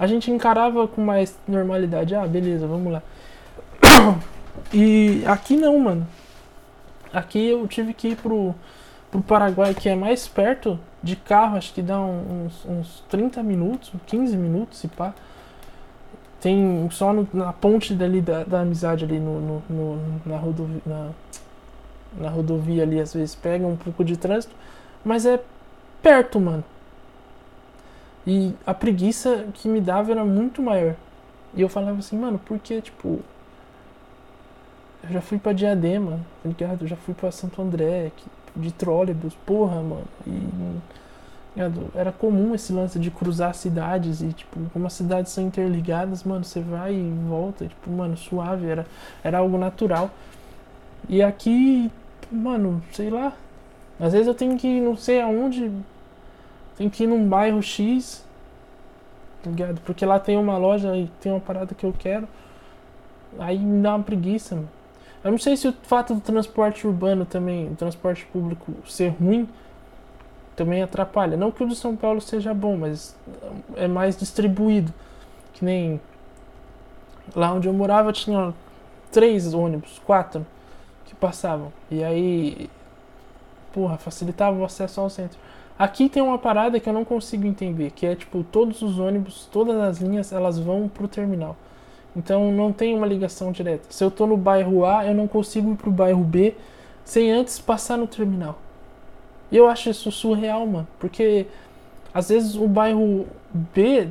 a 0.00 0.06
gente 0.06 0.30
encarava 0.30 0.88
com 0.88 1.02
mais 1.02 1.38
normalidade. 1.46 2.14
Ah, 2.14 2.26
beleza, 2.26 2.66
vamos 2.66 2.90
lá. 2.90 3.02
E 4.72 5.22
aqui 5.26 5.56
não, 5.56 5.78
mano. 5.78 6.06
Aqui 7.12 7.48
eu 7.48 7.66
tive 7.66 7.94
que 7.94 8.08
ir 8.08 8.16
pro, 8.16 8.54
pro 9.10 9.20
Paraguai, 9.20 9.74
que 9.74 9.88
é 9.88 9.94
mais 9.94 10.28
perto, 10.28 10.78
de 11.02 11.16
carro, 11.16 11.56
acho 11.56 11.72
que 11.72 11.82
dá 11.82 11.98
uns, 11.98 12.64
uns 12.66 13.04
30 13.08 13.42
minutos, 13.42 13.92
15 14.06 14.36
minutos, 14.36 14.78
se 14.78 14.88
pá. 14.88 15.14
Tem 16.40 16.88
só 16.90 17.12
no, 17.12 17.26
na 17.32 17.52
ponte 17.52 17.94
dali 17.94 18.20
da, 18.20 18.44
da 18.44 18.60
amizade 18.60 19.04
ali 19.04 19.18
no, 19.18 19.40
no, 19.40 19.62
no 19.68 20.20
na, 20.26 20.36
rodovia, 20.36 20.82
na, 20.86 21.10
na 22.18 22.28
rodovia 22.28 22.82
ali, 22.82 23.00
às 23.00 23.14
vezes 23.14 23.34
pega 23.34 23.66
um 23.66 23.76
pouco 23.76 24.04
de 24.04 24.16
trânsito, 24.16 24.54
mas 25.04 25.26
é 25.26 25.40
perto, 26.02 26.38
mano. 26.38 26.64
E 28.30 28.54
a 28.64 28.72
preguiça 28.72 29.48
que 29.54 29.66
me 29.68 29.80
dava 29.80 30.12
era 30.12 30.24
muito 30.24 30.62
maior. 30.62 30.94
E 31.52 31.60
eu 31.62 31.68
falava 31.68 31.98
assim, 31.98 32.16
mano, 32.16 32.40
porque, 32.46 32.80
tipo. 32.80 33.18
Eu 35.02 35.10
já 35.10 35.20
fui 35.20 35.36
pra 35.36 35.52
Diadema, 35.52 36.20
tá 36.40 36.48
ligado? 36.48 36.82
Eu 36.82 36.86
já 36.86 36.94
fui 36.94 37.12
pra 37.12 37.32
Santo 37.32 37.60
André, 37.60 38.12
de 38.54 38.70
trólebus, 38.72 39.34
porra, 39.44 39.82
mano. 39.82 40.04
E. 40.24 40.30
Ligado? 41.56 41.90
Era 41.92 42.12
comum 42.12 42.54
esse 42.54 42.72
lance 42.72 43.00
de 43.00 43.10
cruzar 43.10 43.52
cidades 43.52 44.22
e, 44.22 44.32
tipo, 44.32 44.60
como 44.72 44.86
as 44.86 44.92
cidades 44.92 45.32
são 45.32 45.44
interligadas, 45.44 46.22
mano, 46.22 46.44
você 46.44 46.60
vai 46.60 46.94
e 46.94 47.12
volta, 47.28 47.66
tipo, 47.66 47.90
mano, 47.90 48.16
suave, 48.16 48.68
era, 48.68 48.86
era 49.24 49.38
algo 49.38 49.58
natural. 49.58 50.08
E 51.08 51.20
aqui, 51.20 51.90
mano, 52.30 52.80
sei 52.92 53.10
lá. 53.10 53.32
Às 53.98 54.12
vezes 54.12 54.28
eu 54.28 54.34
tenho 54.34 54.56
que 54.56 54.68
ir 54.68 54.80
não 54.80 54.96
sei 54.96 55.20
aonde 55.20 55.68
tem 56.80 56.88
que 56.88 57.04
ir 57.04 57.06
num 57.06 57.28
bairro 57.28 57.62
X, 57.62 58.24
tá 59.42 59.50
ligado? 59.50 59.82
Porque 59.82 60.02
lá 60.06 60.18
tem 60.18 60.38
uma 60.38 60.56
loja 60.56 60.96
e 60.96 61.08
tem 61.20 61.30
uma 61.30 61.38
parada 61.38 61.74
que 61.74 61.84
eu 61.84 61.92
quero. 61.92 62.26
Aí 63.38 63.58
me 63.58 63.82
dá 63.82 63.96
uma 63.96 64.02
preguiça, 64.02 64.54
mano. 64.54 64.68
Eu 65.22 65.30
não 65.30 65.36
sei 65.36 65.58
se 65.58 65.68
o 65.68 65.74
fato 65.82 66.14
do 66.14 66.22
transporte 66.22 66.86
urbano 66.86 67.26
também, 67.26 67.70
o 67.70 67.74
transporte 67.76 68.24
público 68.32 68.72
ser 68.86 69.08
ruim, 69.08 69.46
também 70.56 70.82
atrapalha. 70.82 71.36
Não 71.36 71.52
que 71.52 71.62
o 71.62 71.68
de 71.68 71.76
São 71.76 71.94
Paulo 71.94 72.18
seja 72.18 72.54
bom, 72.54 72.78
mas 72.78 73.14
é 73.76 73.86
mais 73.86 74.16
distribuído. 74.16 74.90
Que 75.52 75.62
nem 75.62 76.00
lá 77.36 77.52
onde 77.52 77.68
eu 77.68 77.74
morava 77.74 78.10
tinha 78.10 78.54
três 79.12 79.52
ônibus, 79.52 80.00
quatro 80.06 80.46
que 81.04 81.14
passavam. 81.14 81.70
E 81.90 82.02
aí, 82.02 82.70
porra, 83.70 83.98
facilitava 83.98 84.56
o 84.56 84.64
acesso 84.64 84.98
ao 84.98 85.10
centro. 85.10 85.38
Aqui 85.80 86.10
tem 86.10 86.22
uma 86.22 86.36
parada 86.36 86.78
que 86.78 86.86
eu 86.86 86.92
não 86.92 87.06
consigo 87.06 87.46
entender, 87.46 87.90
que 87.92 88.04
é 88.04 88.14
tipo, 88.14 88.44
todos 88.44 88.82
os 88.82 88.98
ônibus, 88.98 89.48
todas 89.50 89.76
as 89.80 89.96
linhas, 89.96 90.30
elas 90.30 90.58
vão 90.58 90.86
pro 90.88 91.08
terminal. 91.08 91.56
Então 92.14 92.52
não 92.52 92.70
tem 92.70 92.94
uma 92.94 93.06
ligação 93.06 93.50
direta. 93.50 93.86
Se 93.88 94.04
eu 94.04 94.10
tô 94.10 94.26
no 94.26 94.36
bairro 94.36 94.84
A, 94.84 95.06
eu 95.06 95.14
não 95.14 95.26
consigo 95.26 95.72
ir 95.72 95.76
pro 95.76 95.90
bairro 95.90 96.22
B 96.22 96.54
sem 97.02 97.32
antes 97.32 97.58
passar 97.58 97.96
no 97.96 98.06
terminal. 98.06 98.58
E 99.50 99.56
eu 99.56 99.66
acho 99.66 99.88
isso 99.88 100.12
surreal, 100.12 100.66
mano. 100.66 100.86
Porque 100.98 101.46
às 102.12 102.28
vezes 102.28 102.56
o 102.56 102.68
bairro 102.68 103.26
B 103.50 104.08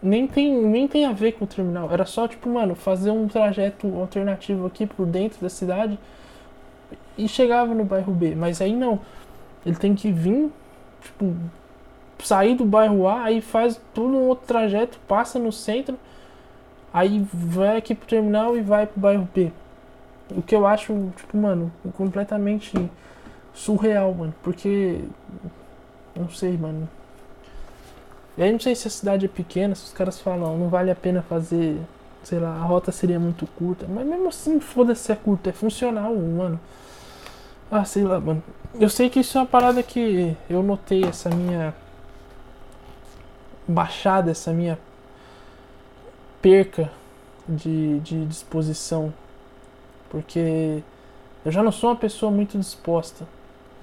nem 0.00 0.28
tem, 0.28 0.62
nem 0.64 0.86
tem 0.86 1.06
a 1.06 1.12
ver 1.12 1.32
com 1.32 1.44
o 1.44 1.48
terminal. 1.48 1.90
Era 1.90 2.06
só, 2.06 2.28
tipo, 2.28 2.48
mano, 2.48 2.76
fazer 2.76 3.10
um 3.10 3.26
trajeto 3.26 3.92
alternativo 3.98 4.64
aqui 4.64 4.86
por 4.86 5.06
dentro 5.06 5.40
da 5.40 5.48
cidade 5.48 5.98
e 7.16 7.26
chegava 7.26 7.74
no 7.74 7.84
bairro 7.84 8.12
B. 8.12 8.36
Mas 8.36 8.62
aí 8.62 8.76
não. 8.76 9.00
Ele 9.66 9.74
tem 9.74 9.94
que 9.94 10.12
vir, 10.12 10.52
tipo, 11.02 11.34
sair 12.22 12.54
do 12.54 12.64
bairro 12.64 13.06
A, 13.06 13.24
aí 13.24 13.40
faz 13.40 13.80
todo 13.94 14.16
um 14.16 14.28
outro 14.28 14.46
trajeto, 14.46 14.98
passa 15.06 15.38
no 15.38 15.52
centro, 15.52 15.98
aí 16.92 17.26
vai 17.32 17.76
aqui 17.76 17.94
pro 17.94 18.08
terminal 18.08 18.56
e 18.56 18.60
vai 18.60 18.86
pro 18.86 19.00
bairro 19.00 19.28
B. 19.34 19.52
O 20.30 20.42
que 20.42 20.54
eu 20.54 20.66
acho, 20.66 21.10
tipo, 21.16 21.36
mano, 21.36 21.72
completamente 21.96 22.76
surreal, 23.54 24.12
mano. 24.14 24.34
Porque. 24.42 25.00
Não 26.14 26.28
sei, 26.28 26.56
mano. 26.56 26.88
E 28.36 28.42
aí 28.42 28.52
não 28.52 28.60
sei 28.60 28.74
se 28.74 28.86
a 28.86 28.90
cidade 28.90 29.26
é 29.26 29.28
pequena, 29.28 29.74
se 29.74 29.84
os 29.84 29.92
caras 29.92 30.20
falam, 30.20 30.56
não 30.56 30.68
vale 30.68 30.90
a 30.90 30.94
pena 30.94 31.22
fazer, 31.22 31.76
sei 32.22 32.38
lá, 32.38 32.54
a 32.54 32.62
rota 32.62 32.92
seria 32.92 33.18
muito 33.18 33.46
curta. 33.58 33.86
Mas 33.88 34.06
mesmo 34.06 34.28
assim, 34.28 34.60
foda-se 34.60 35.02
se 35.02 35.12
é 35.12 35.16
curta, 35.16 35.50
é 35.50 35.52
funcional, 35.52 36.14
mano. 36.14 36.60
Ah, 37.70 37.84
sei 37.84 38.02
lá, 38.04 38.18
mano. 38.18 38.42
Eu 38.80 38.88
sei 38.88 39.10
que 39.10 39.20
isso 39.20 39.36
é 39.36 39.42
uma 39.42 39.46
parada 39.46 39.82
que 39.82 40.34
eu 40.48 40.62
notei, 40.62 41.04
essa 41.04 41.28
minha 41.28 41.74
baixada, 43.66 44.30
essa 44.30 44.52
minha 44.52 44.78
perca 46.40 46.90
de, 47.46 48.00
de 48.00 48.24
disposição. 48.24 49.12
Porque 50.08 50.82
eu 51.44 51.52
já 51.52 51.62
não 51.62 51.70
sou 51.70 51.90
uma 51.90 51.96
pessoa 51.96 52.32
muito 52.32 52.58
disposta. 52.58 53.26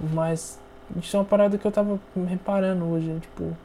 Mas 0.00 0.58
isso 0.96 1.16
é 1.16 1.20
uma 1.20 1.24
parada 1.24 1.56
que 1.56 1.64
eu 1.64 1.72
tava 1.72 2.00
reparando 2.28 2.84
hoje, 2.86 3.18
tipo. 3.20 3.56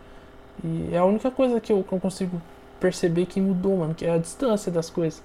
E 0.64 0.90
é 0.94 0.98
a 1.00 1.06
única 1.06 1.32
coisa 1.32 1.60
que 1.60 1.74
eu, 1.74 1.84
que 1.84 1.94
eu 1.94 2.00
consigo 2.00 2.40
perceber 2.80 3.26
que 3.26 3.42
mudou, 3.42 3.78
mano, 3.78 3.96
que 3.96 4.06
é 4.06 4.14
a 4.14 4.18
distância 4.18 4.72
das 4.72 4.90
coisas. 4.90 5.24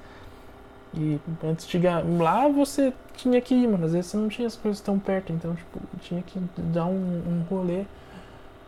E 0.96 1.20
antes 1.44 1.66
de 1.66 1.78
lá, 1.78 2.48
você 2.48 2.92
tinha 3.14 3.40
que 3.40 3.54
ir, 3.54 3.68
mano. 3.68 3.84
Às 3.84 3.92
vezes 3.92 4.10
você 4.10 4.16
não 4.16 4.28
tinha 4.28 4.48
as 4.48 4.56
coisas 4.56 4.80
tão 4.80 4.98
perto, 4.98 5.30
então, 5.30 5.54
tipo, 5.54 5.78
tinha 6.00 6.22
que 6.22 6.40
dar 6.56 6.86
um, 6.86 6.94
um 6.94 7.44
rolê 7.50 7.84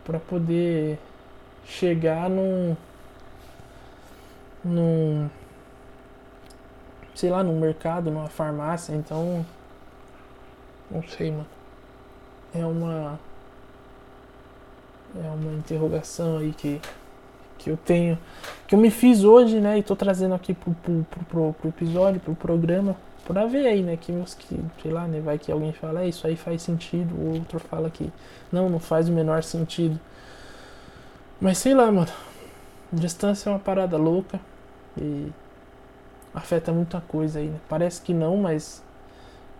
para 0.03 0.19
poder 0.19 0.99
chegar 1.65 2.29
num. 2.29 2.77
num. 4.63 5.29
sei 7.15 7.31
lá, 7.31 7.43
num 7.43 7.59
mercado, 7.59 8.11
numa 8.11 8.27
farmácia. 8.27 8.93
Então. 8.93 9.43
Não 10.91 11.01
sei, 11.03 11.31
mano. 11.31 11.47
É 12.53 12.65
uma. 12.65 13.19
É 15.15 15.29
uma 15.29 15.53
interrogação 15.53 16.37
aí 16.37 16.53
que 16.53 16.79
que 17.59 17.69
eu 17.69 17.77
tenho, 17.77 18.17
que 18.65 18.73
eu 18.73 18.79
me 18.79 18.89
fiz 18.89 19.23
hoje, 19.23 19.59
né? 19.59 19.77
E 19.77 19.83
tô 19.83 19.95
trazendo 19.95 20.33
aqui 20.33 20.53
pro, 20.53 20.73
pro, 20.73 21.05
pro, 21.27 21.53
pro 21.53 21.69
episódio, 21.69 22.19
pro 22.19 22.33
programa, 22.33 22.95
pra 23.27 23.45
ver 23.45 23.67
aí, 23.67 23.83
né? 23.83 23.97
Que, 23.97 24.11
que, 24.39 24.59
sei 24.81 24.91
lá, 24.91 25.05
né? 25.05 25.19
Vai 25.19 25.37
que 25.37 25.51
alguém 25.51 25.73
fala, 25.73 26.03
é, 26.03 26.07
isso 26.07 26.25
aí 26.25 26.35
faz 26.35 26.61
sentido, 26.61 27.13
o 27.13 27.35
outro 27.35 27.59
fala 27.59 27.89
que 27.89 28.11
não, 28.51 28.69
não 28.69 28.79
faz 28.79 29.09
o 29.09 29.11
menor 29.11 29.43
sentido. 29.43 29.99
Mas 31.39 31.57
sei 31.59 31.75
lá, 31.75 31.91
mano. 31.91 32.11
Distância 32.91 33.49
é 33.49 33.53
uma 33.53 33.59
parada 33.59 33.97
louca 33.97 34.39
e 34.97 35.31
afeta 36.33 36.71
muita 36.71 36.99
coisa 37.01 37.39
aí, 37.39 37.47
né? 37.47 37.59
Parece 37.69 38.01
que 38.01 38.13
não, 38.13 38.37
mas 38.37 38.83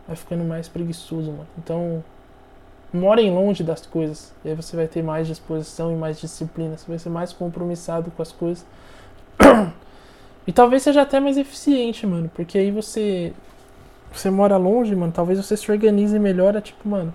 vai 0.08 0.16
ficando 0.16 0.44
mais 0.44 0.68
preguiçoso, 0.68 1.32
mano. 1.32 1.48
Então, 1.58 2.04
morem 2.94 3.32
longe 3.32 3.64
das 3.64 3.86
coisas. 3.86 4.34
E 4.44 4.50
aí 4.50 4.56
você 4.56 4.76
vai 4.76 4.88
ter 4.88 5.04
mais 5.04 5.28
disposição 5.28 5.92
e 5.92 5.96
mais 5.96 6.20
disciplina. 6.20 6.78
Você 6.78 6.88
vai 6.88 7.00
ser 7.00 7.10
mais 7.10 7.34
compromissado 7.34 8.12
com 8.12 8.22
as 8.22 8.32
coisas. 8.32 8.66
e 10.48 10.52
talvez 10.52 10.84
seja 10.84 11.02
até 11.02 11.20
mais 11.20 11.38
eficiente, 11.38 12.06
mano. 12.06 12.30
Porque 12.34 12.58
aí 12.58 12.72
você. 12.72 13.34
Você 14.12 14.30
mora 14.30 14.58
longe, 14.58 14.96
mano. 14.96 15.12
Talvez 15.12 15.38
você 15.38 15.56
se 15.56 15.72
organize 15.72 16.18
melhor. 16.18 16.56
É 16.56 16.62
tipo, 16.62 16.88
mano. 16.88 17.14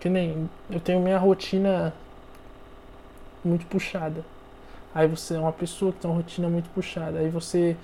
Que 0.00 0.08
nem. 0.08 0.48
Eu 0.70 0.80
tenho 0.80 1.00
minha 1.00 1.18
rotina 1.18 1.94
muito 3.44 3.66
puxada. 3.66 4.24
Aí 4.94 5.06
você 5.06 5.34
é 5.34 5.38
uma 5.38 5.52
pessoa 5.52 5.92
que 5.92 6.00
tem 6.00 6.10
uma 6.10 6.16
rotina 6.16 6.48
muito 6.48 6.68
puxada. 6.70 7.18
Aí 7.18 7.28
você 7.28 7.76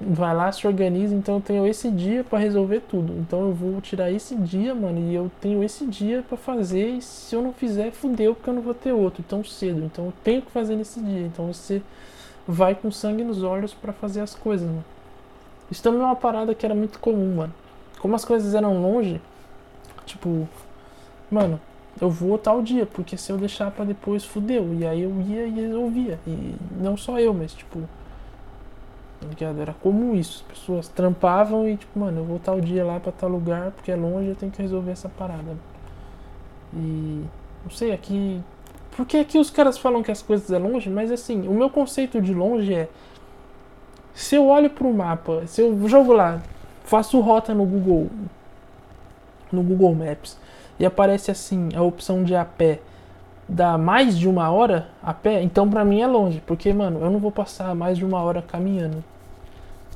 vai 0.00 0.34
lá, 0.34 0.52
se 0.52 0.66
organiza, 0.66 1.14
então 1.14 1.36
eu 1.36 1.40
tenho 1.40 1.66
esse 1.66 1.90
dia 1.90 2.22
para 2.22 2.38
resolver 2.38 2.80
tudo. 2.80 3.14
Então 3.14 3.40
eu 3.40 3.52
vou 3.52 3.80
tirar 3.80 4.10
esse 4.10 4.34
dia, 4.36 4.74
mano, 4.74 4.98
e 5.00 5.14
eu 5.14 5.30
tenho 5.40 5.62
esse 5.64 5.86
dia 5.86 6.22
para 6.22 6.36
fazer, 6.36 6.88
e 6.88 7.02
se 7.02 7.34
eu 7.34 7.42
não 7.42 7.52
fizer, 7.52 7.90
fudeu, 7.92 8.34
porque 8.34 8.50
eu 8.50 8.54
não 8.54 8.62
vou 8.62 8.74
ter 8.74 8.92
outro 8.92 9.22
tão 9.22 9.42
cedo. 9.42 9.84
Então 9.84 10.06
eu 10.06 10.12
tenho 10.22 10.42
que 10.42 10.50
fazer 10.50 10.76
nesse 10.76 11.00
dia. 11.00 11.26
Então 11.26 11.52
você 11.52 11.82
vai 12.46 12.74
com 12.74 12.90
sangue 12.90 13.24
nos 13.24 13.42
olhos 13.42 13.72
para 13.72 13.92
fazer 13.92 14.20
as 14.20 14.34
coisas, 14.34 14.68
mano. 14.68 14.84
Isso 15.70 15.82
também 15.82 16.00
é 16.00 16.04
uma 16.04 16.16
parada 16.16 16.54
que 16.54 16.64
era 16.64 16.74
muito 16.74 16.98
comum, 16.98 17.36
mano. 17.36 17.54
Como 17.98 18.14
as 18.14 18.24
coisas 18.24 18.54
eram 18.54 18.80
longe, 18.80 19.20
tipo, 20.04 20.48
mano, 21.30 21.58
eu 22.00 22.10
vou 22.10 22.38
tal 22.38 22.62
dia, 22.62 22.86
porque 22.86 23.16
se 23.16 23.32
eu 23.32 23.38
deixar 23.38 23.70
para 23.70 23.84
depois, 23.84 24.24
fudeu. 24.24 24.74
E 24.74 24.86
aí 24.86 25.02
eu 25.02 25.10
ia 25.22 25.46
e 25.46 25.50
resolvia. 25.50 26.20
E 26.26 26.54
não 26.78 26.96
só 26.96 27.18
eu, 27.18 27.32
mas 27.32 27.52
tipo, 27.52 27.82
Era 29.60 29.74
comum 29.74 30.14
isso. 30.14 30.44
As 30.46 30.58
pessoas 30.58 30.88
trampavam 30.88 31.68
e, 31.68 31.76
tipo, 31.76 31.98
mano, 31.98 32.20
eu 32.20 32.24
vou 32.24 32.38
tal 32.38 32.60
dia 32.60 32.84
lá 32.84 33.00
pra 33.00 33.12
tal 33.12 33.28
lugar, 33.28 33.70
porque 33.72 33.90
é 33.90 33.96
longe, 33.96 34.28
eu 34.28 34.36
tenho 34.36 34.52
que 34.52 34.60
resolver 34.60 34.92
essa 34.92 35.08
parada. 35.08 35.56
E. 36.74 37.24
Não 37.64 37.70
sei, 37.70 37.92
aqui. 37.92 38.40
Porque 38.92 39.18
aqui 39.18 39.38
os 39.38 39.50
caras 39.50 39.76
falam 39.76 40.02
que 40.02 40.10
as 40.10 40.22
coisas 40.22 40.50
é 40.50 40.58
longe, 40.58 40.88
mas 40.88 41.10
assim, 41.10 41.46
o 41.46 41.52
meu 41.52 41.68
conceito 41.68 42.20
de 42.20 42.32
longe 42.32 42.72
é. 42.72 42.88
Se 44.14 44.34
eu 44.34 44.46
olho 44.46 44.70
pro 44.70 44.90
mapa, 44.92 45.46
se 45.46 45.60
eu 45.60 45.86
jogo 45.88 46.12
lá, 46.12 46.40
faço 46.84 47.20
rota 47.20 47.52
no 47.54 47.66
Google. 47.66 48.08
No 49.52 49.62
Google 49.62 49.94
Maps. 49.94 50.38
E 50.78 50.86
aparece 50.86 51.30
assim 51.30 51.68
a 51.74 51.82
opção 51.82 52.24
de 52.24 52.34
a 52.34 52.44
pé 52.44 52.80
dá 53.48 53.78
mais 53.78 54.18
de 54.18 54.28
uma 54.28 54.50
hora 54.50 54.88
a 55.02 55.14
pé, 55.14 55.42
então 55.42 55.68
pra 55.68 55.84
mim 55.84 56.00
é 56.00 56.06
longe. 56.06 56.42
Porque, 56.46 56.72
mano, 56.72 57.00
eu 57.00 57.10
não 57.10 57.18
vou 57.18 57.30
passar 57.30 57.74
mais 57.74 57.98
de 57.98 58.04
uma 58.04 58.20
hora 58.22 58.42
caminhando. 58.42 59.02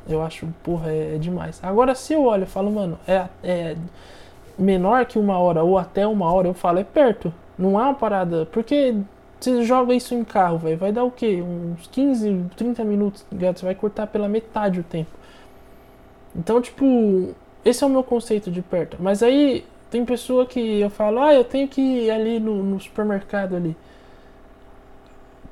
Eu 0.08 0.22
acho, 0.22 0.46
porra, 0.62 0.90
é, 0.90 1.16
é 1.16 1.18
demais. 1.18 1.60
Agora, 1.62 1.94
se 1.94 2.12
eu 2.12 2.24
olho 2.24 2.44
e 2.44 2.46
falo, 2.46 2.70
mano, 2.70 2.98
é, 3.06 3.26
é 3.42 3.76
menor 4.58 5.06
que 5.06 5.18
uma 5.18 5.38
hora 5.38 5.62
ou 5.62 5.78
até 5.78 6.06
uma 6.06 6.32
hora, 6.32 6.48
eu 6.48 6.54
falo, 6.54 6.78
é 6.78 6.84
perto. 6.84 7.32
Não 7.58 7.78
é 7.78 7.84
uma 7.84 7.94
parada. 7.94 8.46
Porque 8.46 8.96
você 9.38 9.64
joga 9.64 9.94
isso 9.94 10.14
em 10.14 10.24
carro, 10.24 10.58
velho, 10.58 10.76
vai 10.76 10.92
dar 10.92 11.04
o 11.04 11.10
quê? 11.10 11.42
Uns 11.42 11.86
15, 11.88 12.46
30 12.56 12.84
minutos, 12.84 13.24
ligado? 13.32 13.58
Você 13.58 13.64
vai 13.64 13.74
cortar 13.74 14.06
pela 14.06 14.28
metade 14.28 14.80
o 14.80 14.82
tempo. 14.82 15.10
Então, 16.36 16.60
tipo, 16.60 17.34
esse 17.64 17.82
é 17.82 17.86
o 17.86 17.90
meu 17.90 18.02
conceito 18.02 18.50
de 18.50 18.62
perto. 18.62 18.96
Mas 19.00 19.22
aí 19.22 19.64
tem 19.90 20.04
pessoa 20.04 20.46
que 20.46 20.80
eu 20.80 20.88
falo, 20.88 21.20
ah, 21.20 21.34
eu 21.34 21.44
tenho 21.44 21.68
que 21.68 21.80
ir 21.80 22.10
ali 22.10 22.38
no, 22.38 22.62
no 22.62 22.80
supermercado 22.80 23.56
ali. 23.56 23.76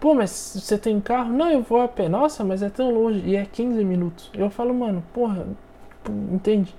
Pô, 0.00 0.14
mas 0.14 0.30
você 0.54 0.78
tem 0.78 1.00
carro? 1.00 1.32
Não, 1.32 1.50
eu 1.50 1.62
vou 1.62 1.80
a 1.80 1.88
pé. 1.88 2.08
Nossa, 2.08 2.44
mas 2.44 2.62
é 2.62 2.70
tão 2.70 2.90
longe. 2.92 3.20
E 3.26 3.34
é 3.34 3.44
15 3.44 3.84
minutos. 3.84 4.30
Eu 4.32 4.48
falo, 4.48 4.72
mano, 4.72 5.02
porra, 5.12 5.44
entende? 6.32 6.72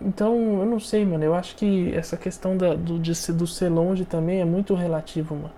Então, 0.00 0.34
eu 0.60 0.66
não 0.66 0.78
sei, 0.78 1.06
mano. 1.06 1.24
Eu 1.24 1.34
acho 1.34 1.56
que 1.56 1.94
essa 1.94 2.16
questão 2.16 2.56
da, 2.56 2.74
do, 2.74 2.98
de, 2.98 3.12
do 3.32 3.46
ser 3.46 3.70
longe 3.70 4.04
também 4.04 4.40
é 4.40 4.44
muito 4.44 4.74
relativo, 4.74 5.34
mano. 5.34 5.52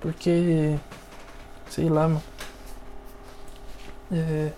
Porque, 0.00 0.76
sei 1.70 1.88
lá, 1.88 2.08
mano. 2.08 2.22
É, 4.12 4.52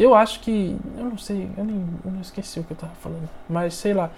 eu 0.00 0.14
acho 0.14 0.40
que. 0.40 0.76
Eu 0.96 1.04
não 1.04 1.18
sei, 1.18 1.48
eu, 1.56 1.64
nem, 1.64 1.84
eu 2.04 2.10
não 2.10 2.20
esqueci 2.20 2.58
o 2.60 2.64
que 2.64 2.72
eu 2.72 2.76
tava 2.76 2.94
falando. 2.94 3.28
Mas 3.48 3.74
sei 3.74 3.94
lá. 3.94 4.10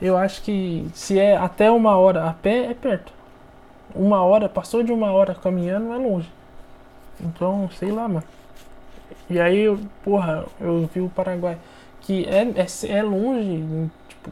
Eu 0.00 0.16
acho 0.16 0.42
que 0.42 0.86
se 0.92 1.18
é 1.18 1.36
até 1.36 1.70
uma 1.70 1.96
hora 1.96 2.28
a 2.28 2.32
pé, 2.32 2.66
é 2.66 2.74
perto. 2.74 3.12
Uma 3.94 4.22
hora, 4.22 4.48
passou 4.48 4.82
de 4.82 4.92
uma 4.92 5.12
hora 5.12 5.34
caminhando, 5.34 5.92
é 5.92 5.96
longe. 5.96 6.30
Então, 7.20 7.70
sei 7.78 7.90
lá, 7.90 8.08
mano. 8.08 8.24
E 9.30 9.40
aí, 9.40 9.64
porra, 10.02 10.44
eu 10.60 10.88
vi 10.92 11.00
o 11.00 11.08
Paraguai. 11.08 11.56
Que 12.00 12.26
é, 12.26 12.42
é, 12.42 12.98
é 12.98 13.02
longe, 13.02 13.90
tipo. 14.08 14.30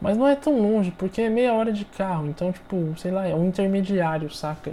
Mas 0.00 0.16
não 0.16 0.26
é 0.26 0.34
tão 0.34 0.60
longe, 0.60 0.90
porque 0.90 1.22
é 1.22 1.28
meia 1.28 1.52
hora 1.52 1.72
de 1.72 1.84
carro. 1.84 2.26
Então, 2.26 2.50
tipo, 2.50 2.94
sei 2.98 3.12
lá, 3.12 3.26
é 3.28 3.34
um 3.34 3.46
intermediário, 3.46 4.30
saca? 4.34 4.72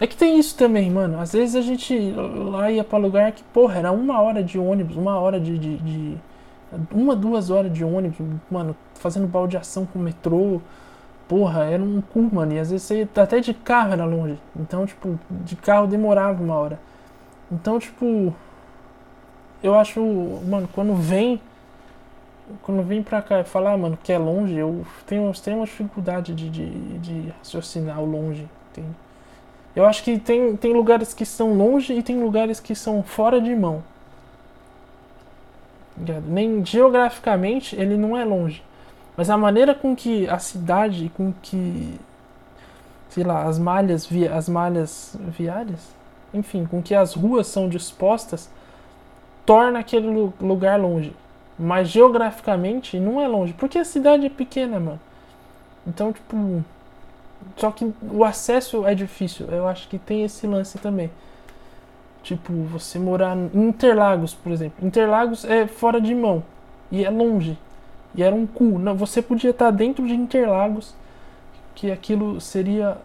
É 0.00 0.06
que 0.06 0.16
tem 0.16 0.38
isso 0.38 0.56
também, 0.56 0.90
mano. 0.90 1.20
Às 1.20 1.32
vezes 1.32 1.54
a 1.54 1.60
gente 1.60 2.12
lá 2.50 2.70
ia 2.70 2.82
pra 2.82 2.98
lugar 2.98 3.32
que, 3.32 3.42
porra, 3.44 3.78
era 3.78 3.92
uma 3.92 4.20
hora 4.20 4.42
de 4.42 4.58
ônibus, 4.58 4.96
uma 4.96 5.20
hora 5.20 5.38
de. 5.38 5.58
de, 5.58 5.76
de 5.76 6.18
uma, 6.90 7.14
duas 7.14 7.50
horas 7.50 7.72
de 7.72 7.84
ônibus, 7.84 8.18
mano, 8.50 8.74
fazendo 8.94 9.26
baldeação 9.26 9.84
com 9.84 9.98
o 9.98 10.02
metrô. 10.02 10.60
Porra, 11.28 11.64
era 11.64 11.82
um 11.82 12.00
cu, 12.00 12.22
mano. 12.32 12.54
E 12.54 12.58
às 12.58 12.70
vezes 12.70 12.86
você 12.86 13.08
até 13.20 13.40
de 13.40 13.52
carro 13.52 13.92
era 13.92 14.04
longe. 14.06 14.38
Então, 14.56 14.86
tipo, 14.86 15.18
de 15.30 15.54
carro 15.56 15.86
demorava 15.86 16.42
uma 16.42 16.54
hora. 16.54 16.80
Então, 17.52 17.78
tipo. 17.78 18.34
Eu 19.62 19.74
acho, 19.74 20.00
mano, 20.48 20.66
quando 20.72 20.94
vem 20.94 21.38
quando 22.62 22.82
vem 22.82 23.02
pra 23.02 23.22
cá 23.22 23.44
falar, 23.44 23.76
mano, 23.76 23.98
que 24.02 24.12
é 24.12 24.18
longe, 24.18 24.54
eu 24.56 24.84
tenho, 25.06 25.32
uma 25.56 25.64
dificuldade 25.64 26.34
de, 26.34 26.48
de, 26.50 26.98
de 26.98 27.28
raciocinar 27.38 28.00
o 28.00 28.06
longe. 28.06 28.48
Tem, 28.72 28.84
eu 29.74 29.86
acho 29.86 30.02
que 30.02 30.18
tem, 30.18 30.56
tem 30.56 30.72
lugares 30.72 31.14
que 31.14 31.24
são 31.24 31.54
longe 31.54 31.92
e 31.92 32.02
tem 32.02 32.22
lugares 32.22 32.58
que 32.60 32.74
são 32.74 33.02
fora 33.02 33.40
de 33.40 33.54
mão. 33.54 33.82
Nem 36.26 36.64
geograficamente 36.64 37.76
ele 37.76 37.96
não 37.96 38.16
é 38.16 38.24
longe. 38.24 38.62
Mas 39.16 39.28
a 39.28 39.36
maneira 39.36 39.74
com 39.74 39.94
que 39.94 40.28
a 40.28 40.38
cidade, 40.38 41.10
com 41.14 41.32
que 41.42 41.98
sei 43.10 43.24
lá, 43.24 43.44
as 43.44 43.58
malhas 43.58 44.06
via, 44.06 44.34
as 44.34 44.48
malhas 44.48 45.16
viárias, 45.18 45.94
enfim, 46.32 46.64
com 46.64 46.80
que 46.80 46.94
as 46.94 47.14
ruas 47.14 47.48
são 47.48 47.68
dispostas, 47.68 48.48
torna 49.44 49.80
aquele 49.80 50.32
lugar 50.40 50.80
longe. 50.80 51.12
Mas 51.58 51.88
geograficamente 51.88 52.98
não 52.98 53.20
é 53.20 53.28
longe, 53.28 53.52
porque 53.52 53.78
a 53.78 53.84
cidade 53.84 54.24
é 54.24 54.30
pequena, 54.30 54.80
mano. 54.80 55.00
Então, 55.86 56.12
tipo, 56.12 56.64
só 57.56 57.70
que 57.70 57.92
o 58.10 58.24
acesso 58.24 58.86
é 58.86 58.94
difícil. 58.94 59.46
Eu 59.46 59.66
acho 59.68 59.88
que 59.88 59.98
tem 59.98 60.24
esse 60.24 60.46
lance 60.46 60.78
também. 60.78 61.10
Tipo, 62.22 62.52
você 62.64 62.98
morar 62.98 63.36
em 63.36 63.68
Interlagos, 63.68 64.34
por 64.34 64.52
exemplo. 64.52 64.86
Interlagos 64.86 65.44
é 65.44 65.66
fora 65.66 66.00
de 66.00 66.14
mão 66.14 66.42
e 66.90 67.04
é 67.04 67.10
longe. 67.10 67.58
E 68.14 68.22
era 68.22 68.34
um 68.34 68.46
cu. 68.46 68.78
Não, 68.78 68.94
você 68.94 69.22
podia 69.22 69.50
estar 69.50 69.70
dentro 69.70 70.06
de 70.06 70.14
Interlagos, 70.14 70.94
que 71.74 71.90
aquilo 71.90 72.40
seria 72.40 72.98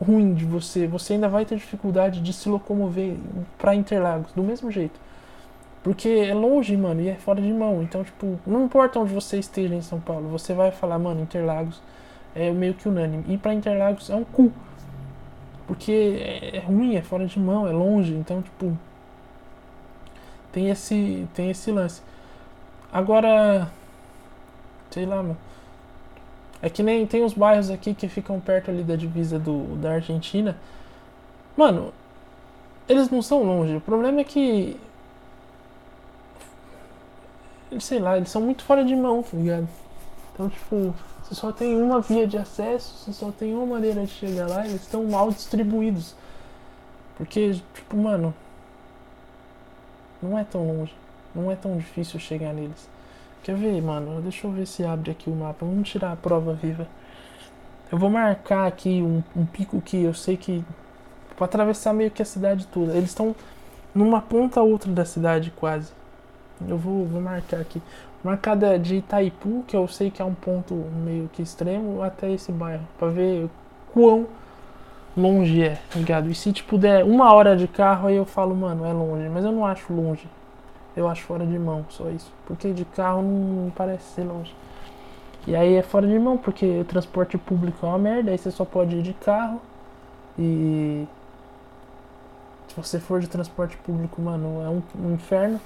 ruim 0.00 0.34
de 0.34 0.44
você. 0.44 0.86
Você 0.86 1.14
ainda 1.14 1.28
vai 1.28 1.44
ter 1.44 1.56
dificuldade 1.56 2.20
de 2.20 2.32
se 2.32 2.48
locomover 2.48 3.16
para 3.58 3.74
Interlagos, 3.74 4.32
do 4.32 4.42
mesmo 4.42 4.70
jeito. 4.70 4.98
Porque 5.82 6.08
é 6.08 6.34
longe, 6.34 6.76
mano, 6.76 7.00
e 7.00 7.08
é 7.08 7.14
fora 7.14 7.40
de 7.40 7.52
mão. 7.52 7.82
Então, 7.82 8.04
tipo, 8.04 8.38
não 8.46 8.64
importa 8.64 8.98
onde 8.98 9.12
você 9.12 9.38
esteja 9.38 9.74
em 9.74 9.82
São 9.82 10.00
Paulo, 10.00 10.28
você 10.28 10.52
vai 10.52 10.70
falar, 10.70 10.98
mano, 10.98 11.22
Interlagos 11.22 11.80
é 12.34 12.50
meio 12.50 12.74
que 12.74 12.88
unânime. 12.88 13.24
Ir 13.28 13.38
para 13.38 13.54
Interlagos 13.54 14.10
é 14.10 14.14
um 14.14 14.24
cu. 14.24 14.52
Porque 15.66 15.92
é, 15.92 16.56
é 16.56 16.60
ruim, 16.60 16.96
é 16.96 17.02
fora 17.02 17.26
de 17.26 17.38
mão, 17.38 17.66
é 17.66 17.72
longe. 17.72 18.14
Então, 18.14 18.42
tipo, 18.42 18.76
tem 20.52 20.70
esse, 20.70 21.28
tem 21.34 21.50
esse 21.50 21.70
lance. 21.70 22.02
Agora, 22.92 23.70
sei 24.90 25.04
lá, 25.06 25.16
mano. 25.16 25.36
É 26.60 26.68
que 26.68 26.82
nem 26.82 27.06
tem 27.06 27.22
uns 27.22 27.34
bairros 27.34 27.70
aqui 27.70 27.94
que 27.94 28.08
ficam 28.08 28.40
perto 28.40 28.70
ali 28.70 28.82
da 28.82 28.96
divisa 28.96 29.38
do, 29.38 29.76
da 29.76 29.92
Argentina. 29.92 30.56
Mano, 31.56 31.92
eles 32.88 33.10
não 33.10 33.22
são 33.22 33.44
longe. 33.44 33.76
O 33.76 33.80
problema 33.80 34.20
é 34.20 34.24
que. 34.24 34.76
Sei 37.78 37.98
lá, 37.98 38.16
eles 38.16 38.30
são 38.30 38.40
muito 38.42 38.64
fora 38.64 38.84
de 38.84 38.96
mão, 38.96 39.22
tá 39.22 39.36
ligado? 39.36 39.68
Então, 40.32 40.48
tipo, 40.48 40.94
você 41.28 41.34
só 41.34 41.52
tem 41.52 41.76
uma 41.76 42.00
via 42.00 42.26
de 42.26 42.38
acesso, 42.38 43.04
você 43.04 43.12
só 43.12 43.30
tem 43.30 43.54
uma 43.54 43.66
maneira 43.66 44.02
de 44.02 44.10
chegar 44.12 44.48
lá, 44.48 44.66
eles 44.66 44.80
estão 44.80 45.04
mal 45.04 45.30
distribuídos. 45.30 46.14
Porque, 47.18 47.60
tipo, 47.74 47.98
mano, 47.98 48.32
não 50.22 50.38
é 50.38 50.44
tão 50.44 50.66
longe, 50.66 50.94
não 51.34 51.52
é 51.52 51.56
tão 51.56 51.76
difícil 51.76 52.18
chegar 52.18 52.54
neles. 52.54 52.88
Quer 53.42 53.56
ver, 53.56 53.82
mano? 53.82 54.22
Deixa 54.22 54.46
eu 54.46 54.50
ver 54.50 54.66
se 54.66 54.84
abre 54.84 55.10
aqui 55.10 55.28
o 55.28 55.34
mapa. 55.34 55.66
Vamos 55.66 55.90
tirar 55.90 56.12
a 56.12 56.16
prova 56.16 56.54
viva. 56.54 56.88
Eu 57.92 57.98
vou 57.98 58.08
marcar 58.08 58.66
aqui 58.66 59.02
um, 59.02 59.22
um 59.36 59.44
pico 59.44 59.82
que 59.82 60.02
eu 60.02 60.14
sei 60.14 60.36
que. 60.36 60.64
para 61.36 61.44
atravessar 61.44 61.92
meio 61.92 62.10
que 62.10 62.22
a 62.22 62.24
cidade 62.24 62.66
toda. 62.68 62.94
Eles 62.94 63.10
estão 63.10 63.36
numa 63.94 64.22
ponta 64.22 64.62
ou 64.62 64.70
outra 64.70 64.90
da 64.90 65.04
cidade 65.04 65.50
quase. 65.50 65.92
Eu 66.66 66.78
vou, 66.78 67.04
vou 67.04 67.20
marcar 67.20 67.60
aqui. 67.60 67.82
Marcada 68.22 68.78
de 68.78 68.96
Itaipu, 68.96 69.64
que 69.66 69.76
eu 69.76 69.86
sei 69.86 70.10
que 70.10 70.20
é 70.20 70.24
um 70.24 70.34
ponto 70.34 70.74
meio 70.74 71.28
que 71.32 71.40
extremo, 71.40 72.02
até 72.02 72.30
esse 72.30 72.50
bairro. 72.50 72.82
Pra 72.98 73.08
ver 73.08 73.48
quão 73.92 74.26
longe 75.16 75.62
é, 75.62 75.76
tá 75.90 75.98
ligado? 75.98 76.28
E 76.28 76.34
se 76.34 76.52
tipo 76.52 76.76
der 76.76 77.04
uma 77.04 77.32
hora 77.32 77.56
de 77.56 77.68
carro, 77.68 78.08
aí 78.08 78.16
eu 78.16 78.24
falo, 78.24 78.54
mano, 78.54 78.84
é 78.84 78.92
longe. 78.92 79.28
Mas 79.28 79.44
eu 79.44 79.52
não 79.52 79.64
acho 79.64 79.92
longe. 79.92 80.28
Eu 80.96 81.08
acho 81.08 81.22
fora 81.22 81.46
de 81.46 81.58
mão, 81.58 81.84
só 81.90 82.08
isso. 82.10 82.32
Porque 82.46 82.72
de 82.72 82.84
carro 82.84 83.22
não 83.22 83.70
parece 83.70 84.04
ser 84.14 84.24
longe. 84.24 84.54
E 85.46 85.54
aí 85.54 85.74
é 85.76 85.82
fora 85.82 86.06
de 86.06 86.18
mão, 86.18 86.36
porque 86.36 86.80
o 86.80 86.84
transporte 86.84 87.38
público 87.38 87.86
é 87.86 87.88
uma 87.88 87.98
merda, 87.98 88.30
aí 88.30 88.38
você 88.38 88.50
só 88.50 88.64
pode 88.64 88.96
ir 88.96 89.02
de 89.02 89.14
carro. 89.14 89.60
E 90.38 91.06
se 92.68 92.76
você 92.76 92.98
for 92.98 93.20
de 93.20 93.28
transporte 93.28 93.76
público, 93.78 94.20
mano, 94.20 94.62
é 94.62 94.68
um, 94.68 94.82
um 95.06 95.14
inferno. 95.14 95.60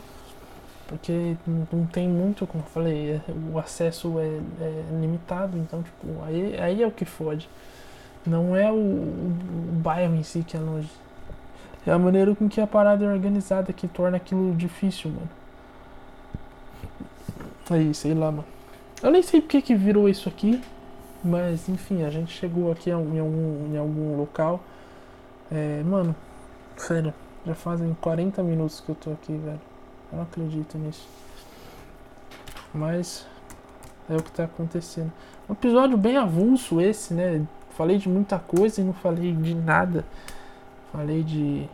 Porque 0.92 1.36
não 1.72 1.86
tem 1.86 2.06
muito, 2.06 2.46
como 2.46 2.62
eu 2.62 2.68
falei, 2.68 3.12
é, 3.12 3.20
o 3.50 3.58
acesso 3.58 4.18
é, 4.18 4.26
é, 4.60 4.84
limitado, 5.00 5.56
então 5.56 5.82
tipo, 5.82 6.22
aí, 6.22 6.54
aí 6.60 6.82
é 6.82 6.86
o 6.86 6.90
que 6.90 7.06
fode. 7.06 7.48
Não 8.26 8.54
é 8.54 8.70
o, 8.70 8.74
o, 8.74 9.68
o 9.70 9.72
bairro 9.72 10.14
em 10.14 10.22
si 10.22 10.44
que 10.44 10.54
é 10.54 10.60
longe. 10.60 10.90
É 11.86 11.92
a 11.92 11.98
maneira 11.98 12.34
com 12.34 12.46
que 12.46 12.60
a 12.60 12.66
parada 12.66 13.06
é 13.06 13.08
organizada 13.08 13.72
que 13.72 13.88
torna 13.88 14.18
aquilo 14.18 14.54
difícil, 14.54 15.10
mano. 15.10 15.30
Aí, 17.70 17.94
sei 17.94 18.12
lá, 18.12 18.30
mano. 18.30 18.44
Eu 19.02 19.10
nem 19.10 19.22
sei 19.22 19.40
porque 19.40 19.62
que 19.62 19.74
virou 19.74 20.10
isso 20.10 20.28
aqui. 20.28 20.62
Mas, 21.24 21.70
enfim, 21.70 22.04
a 22.04 22.10
gente 22.10 22.32
chegou 22.32 22.70
aqui 22.70 22.90
em 22.90 22.92
algum, 22.92 23.72
em 23.72 23.78
algum 23.78 24.16
local. 24.18 24.60
É, 25.50 25.82
mano, 25.84 26.14
sério, 26.76 27.14
já 27.46 27.54
fazem 27.54 27.96
40 28.00 28.42
minutos 28.42 28.80
que 28.80 28.90
eu 28.90 28.94
tô 28.94 29.10
aqui, 29.12 29.32
velho. 29.32 29.71
Eu 30.12 30.18
não 30.18 30.22
acredito 30.24 30.76
nisso. 30.76 31.08
Mas 32.72 33.26
é 34.08 34.14
o 34.14 34.22
que 34.22 34.30
tá 34.30 34.44
acontecendo. 34.44 35.10
Um 35.48 35.54
episódio 35.54 35.96
bem 35.96 36.16
avulso 36.16 36.80
esse, 36.80 37.14
né? 37.14 37.44
Falei 37.70 37.96
de 37.98 38.08
muita 38.08 38.38
coisa 38.38 38.80
e 38.80 38.84
não 38.84 38.92
falei 38.92 39.32
de 39.32 39.54
nada. 39.54 40.04
Falei 40.92 41.22
de. 41.22 41.66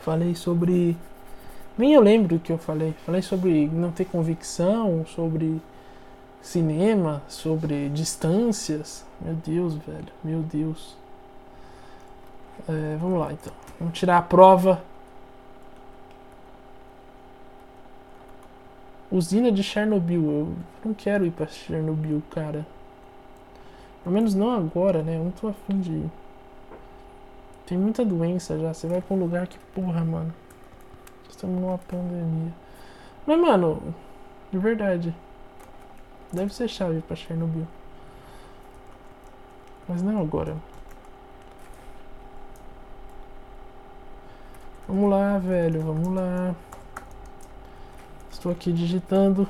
Falei 0.00 0.34
sobre. 0.34 0.96
Nem 1.76 1.94
eu 1.94 2.02
lembro 2.02 2.36
o 2.36 2.38
que 2.38 2.52
eu 2.52 2.58
falei. 2.58 2.94
Falei 3.06 3.22
sobre 3.22 3.68
não 3.68 3.90
ter 3.90 4.04
convicção, 4.04 5.04
sobre 5.06 5.60
cinema, 6.42 7.22
sobre 7.28 7.88
distâncias. 7.88 9.04
Meu 9.20 9.34
Deus, 9.34 9.74
velho. 9.74 10.12
Meu 10.22 10.42
Deus. 10.42 10.96
É, 12.68 12.96
vamos 13.00 13.18
lá 13.18 13.32
então. 13.32 13.52
Vamos 13.78 13.98
tirar 13.98 14.18
a 14.18 14.22
prova. 14.22 14.82
Usina 19.10 19.50
de 19.50 19.62
Chernobyl. 19.62 20.22
Eu 20.22 20.56
não 20.84 20.94
quero 20.94 21.26
ir 21.26 21.32
pra 21.32 21.46
Chernobyl, 21.46 22.22
cara. 22.30 22.64
Pelo 24.04 24.14
menos 24.14 24.34
não 24.34 24.50
agora, 24.52 25.02
né? 25.02 25.16
Eu 25.16 25.24
não 25.24 25.30
tô 25.32 25.48
afim 25.48 25.80
de 25.80 25.92
ir. 25.92 26.10
Tem 27.66 27.76
muita 27.76 28.04
doença 28.04 28.58
já. 28.58 28.72
Você 28.72 28.86
vai 28.86 29.00
pra 29.00 29.16
um 29.16 29.18
lugar 29.18 29.46
que, 29.48 29.58
porra, 29.74 30.04
mano. 30.04 30.32
Estamos 31.28 31.60
numa 31.60 31.78
pandemia. 31.78 32.52
Mas, 33.26 33.40
mano, 33.40 33.94
de 34.52 34.58
verdade. 34.58 35.14
Deve 36.32 36.54
ser 36.54 36.68
chave 36.68 37.00
pra 37.02 37.16
Chernobyl. 37.16 37.66
Mas 39.88 40.02
não 40.02 40.20
agora. 40.20 40.56
Vamos 44.86 45.10
lá, 45.10 45.38
velho. 45.38 45.80
Vamos 45.82 46.14
lá. 46.14 46.54
Estou 48.40 48.52
aqui 48.52 48.72
digitando. 48.72 49.46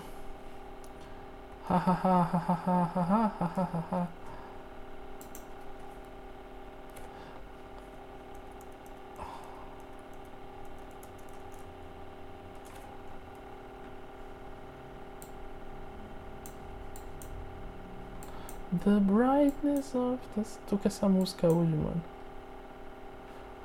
The 18.73 18.99
brightness 18.99 19.95
of 19.95 20.19
the... 20.35 20.43
Tô 20.69 20.77
com 20.77 20.89
essa 20.89 21.09
música 21.09 21.47
hoje, 21.47 21.77
mano. 21.77 22.03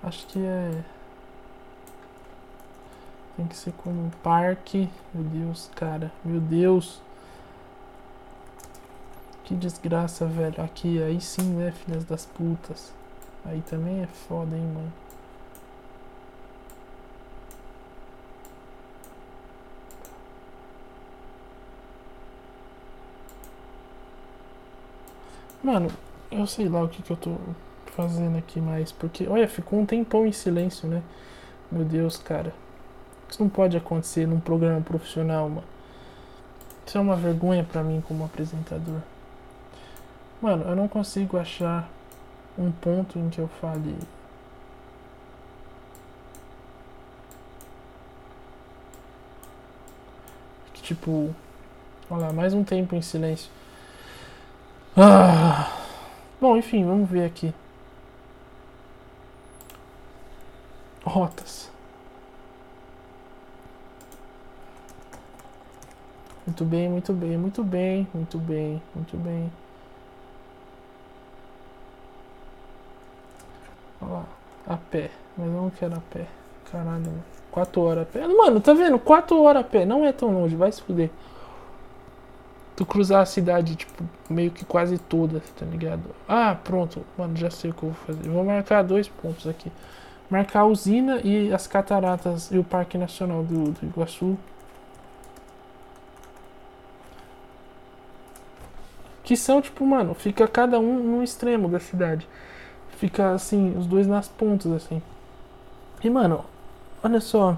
Acho 0.04 0.28
que 0.28 0.46
é... 0.46 0.84
Tem 3.36 3.46
que 3.48 3.56
ser 3.56 3.74
como 3.74 4.06
um 4.06 4.10
parque. 4.24 4.90
Meu 5.14 5.24
Deus, 5.24 5.70
cara. 5.76 6.12
Meu 6.24 6.40
Deus. 6.40 7.02
Que 9.44 9.56
desgraça, 9.56 10.26
velho. 10.26 10.64
Aqui, 10.64 11.02
aí 11.04 11.20
sim, 11.22 11.54
né, 11.56 11.72
filhas 11.72 12.04
das 12.06 12.26
putas. 12.26 12.94
Aí 13.46 13.62
também 13.62 14.02
é 14.02 14.08
foda, 14.08 14.56
hein, 14.56 14.64
mano. 14.74 14.92
Mano, 25.64 25.90
eu 26.32 26.46
sei 26.46 26.70
lá 26.70 26.84
o 26.84 26.88
que, 26.88 27.02
que 27.02 27.12
eu 27.12 27.18
tô 27.18 27.36
fazendo 27.96 28.38
aqui 28.38 28.62
mais, 28.62 28.92
porque, 28.92 29.28
olha, 29.28 29.48
ficou 29.48 29.80
um 29.80 29.86
tempão 29.86 30.26
em 30.28 30.32
silêncio, 30.32 30.88
né? 30.88 31.02
Meu 31.72 31.84
Deus, 31.84 32.18
cara. 32.18 32.54
Isso 33.30 33.42
não 33.42 33.50
pode 33.50 33.76
acontecer 33.76 34.28
num 34.28 34.40
programa 34.40 34.82
profissional, 34.82 35.50
mano. 35.50 35.68
Isso 36.86 36.98
é 36.98 37.02
uma 37.02 37.16
vergonha 37.16 37.64
para 37.64 37.84
mim 37.84 38.04
como 38.08 38.24
apresentador. 38.24 39.02
Mano, 40.42 40.64
eu 40.66 40.76
não 40.76 40.88
consigo 40.88 41.38
achar 41.38 41.90
um 42.58 42.72
ponto 42.72 43.18
em 43.18 43.30
que 43.30 43.40
eu 43.40 43.48
fale. 43.48 43.96
Que 50.74 50.82
tipo. 50.82 51.34
Olha 52.10 52.28
lá, 52.28 52.34
mais 52.34 52.54
um 52.54 52.64
tempo 52.64 52.96
em 52.96 53.02
silêncio. 53.02 53.50
Ah. 54.96 55.72
Bom, 56.40 56.56
enfim, 56.56 56.86
vamos 56.86 57.10
ver 57.10 57.26
aqui. 57.26 57.54
Muito 66.56 66.64
bem, 66.64 66.88
muito 66.88 67.12
bem, 67.12 67.38
muito 67.38 67.64
bem, 67.66 68.08
muito 68.14 68.38
bem, 68.38 68.82
muito 68.96 69.18
bem. 69.18 69.52
Olha 74.02 74.12
lá, 74.14 74.26
a 74.66 74.78
pé. 74.78 75.12
Mas 75.38 75.48
eu 75.48 75.54
não 75.54 75.70
quero 75.70 75.96
a 75.96 76.00
pé. 76.00 76.26
Caralho, 76.72 77.02
mano. 77.02 77.24
4 77.52 77.82
horas 77.82 78.04
a 78.04 78.06
pé. 78.06 78.26
Mano, 78.26 78.62
tá 78.62 78.74
vendo? 78.74 78.98
4 78.98 79.44
horas 79.44 79.66
a 79.66 79.68
pé. 79.68 79.84
Não 79.84 80.06
é 80.06 80.14
tão 80.14 80.32
longe, 80.32 80.56
vai 80.56 80.72
se 80.72 80.82
fuder. 80.82 81.10
Tu 82.74 82.86
cruzar 82.86 83.22
a 83.22 83.26
cidade, 83.26 83.76
tipo, 83.76 84.06
meio 84.30 84.50
que 84.50 84.64
quase 84.64 84.98
toda, 84.98 85.42
tá 85.60 85.66
ligado? 85.66 86.16
Ah, 86.26 86.56
pronto. 86.64 87.06
Mano, 87.18 87.36
já 87.36 87.50
sei 87.50 87.72
o 87.72 87.74
que 87.74 87.84
eu 87.84 87.90
vou 87.90 87.98
fazer. 88.06 88.30
Vou 88.30 88.46
marcar 88.46 88.82
dois 88.82 89.10
pontos 89.10 89.46
aqui. 89.46 89.70
Marcar 90.30 90.62
a 90.62 90.66
usina 90.66 91.20
e 91.22 91.54
as 91.54 91.68
cataratas 91.68 92.50
e 92.50 92.58
o 92.58 92.64
Parque 92.64 92.98
Nacional 92.98 93.44
do, 93.44 93.72
do 93.72 93.86
Iguaçu. 93.86 94.38
Que 99.26 99.36
são, 99.36 99.60
tipo, 99.60 99.84
mano, 99.86 100.14
fica 100.14 100.48
cada 100.48 100.80
um 100.80 101.00
num 101.00 101.24
extremo 101.24 101.68
da 101.68 101.80
cidade. 101.80 102.28
Fica 102.98 103.32
assim, 103.32 103.76
os 103.76 103.88
dois 103.88 104.06
nas 104.06 104.28
pontas, 104.28 104.72
assim. 104.72 105.02
E, 106.04 106.10
mano, 106.12 106.46
olha 107.04 107.20
só. 107.20 107.58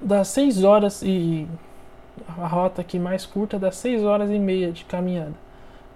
Dá 0.00 0.24
6 0.24 0.64
horas 0.64 1.00
e. 1.02 1.46
A 2.38 2.46
rota 2.46 2.80
aqui 2.80 2.98
mais 2.98 3.24
curta 3.24 3.58
dá 3.58 3.70
6 3.70 4.02
horas 4.02 4.30
e 4.30 4.38
meia 4.38 4.72
de 4.72 4.84
caminhada. 4.84 5.34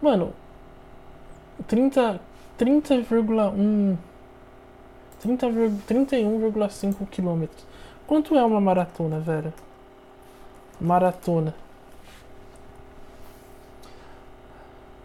Mano, 0.01 0.33
30. 1.67 2.21
30,1. 2.57 3.97
30, 5.21 5.47
31,5 5.89 7.07
quilômetros. 7.11 7.67
Quanto 8.07 8.37
é 8.37 8.45
uma 8.45 8.61
maratona, 8.61 9.19
velho? 9.19 9.53
Maratona. 10.81 11.53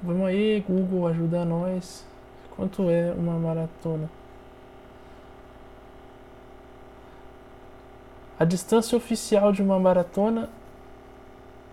Vamos 0.01 0.25
aí, 0.27 0.63
Google, 0.67 1.07
ajuda 1.07 1.45
nós. 1.45 2.05
Quanto 2.55 2.89
é 2.89 3.11
uma 3.11 3.37
maratona? 3.39 4.09
A 8.39 8.45
distância 8.45 8.97
oficial 8.97 9.51
de 9.51 9.61
uma 9.61 9.79
maratona 9.79 10.49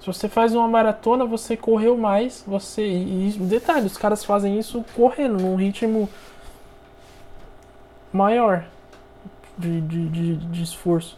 Se 0.04 0.08
você 0.08 0.28
faz 0.28 0.54
uma 0.54 0.68
maratona, 0.68 1.24
você 1.24 1.56
correu 1.56 1.98
mais, 1.98 2.44
você. 2.46 2.86
E, 2.86 3.32
detalhe, 3.40 3.86
os 3.86 3.98
caras 3.98 4.26
fazem 4.26 4.60
isso 4.60 4.84
correndo, 4.94 5.42
num 5.42 5.56
ritmo 5.56 6.10
maior 8.12 8.66
de, 9.58 9.80
de, 9.80 10.10
de, 10.10 10.36
de 10.36 10.62
esforço 10.62 11.18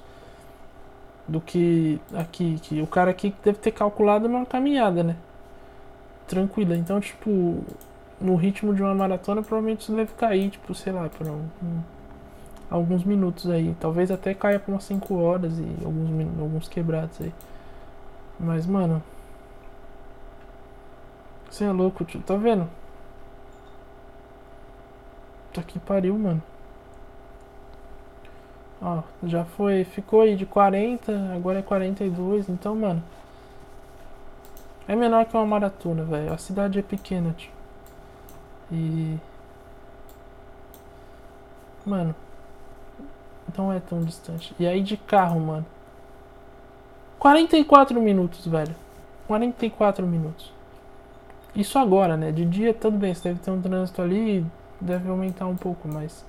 do 1.28 1.42
que 1.42 2.00
aqui. 2.14 2.60
Que 2.62 2.80
o 2.80 2.86
cara 2.86 3.10
aqui 3.10 3.34
deve 3.44 3.58
ter 3.58 3.72
calculado 3.72 4.28
uma 4.28 4.46
caminhada, 4.46 5.04
né? 5.04 5.16
Tranquila. 6.28 6.78
Então, 6.78 7.00
tipo, 7.00 7.64
no 8.22 8.36
ritmo 8.36 8.72
de 8.72 8.84
uma 8.84 8.94
maratona, 8.94 9.42
provavelmente 9.42 9.82
isso 9.82 9.96
deve 9.96 10.14
cair, 10.14 10.52
tipo, 10.52 10.76
sei 10.76 10.94
lá, 10.94 11.10
por 11.10 11.28
um, 11.28 11.42
um, 11.64 11.80
alguns 12.70 13.04
minutos 13.04 13.50
aí. 13.50 13.76
Talvez 13.80 14.12
até 14.12 14.36
caia 14.36 14.60
por 14.60 14.74
umas 14.74 14.84
5 14.84 15.16
horas 15.16 15.58
e 15.58 15.84
alguns, 15.84 16.40
alguns 16.40 16.68
quebrados 16.68 17.20
aí. 17.20 17.34
Mas, 18.40 18.66
mano. 18.66 19.02
Você 21.50 21.64
é 21.64 21.72
louco, 21.72 22.04
tio. 22.04 22.22
Tá 22.22 22.36
vendo? 22.36 22.70
Tá 25.54 25.64
que 25.64 25.80
pariu, 25.80 26.18
mano. 26.18 26.44
Ó, 28.82 29.02
já 29.24 29.46
foi. 29.46 29.84
Ficou 29.86 30.22
aí 30.22 30.36
de 30.36 30.46
40, 30.46 31.12
agora 31.34 31.60
é 31.60 31.62
42. 31.62 32.50
Então, 32.50 32.76
mano. 32.76 33.02
É 34.88 34.96
menor 34.96 35.26
que 35.26 35.36
uma 35.36 35.46
maratona, 35.46 36.04
velho. 36.04 36.34
A 36.34 36.38
cidade 36.38 36.78
é 36.78 36.82
pequena, 36.82 37.34
tio. 37.38 37.52
E. 38.72 39.18
Mano. 41.86 42.14
Não 43.58 43.72
é 43.72 43.80
tão 43.80 44.04
distante. 44.04 44.54
E 44.60 44.68
aí 44.68 44.82
de 44.82 44.98
carro, 44.98 45.40
mano. 45.40 45.66
44 47.26 48.00
minutos, 48.00 48.46
velho. 48.46 48.76
44 49.26 50.06
minutos. 50.06 50.54
Isso 51.56 51.80
agora, 51.80 52.16
né? 52.16 52.32
De 52.32 52.46
dia, 52.46 52.72
tudo 52.72 53.00
bem, 53.00 53.16
você 53.16 53.30
deve 53.30 53.40
ter 53.40 53.50
um 53.50 53.60
trânsito 53.60 54.00
ali, 54.00 54.46
deve 54.80 55.10
aumentar 55.10 55.48
um 55.48 55.56
pouco, 55.56 55.88
mas. 55.88 56.24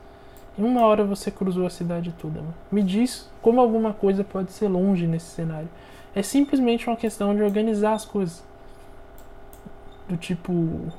Em 0.59 0.65
uma 0.65 0.87
hora 0.87 1.05
você 1.05 1.31
cruzou 1.31 1.67
a 1.67 1.71
cidade 1.71 2.15
toda. 2.19 2.41
Mano. 2.41 2.55
Me 2.73 2.83
diz 2.83 3.31
como 3.43 3.61
alguma 3.61 3.93
coisa 3.93 4.25
pode 4.25 4.53
ser 4.53 4.69
longe 4.69 5.07
nesse 5.07 5.27
cenário. 5.27 5.69
É 6.15 6.23
simplesmente 6.23 6.89
uma 6.89 6.97
questão 6.97 7.37
de 7.37 7.43
organizar 7.43 7.93
as 7.93 8.07
coisas. 8.07 8.43
Do 10.09 10.17
tipo. 10.17 10.91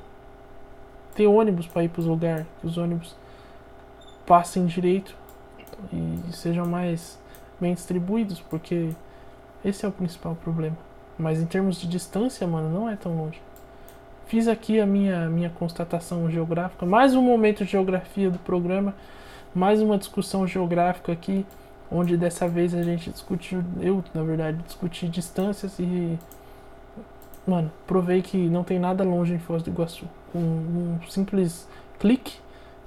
Ter 1.16 1.26
ônibus 1.26 1.66
para 1.66 1.86
ir 1.86 1.89
para 1.89 2.02
os 2.02 2.06
lugares. 2.06 2.45
Que 2.62 2.68
os 2.68 2.78
ônibus 2.78 3.16
passem 4.28 4.64
direito 4.68 5.16
e 5.91 6.32
sejam 6.34 6.68
mais 6.68 7.18
bem 7.60 7.74
distribuídos, 7.74 8.39
porque 8.41 8.93
esse 9.64 9.86
é 9.86 9.88
o 9.88 9.91
principal 9.91 10.36
problema. 10.36 10.78
Mas 11.18 11.41
em 11.41 11.45
termos 11.45 11.80
de 11.80 11.88
distância, 11.88 12.45
mano, 12.45 12.70
não 12.70 12.89
é 12.89 12.95
tão 12.95 13.16
longe. 13.16 13.41
Fiz 14.28 14.47
aqui 14.47 14.80
a 14.80 14.86
minha, 14.86 15.30
minha 15.30 15.49
constatação 15.49 16.30
geográfica, 16.30 16.86
mais 16.86 17.16
um 17.16 17.22
momento 17.22 17.64
de 17.64 17.72
geografia 17.72 18.30
do 18.30 18.38
programa, 18.39 18.93
mais 19.55 19.82
uma 19.82 19.97
discussão 19.97 20.45
geográfica 20.45 21.14
aqui, 21.14 21.45
onde 21.89 22.18
dessa 22.18 22.47
vez 22.47 22.74
a 22.74 22.84
gente 22.84 23.10
discutiu, 23.10 23.64
eu 23.80 24.03
na 24.14 24.24
verdade, 24.24 24.58
discuti 24.64 25.08
distâncias 25.08 25.80
e. 25.80 26.20
Mano, 27.47 27.72
provei 27.88 28.22
que 28.22 28.38
não 28.38 28.66
tem 28.66 28.78
nada 28.78 29.05
longe 29.05 29.34
em 29.34 29.39
Foz 29.39 29.64
do 29.64 29.70
Iguaçu. 29.70 30.05
Com 30.34 30.39
um 30.39 30.99
simples 31.08 31.66
clique, 31.97 32.38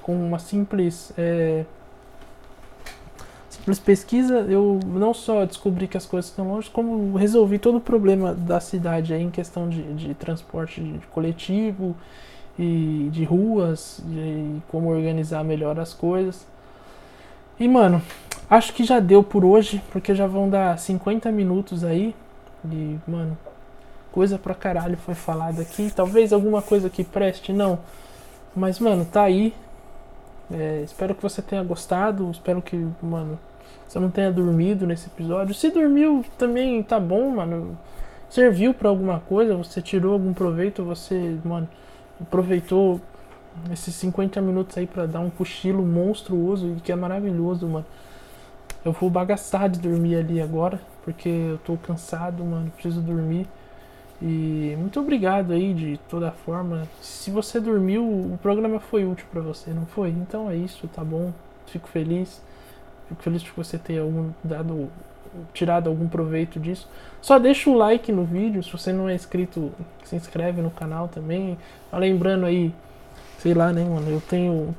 com 0.03 0.15
uma 0.15 0.39
simples. 0.39 1.13
É, 1.17 1.65
Simples 3.61 3.79
pesquisa, 3.79 4.39
eu 4.49 4.81
não 4.87 5.13
só 5.13 5.45
descobri 5.45 5.87
que 5.87 5.97
as 5.97 6.07
coisas 6.07 6.31
estão 6.31 6.49
longe, 6.49 6.71
como 6.71 7.15
resolvi 7.19 7.59
todo 7.59 7.77
o 7.77 7.81
problema 7.81 8.33
da 8.33 8.59
cidade 8.59 9.13
aí 9.13 9.23
em 9.23 9.31
questão 9.31 9.69
de, 9.69 9.83
de 9.93 10.15
transporte 10.15 10.81
de 10.81 11.07
coletivo 11.09 11.95
e 12.59 13.11
de 13.13 13.23
ruas, 13.23 14.03
e 14.09 14.63
como 14.69 14.89
organizar 14.89 15.45
melhor 15.45 15.79
as 15.79 15.93
coisas. 15.93 16.47
E 17.59 17.69
mano, 17.69 18.01
acho 18.49 18.73
que 18.73 18.83
já 18.83 18.99
deu 18.99 19.23
por 19.23 19.45
hoje, 19.45 19.83
porque 19.93 20.15
já 20.15 20.27
vão 20.27 20.49
dar 20.49 20.79
50 20.79 21.31
minutos 21.31 21.85
aí. 21.85 22.15
E, 22.65 22.99
mano, 23.07 23.37
coisa 24.11 24.39
pra 24.39 24.55
caralho 24.55 24.97
foi 24.97 25.15
falada 25.15 25.61
aqui. 25.61 25.93
Talvez 25.95 26.33
alguma 26.33 26.63
coisa 26.63 26.89
que 26.89 27.05
preste, 27.05 27.53
não. 27.53 27.79
Mas, 28.57 28.79
mano, 28.79 29.05
tá 29.05 29.25
aí. 29.25 29.55
É, 30.51 30.81
espero 30.83 31.15
que 31.15 31.23
você 31.23 31.43
tenha 31.43 31.63
gostado. 31.63 32.31
Espero 32.31 32.63
que, 32.63 32.77
mano, 33.03 33.39
você 33.91 33.99
não 33.99 34.09
tenha 34.09 34.31
dormido 34.31 34.87
nesse 34.87 35.09
episódio. 35.09 35.53
Se 35.53 35.69
dormiu, 35.69 36.25
também 36.39 36.81
tá 36.81 37.01
bom, 37.01 37.29
mano. 37.29 37.77
Serviu 38.29 38.73
para 38.73 38.89
alguma 38.89 39.19
coisa, 39.19 39.57
você 39.57 39.83
tirou 39.83 40.13
algum 40.13 40.33
proveito, 40.33 40.85
você, 40.85 41.37
mano, 41.45 41.69
aproveitou 42.21 43.01
esses 43.73 43.93
50 43.97 44.41
minutos 44.41 44.79
aí 44.79 44.87
para 44.87 45.07
dar 45.07 45.19
um 45.19 45.29
cochilo 45.29 45.85
monstruoso 45.85 46.77
e 46.77 46.81
que 46.81 46.93
é 46.93 46.95
maravilhoso, 46.95 47.67
mano. 47.67 47.85
Eu 48.85 48.93
vou 48.93 49.11
bagaçar 49.11 49.69
de 49.69 49.81
dormir 49.81 50.15
ali 50.15 50.41
agora, 50.41 50.81
porque 51.03 51.29
eu 51.29 51.59
tô 51.59 51.77
cansado, 51.77 52.45
mano, 52.45 52.71
preciso 52.71 53.01
dormir. 53.01 53.49
E 54.23 54.77
muito 54.79 55.01
obrigado 55.01 55.53
aí 55.53 55.75
de 55.75 55.99
toda 56.09 56.31
forma. 56.31 56.87
Se 57.03 57.29
você 57.33 57.59
dormiu, 57.59 58.05
o 58.05 58.39
programa 58.41 58.79
foi 58.79 59.05
útil 59.05 59.27
para 59.33 59.41
você, 59.41 59.73
não 59.73 59.85
foi? 59.87 60.11
Então 60.11 60.49
é 60.49 60.55
isso, 60.55 60.87
tá 60.87 61.03
bom? 61.03 61.33
Fico 61.67 61.89
feliz. 61.89 62.41
Fico 63.11 63.23
feliz 63.25 63.43
por 63.43 63.65
você 63.65 63.77
ter 63.77 64.01
dado 64.45 64.89
tirado 65.53 65.89
algum 65.89 66.09
proveito 66.09 66.61
disso. 66.61 66.89
Só 67.21 67.41
deixa 67.41 67.69
o 67.69 67.75
like 67.75 68.13
no 68.13 68.25
vídeo, 68.25 68.63
se 68.63 68.71
você 68.71 68.93
não 68.93 69.09
é 69.09 69.15
inscrito, 69.15 69.73
se 70.05 70.15
inscreve 70.15 70.63
no 70.63 70.71
canal 70.71 71.09
também. 71.09 71.59
Lembrando 71.93 72.47
aí, 72.47 72.73
sei 73.39 73.53
lá, 73.53 73.73
né, 73.73 73.85
mano, 73.85 74.09
eu 74.09 74.21
tenho 74.21 74.75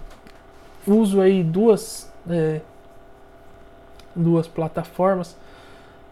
uso 0.88 1.20
aí 1.20 1.44
duas 1.44 2.10
é, 2.30 2.62
duas 4.16 4.48
plataformas 4.48 5.38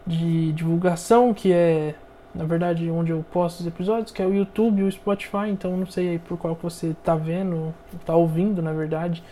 de 0.06 0.52
divulgação, 0.52 1.32
que 1.32 1.52
é 1.52 1.94
na 2.34 2.44
verdade 2.44 2.88
onde 2.90 3.12
eu 3.12 3.24
posto 3.32 3.60
os 3.60 3.66
episódios, 3.66 4.12
que 4.12 4.20
é 4.20 4.26
o 4.26 4.34
YouTube 4.34 4.80
e 4.80 4.84
o 4.84 4.92
Spotify, 4.92 5.48
então 5.48 5.74
não 5.74 5.86
sei 5.86 6.10
aí 6.10 6.18
por 6.18 6.36
qual 6.36 6.54
que 6.54 6.62
você 6.62 6.94
tá 7.02 7.16
vendo, 7.16 7.74
tá 8.04 8.14
ouvindo, 8.14 8.60
na 8.60 8.74
verdade. 8.74 9.24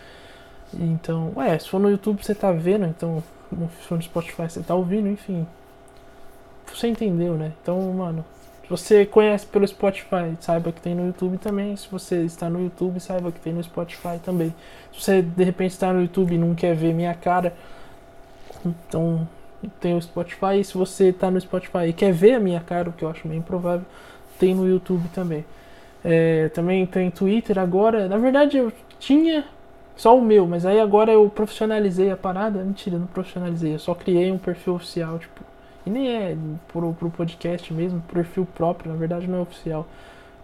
Então, 0.73 1.33
ué, 1.35 1.57
se 1.57 1.69
for 1.69 1.79
no 1.79 1.89
YouTube 1.89 2.23
você 2.23 2.35
tá 2.35 2.51
vendo, 2.51 2.85
então 2.85 3.23
se 3.49 3.87
for 3.87 3.95
no 3.95 4.01
Spotify 4.01 4.49
você 4.49 4.61
tá 4.61 4.75
ouvindo, 4.75 5.07
enfim. 5.07 5.47
Você 6.73 6.87
entendeu, 6.87 7.33
né? 7.33 7.51
Então, 7.61 7.81
mano, 7.93 8.23
se 8.63 8.69
você 8.69 9.05
conhece 9.05 9.47
pelo 9.47 9.67
Spotify, 9.67 10.35
saiba 10.39 10.71
que 10.71 10.79
tem 10.79 10.93
no 10.93 11.07
YouTube 11.07 11.37
também. 11.39 11.75
Se 11.75 11.87
você 11.89 12.23
está 12.23 12.49
no 12.49 12.61
YouTube, 12.61 12.99
saiba 12.99 13.31
que 13.31 13.39
tem 13.39 13.51
no 13.51 13.63
Spotify 13.63 14.19
também. 14.23 14.53
Se 14.93 15.01
você 15.01 15.21
de 15.23 15.43
repente 15.43 15.71
está 15.71 15.91
no 15.91 16.01
YouTube 16.01 16.35
e 16.35 16.37
não 16.37 16.53
quer 16.53 16.75
ver 16.75 16.93
minha 16.93 17.15
cara, 17.15 17.53
então 18.63 19.27
tem 19.79 19.95
o 19.95 20.01
Spotify. 20.01 20.59
E 20.59 20.63
se 20.63 20.77
você 20.77 21.09
está 21.09 21.31
no 21.31 21.41
Spotify 21.41 21.87
e 21.87 21.93
quer 21.93 22.13
ver 22.13 22.35
a 22.35 22.39
minha 22.39 22.59
cara, 22.59 22.89
o 22.89 22.93
que 22.93 23.03
eu 23.03 23.09
acho 23.09 23.27
bem 23.27 23.39
improvável, 23.39 23.85
tem 24.37 24.53
no 24.53 24.67
YouTube 24.67 25.07
também. 25.09 25.43
É, 26.05 26.49
também 26.49 26.85
tem 26.85 27.09
Twitter 27.09 27.57
agora. 27.57 28.07
Na 28.07 28.17
verdade, 28.17 28.57
eu 28.57 28.71
tinha 28.99 29.45
só 29.99 30.17
o 30.17 30.21
meu, 30.21 30.47
mas 30.47 30.65
aí 30.65 30.79
agora 30.79 31.11
eu 31.11 31.29
profissionalizei 31.29 32.09
a 32.09 32.15
parada. 32.15 32.63
Mentira, 32.63 32.97
não 32.97 33.05
profissionalizei. 33.05 33.73
Eu 33.73 33.79
só 33.79 33.93
criei 33.93 34.31
um 34.31 34.37
perfil 34.37 34.75
oficial, 34.75 35.19
tipo. 35.19 35.43
E 35.85 35.89
nem 35.89 36.07
é 36.07 36.37
pro, 36.69 36.93
pro 36.93 37.09
podcast 37.09 37.73
mesmo, 37.73 37.99
perfil 38.03 38.47
próprio. 38.55 38.93
Na 38.93 38.97
verdade, 38.97 39.27
não 39.27 39.39
é 39.39 39.41
oficial, 39.41 39.85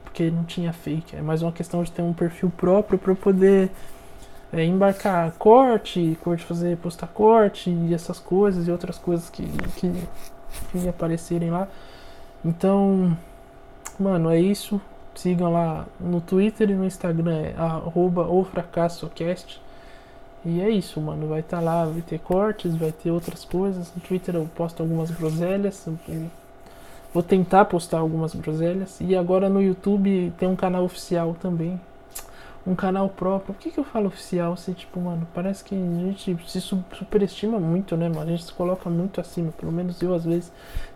porque 0.04 0.30
não 0.30 0.44
tinha 0.44 0.74
fake. 0.74 1.16
É 1.16 1.22
mais 1.22 1.42
uma 1.42 1.54
questão 1.54 1.82
de 1.84 1.90
ter 1.90 2.02
um 2.02 2.12
perfil 2.12 2.52
próprio 2.58 3.00
para 3.00 3.16
poder 3.16 3.72
é, 4.52 4.62
embarcar 4.66 5.32
corte, 5.38 6.18
corte 6.22 6.44
fazer 6.44 6.76
postar 6.76 7.08
corte 7.08 7.70
e 7.70 7.94
essas 7.94 8.20
coisas 8.20 8.68
e 8.68 8.72
outras 8.72 8.98
coisas 8.98 9.30
que, 9.30 9.48
que, 9.78 9.90
que 10.74 10.90
aparecerem 10.90 11.50
lá. 11.50 11.70
Então, 12.44 13.18
mano, 13.98 14.30
é 14.30 14.38
isso. 14.38 14.82
Sigam 15.16 15.52
lá 15.52 15.88
no 16.00 16.20
Twitter 16.20 16.70
e 16.70 16.74
no 16.74 16.86
Instagram, 16.86 17.38
é 17.38 17.56
arroba 17.58 18.28
o 18.28 18.44
fracassocast. 18.44 19.62
E 20.46 20.62
é 20.62 20.70
isso, 20.70 21.02
mano. 21.02 21.28
Vai 21.28 21.40
estar 21.40 21.58
tá 21.58 21.64
lá, 21.64 21.86
vai 21.86 22.02
ter 22.02 22.20
cortes, 22.20 22.76
vai 22.76 22.92
ter 22.92 23.10
outras 23.10 23.44
coisas. 23.44 23.92
No 23.96 24.02
Twitter 24.02 24.36
eu 24.36 24.48
posto 24.56 24.84
algumas 24.84 25.10
groselhas. 25.10 25.88
Vou 27.12 27.24
tentar 27.24 27.66
postar 27.66 27.98
algumas 28.00 28.36
groselhas. 28.36 29.00
E 29.02 29.16
agora 29.16 29.50
no 29.50 29.62
YouTube 29.62 30.32
tem 30.38 30.48
um 30.48 30.56
canal 30.56 30.84
oficial 30.84 31.36
também. 31.42 31.80
Um 32.68 32.76
canal 32.76 33.10
próprio. 33.10 33.56
Por 33.56 33.62
que, 33.62 33.72
que 33.72 33.80
eu 33.80 33.84
falo 33.84 34.08
oficial? 34.08 34.56
Se, 34.58 34.74
tipo, 34.74 35.00
mano, 35.00 35.28
parece 35.34 35.64
que 35.64 35.74
a 35.74 35.78
gente 35.78 36.38
se 36.48 36.62
superestima 36.62 37.60
muito, 37.60 37.96
né, 37.96 38.10
mano? 38.10 38.22
A 38.22 38.32
gente 38.32 38.44
se 38.44 38.54
coloca 38.54 38.90
muito 38.90 39.22
acima. 39.22 39.52
Pelo 39.52 39.72
menos 39.72 40.02
eu, 40.02 40.14
às 40.14 40.26
vezes, 40.26 40.52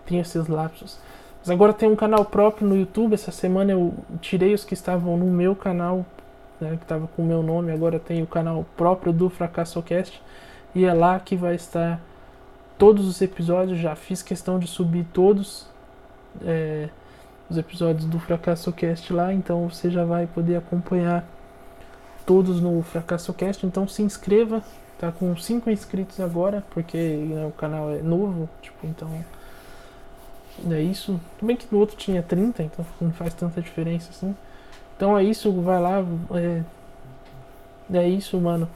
tenho 0.06 0.22
esses 0.22 0.48
lapsos. 0.48 1.00
Mas 1.40 1.50
agora 1.50 1.74
tem 1.74 1.90
um 1.90 1.96
canal 1.96 2.26
próprio 2.26 2.68
no 2.68 2.78
YouTube. 2.78 3.14
Essa 3.14 3.32
semana 3.32 3.72
eu 3.72 3.94
tirei 4.22 4.54
os 4.54 4.64
que 4.64 4.74
estavam 4.74 5.18
no 5.18 5.26
meu 5.26 5.56
canal, 5.56 6.06
né, 6.60 6.76
que 6.76 6.84
estava 6.84 7.08
com 7.08 7.24
o 7.24 7.26
meu 7.26 7.42
nome. 7.42 7.72
Agora 7.72 8.00
tem 8.00 8.22
o 8.22 8.28
canal 8.28 8.66
próprio 8.76 9.14
do 9.14 9.30
FracassoCast. 9.30 10.22
E 10.76 10.86
é 10.86 10.94
lá 10.94 11.20
que 11.20 11.36
vai 11.36 11.56
estar 11.56 12.00
todos 12.78 13.08
os 13.08 13.22
episódios. 13.22 13.80
Já 13.80 13.96
fiz 13.96 14.22
questão 14.22 14.60
de 14.60 14.68
subir 14.68 15.06
todos 15.14 15.66
é, 16.46 16.90
os 17.50 17.58
episódios 17.58 18.06
do 18.06 18.20
FracassoCast 18.20 19.14
lá. 19.14 19.34
Então 19.34 19.70
você 19.70 19.90
já 19.90 20.04
vai 20.04 20.28
poder 20.28 20.58
acompanhar 20.58 21.26
todos 22.26 22.60
no 22.60 22.82
FracassoCast. 22.84 23.66
Então 23.66 23.88
se 23.88 24.02
inscreva. 24.02 24.62
Tá 25.00 25.14
com 25.14 25.34
5 25.34 25.70
inscritos 25.70 26.20
agora, 26.20 26.62
porque 26.72 26.98
né, 26.98 27.46
o 27.46 27.52
canal 27.52 27.90
é 27.90 28.02
novo. 28.02 28.50
Tipo, 28.62 28.86
então 28.86 29.08
é 30.72 30.82
isso. 30.82 31.20
Bem 31.42 31.56
que 31.56 31.68
no 31.72 31.80
outro 31.80 31.96
tinha 31.96 32.22
30, 32.22 32.64
então 32.64 32.86
não 33.00 33.12
faz 33.12 33.34
tanta 33.34 33.62
diferença 33.62 34.10
assim. 34.12 34.36
Então 34.96 35.18
é 35.18 35.24
isso, 35.24 35.52
vai 35.62 35.80
lá. 35.80 36.04
É, 36.34 36.62
é 37.94 38.08
isso, 38.08 38.38
mano. 38.40 38.68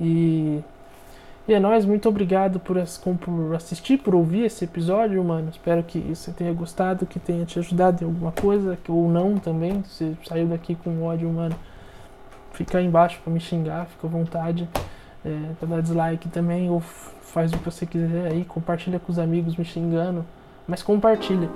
E, 0.00 0.60
e 1.46 1.52
é 1.52 1.58
nóis, 1.58 1.84
muito 1.84 2.08
obrigado 2.08 2.60
por, 2.60 2.76
por 3.20 3.54
assistir, 3.56 3.98
por 3.98 4.14
ouvir 4.14 4.44
esse 4.44 4.64
episódio, 4.64 5.22
mano. 5.24 5.48
Espero 5.50 5.82
que 5.82 5.98
você 5.98 6.30
tenha 6.30 6.52
gostado, 6.52 7.06
que 7.06 7.18
tenha 7.18 7.44
te 7.44 7.58
ajudado 7.58 8.02
em 8.02 8.06
alguma 8.06 8.32
coisa, 8.32 8.78
ou 8.88 9.08
não 9.08 9.36
também. 9.38 9.82
Se 9.84 10.16
saiu 10.26 10.46
daqui 10.46 10.74
com 10.76 11.02
ódio, 11.02 11.28
mano, 11.28 11.56
fica 12.52 12.78
aí 12.78 12.86
embaixo 12.86 13.20
pra 13.24 13.32
me 13.32 13.40
xingar, 13.40 13.86
fica 13.86 14.06
à 14.06 14.10
vontade. 14.10 14.68
É, 15.24 15.52
pra 15.58 15.68
dar 15.68 15.82
dislike 15.82 16.28
também, 16.28 16.70
ou 16.70 16.80
faz 16.80 17.52
o 17.52 17.58
que 17.58 17.64
você 17.64 17.84
quiser 17.84 18.30
aí, 18.30 18.44
compartilha 18.44 19.00
com 19.00 19.10
os 19.10 19.18
amigos 19.18 19.56
me 19.56 19.64
xingando. 19.64 20.24
Mas 20.68 20.82
compartilha. 20.82 21.48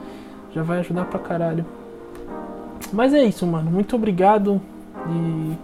Já 0.55 0.63
vai 0.63 0.81
ajudar 0.81 1.05
pra 1.05 1.19
caralho. 1.19 1.65
Mas 2.93 3.15
é 3.15 3.23
isso, 3.23 3.47
mano. 3.47 3.71
Muito 3.71 3.95
obrigado. 3.95 4.61
E 5.09 5.57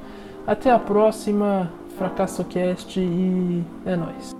até 0.47 0.71
a 0.71 0.79
próxima. 0.79 1.71
FracassoCast 1.99 3.01
e 3.01 3.65
é 3.85 3.97
nóis. 3.97 4.38